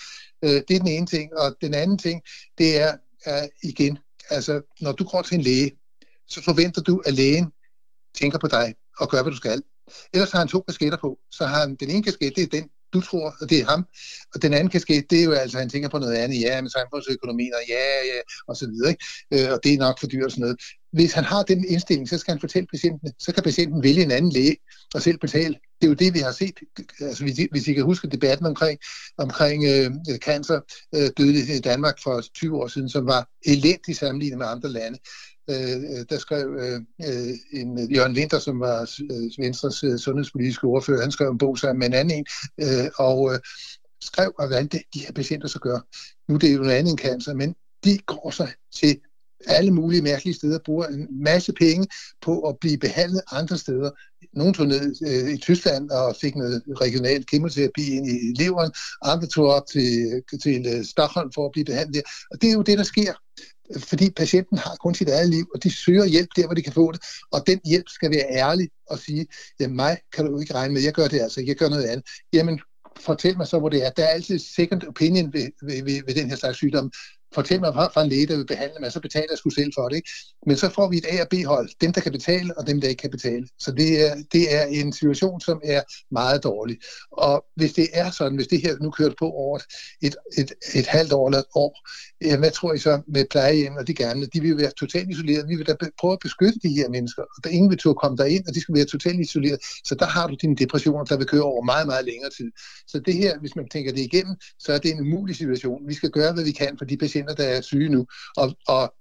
Øh, 0.43 0.61
det 0.67 0.75
er 0.75 0.79
den 0.79 0.87
ene 0.87 1.05
ting. 1.05 1.37
Og 1.37 1.55
den 1.61 1.73
anden 1.73 1.97
ting, 1.97 2.21
det 2.57 2.81
er, 2.81 2.97
er 3.25 3.47
igen, 3.63 3.99
altså 4.29 4.61
når 4.81 4.91
du 4.91 5.03
går 5.03 5.21
til 5.21 5.35
en 5.35 5.41
læge, 5.41 5.71
så 6.27 6.43
forventer 6.43 6.81
du, 6.81 7.01
at 7.05 7.13
lægen 7.13 7.51
tænker 8.15 8.39
på 8.39 8.47
dig 8.47 8.75
og 8.99 9.09
gør, 9.09 9.21
hvad 9.21 9.31
du 9.31 9.37
skal. 9.37 9.63
Ellers 10.13 10.31
har 10.31 10.39
han 10.39 10.47
to 10.47 10.61
kasketter 10.61 10.97
på. 10.97 11.19
Så 11.31 11.45
har 11.45 11.59
han 11.59 11.75
den 11.75 11.89
ene 11.89 12.03
kasket, 12.03 12.35
det 12.35 12.43
er 12.43 12.47
den, 12.47 12.69
du 12.93 13.01
tror, 13.01 13.35
at 13.41 13.49
det 13.49 13.59
er 13.59 13.65
ham. 13.65 13.85
Og 14.35 14.41
den 14.41 14.53
anden 14.53 14.69
kasket, 14.69 15.05
det 15.09 15.19
er 15.19 15.23
jo 15.23 15.31
altså, 15.31 15.57
han 15.57 15.69
tænker 15.69 15.89
på 15.89 15.99
noget 15.99 16.15
andet. 16.15 16.41
Ja, 16.41 16.61
med 16.61 16.69
samfundsøkonomien, 16.69 17.53
og 17.53 17.61
ja, 17.67 18.05
ja, 18.11 18.19
og 18.47 18.55
så 18.55 18.67
videre. 18.67 18.89
Ikke? 18.89 19.45
Øh, 19.45 19.53
og 19.53 19.59
det 19.63 19.73
er 19.73 19.77
nok 19.77 19.99
for 19.99 20.07
dyrt 20.07 20.25
og 20.25 20.31
sådan 20.31 20.41
noget. 20.41 20.57
Hvis 20.91 21.13
han 21.13 21.23
har 21.23 21.43
den 21.43 21.65
indstilling, 21.67 22.09
så 22.09 22.17
skal 22.17 22.31
han 22.31 22.39
fortælle 22.39 22.67
patienten, 22.67 23.13
så 23.19 23.33
kan 23.33 23.43
patienten 23.43 23.83
vælge 23.83 24.03
en 24.03 24.11
anden 24.11 24.31
læge 24.31 24.57
og 24.93 25.01
selv 25.01 25.17
betale. 25.17 25.55
Det 25.81 25.87
er 25.87 25.87
jo 25.87 25.93
det, 25.93 26.13
vi 26.13 26.19
har 26.19 26.31
set. 26.31 26.59
Altså, 27.01 27.23
hvis, 27.23 27.39
I, 27.39 27.47
hvis 27.51 27.67
I 27.67 27.73
kan 27.73 27.83
huske 27.83 28.07
debatten 28.07 28.45
omkring, 28.45 28.79
omkring 29.17 29.63
øh, 29.65 30.17
cancer, 30.17 30.59
øh, 30.95 31.09
dødelighed 31.17 31.55
i 31.55 31.61
Danmark 31.61 31.95
for 32.03 32.21
20 32.35 32.57
år 32.57 32.67
siden, 32.67 32.89
som 32.89 33.05
var 33.05 33.29
elendigt 33.45 33.97
sammenlignet 33.97 34.37
med 34.37 34.47
andre 34.47 34.69
lande. 34.69 34.97
Øh, 35.49 36.05
der 36.09 36.17
skrev 36.17 36.47
øh, 36.59 36.81
øh 37.07 37.33
en 37.53 37.79
øh, 37.79 37.95
Jørgen 37.95 38.15
Winter, 38.15 38.39
som 38.39 38.59
var 38.59 38.81
øh, 39.11 39.43
Venstres 39.43 39.83
øh, 39.83 39.97
sundhedspolitiske 39.97 40.67
ordfører, 40.67 41.01
han 41.01 41.11
skrev 41.11 41.29
en 41.29 41.37
bog 41.37 41.57
sammen 41.57 41.79
med 41.79 41.87
en 41.87 41.93
anden 41.93 42.17
en, 42.17 42.25
øh, 42.65 42.89
og 42.97 43.33
øh, 43.33 43.39
skrev, 44.01 44.33
hvad 44.47 44.63
det, 44.63 44.81
de 44.93 44.99
her 44.99 45.11
patienter 45.11 45.47
så 45.47 45.59
gør. 45.59 45.79
Nu 46.31 46.37
det 46.37 46.49
er 46.49 46.53
jo 46.53 46.59
noget 46.59 46.75
andet 46.75 46.91
end 46.91 46.99
cancer, 46.99 47.33
men 47.33 47.55
de 47.83 47.97
går 47.97 48.31
sig 48.31 48.53
til 48.75 48.99
alle 49.47 49.71
mulige 49.71 50.01
mærkelige 50.01 50.35
steder, 50.35 50.59
bruger 50.65 50.87
en 50.87 51.07
masse 51.23 51.53
penge 51.53 51.87
på 52.21 52.41
at 52.41 52.57
blive 52.61 52.77
behandlet 52.77 53.21
andre 53.31 53.57
steder. 53.57 53.91
Nogle 54.33 54.53
tog 54.53 54.67
ned 54.67 54.95
øh, 55.07 55.33
i 55.33 55.37
Tyskland 55.37 55.89
og 55.89 56.15
fik 56.21 56.35
noget 56.35 56.63
regional 56.81 57.25
kemoterapi 57.25 57.85
ind 57.91 58.07
i 58.07 58.43
leveren, 58.43 58.71
andre 59.01 59.27
tog 59.27 59.47
op 59.47 59.63
til, 59.71 60.21
til 60.43 60.65
øh, 60.67 60.85
Stockholm 60.85 61.31
for 61.35 61.45
at 61.45 61.51
blive 61.51 61.65
behandlet 61.65 61.95
der. 61.95 62.11
Og 62.31 62.41
det 62.41 62.49
er 62.49 62.53
jo 62.53 62.61
det, 62.61 62.77
der 62.77 62.83
sker 62.83 63.13
fordi 63.77 64.09
patienten 64.09 64.57
har 64.57 64.75
kun 64.75 64.95
sit 64.95 65.09
eget 65.09 65.29
liv, 65.29 65.45
og 65.53 65.63
de 65.63 65.71
søger 65.71 66.05
hjælp 66.05 66.29
der, 66.35 66.45
hvor 66.45 66.55
de 66.55 66.61
kan 66.61 66.73
få 66.73 66.91
det, 66.91 67.01
og 67.31 67.47
den 67.47 67.59
hjælp 67.65 67.85
skal 67.89 68.11
være 68.11 68.25
ærlig 68.29 68.69
og 68.89 68.99
sige, 68.99 69.27
jamen 69.59 69.75
mig 69.75 69.97
kan 70.15 70.25
du 70.25 70.39
ikke 70.39 70.53
regne 70.53 70.73
med, 70.73 70.81
jeg 70.81 70.93
gør 70.93 71.07
det 71.07 71.21
altså, 71.21 71.41
jeg 71.41 71.55
gør 71.55 71.69
noget 71.69 71.85
andet. 71.85 72.05
Jamen, 72.33 72.59
fortæl 72.99 73.37
mig 73.37 73.47
så, 73.47 73.59
hvor 73.59 73.69
det 73.69 73.85
er. 73.85 73.89
Der 73.89 74.03
er 74.03 74.07
altid 74.07 74.39
second 74.39 74.83
opinion 74.87 75.33
ved, 75.33 75.47
ved, 75.61 75.83
ved, 75.83 76.01
ved 76.05 76.15
den 76.15 76.29
her 76.29 76.35
slags 76.35 76.57
sygdom 76.57 76.91
fortæl 77.33 77.59
mig 77.59 77.73
fra, 77.73 77.87
fra 77.87 78.03
en 78.03 78.09
læge, 78.09 78.27
der 78.27 78.37
vil 78.37 78.45
behandle 78.45 78.79
mig, 78.79 78.91
så 78.91 78.99
betaler 78.99 79.27
jeg 79.29 79.37
sgu 79.37 79.49
selv 79.49 79.71
for 79.75 79.89
det. 79.89 79.95
Ikke? 79.95 80.09
Men 80.45 80.57
så 80.57 80.69
får 80.69 80.89
vi 80.89 80.97
et 80.97 81.05
A- 81.09 81.21
og 81.21 81.27
B-hold. 81.29 81.69
Dem, 81.81 81.93
der 81.93 82.01
kan 82.01 82.11
betale, 82.11 82.57
og 82.57 82.67
dem, 82.67 82.81
der 82.81 82.87
ikke 82.87 83.01
kan 83.01 83.11
betale. 83.11 83.47
Så 83.59 83.71
det 83.71 84.07
er, 84.07 84.15
det 84.31 84.55
er 84.55 84.63
en 84.63 84.93
situation, 84.93 85.41
som 85.41 85.61
er 85.63 85.81
meget 86.11 86.43
dårlig. 86.43 86.77
Og 87.11 87.45
hvis 87.55 87.73
det 87.73 87.87
er 87.93 88.11
sådan, 88.11 88.35
hvis 88.35 88.47
det 88.47 88.61
her 88.61 88.75
nu 88.81 88.91
kører 88.91 89.13
på 89.19 89.25
over 89.25 89.59
et, 90.01 90.15
et, 90.37 90.51
et 90.75 90.87
halvt 90.87 91.13
år 91.13 91.27
eller 91.27 91.39
et 91.39 91.51
år, 91.55 91.87
ja, 92.21 92.37
hvad 92.37 92.51
tror 92.51 92.73
I 92.73 92.77
så 92.77 93.01
med 93.07 93.25
plejehjem 93.31 93.75
og 93.75 93.87
de 93.87 93.93
gamle? 93.93 94.25
De 94.33 94.41
vil 94.41 94.57
være 94.57 94.71
totalt 94.71 95.09
isoleret. 95.09 95.49
Vi 95.49 95.55
vil 95.55 95.67
da 95.67 95.75
prøve 95.99 96.13
at 96.13 96.19
beskytte 96.21 96.59
de 96.63 96.69
her 96.69 96.89
mennesker. 96.89 97.21
Og 97.21 97.43
der 97.43 97.49
ingen 97.49 97.69
vil 97.69 97.77
turde 97.77 97.95
komme 97.95 98.17
derind, 98.17 98.47
og 98.47 98.55
de 98.55 98.61
skal 98.61 98.75
være 98.75 98.85
totalt 98.85 99.19
isoleret. 99.19 99.59
Så 99.85 99.95
der 99.95 100.05
har 100.05 100.27
du 100.27 100.35
dine 100.41 100.55
depressioner, 100.55 101.03
der 101.03 101.17
vil 101.17 101.27
køre 101.27 101.41
over 101.41 101.63
meget, 101.63 101.87
meget 101.87 102.05
længere 102.05 102.29
tid. 102.37 102.51
Så 102.87 102.99
det 102.99 103.13
her, 103.13 103.39
hvis 103.39 103.55
man 103.55 103.67
tænker 103.69 103.91
det 103.91 104.01
igennem, 104.01 104.35
så 104.59 104.73
er 104.73 104.77
det 104.77 104.91
en 104.91 104.99
umulig 104.99 105.35
situation. 105.35 105.87
Vi 105.87 105.93
skal 105.93 106.09
gøre, 106.09 106.33
hvad 106.33 106.43
vi 106.43 106.51
kan 106.51 106.77
for 106.77 106.85
de 106.85 106.97
patienter, 106.97 107.19
patienter, 107.29 107.33
der 107.35 107.57
er 107.57 107.61
syge 107.61 107.89
nu, 107.89 108.05
og, 108.37 108.55
og, 108.67 108.93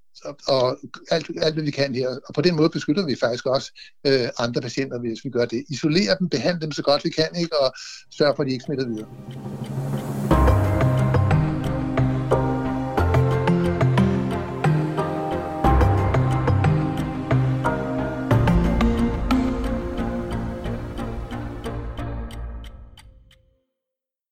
og 0.49 0.79
alt, 1.11 1.31
alt, 1.43 1.55
hvad 1.55 1.65
vi 1.65 1.71
kan 1.71 1.95
her. 1.95 2.09
Og 2.29 2.35
på 2.35 2.43
den 2.43 2.57
måde 2.57 2.71
beskytter 2.71 3.07
vi 3.07 3.17
faktisk 3.21 3.47
også 3.47 3.73
øh, 4.07 4.29
andre 4.39 4.61
patienter, 4.61 4.99
hvis 4.99 5.25
vi 5.25 5.31
gør 5.31 5.45
det. 5.45 5.65
Isolere 5.69 6.17
dem, 6.19 6.29
behandle 6.29 6.61
dem 6.61 6.73
så 6.73 6.83
godt 6.83 7.05
vi 7.05 7.11
kan, 7.11 7.29
ikke? 7.37 7.59
og 7.61 7.73
sørge 8.11 8.33
for, 8.37 8.43
at 8.43 8.47
de 8.47 8.53
ikke 8.53 8.65
smitter 8.65 8.87
videre. 8.89 10.18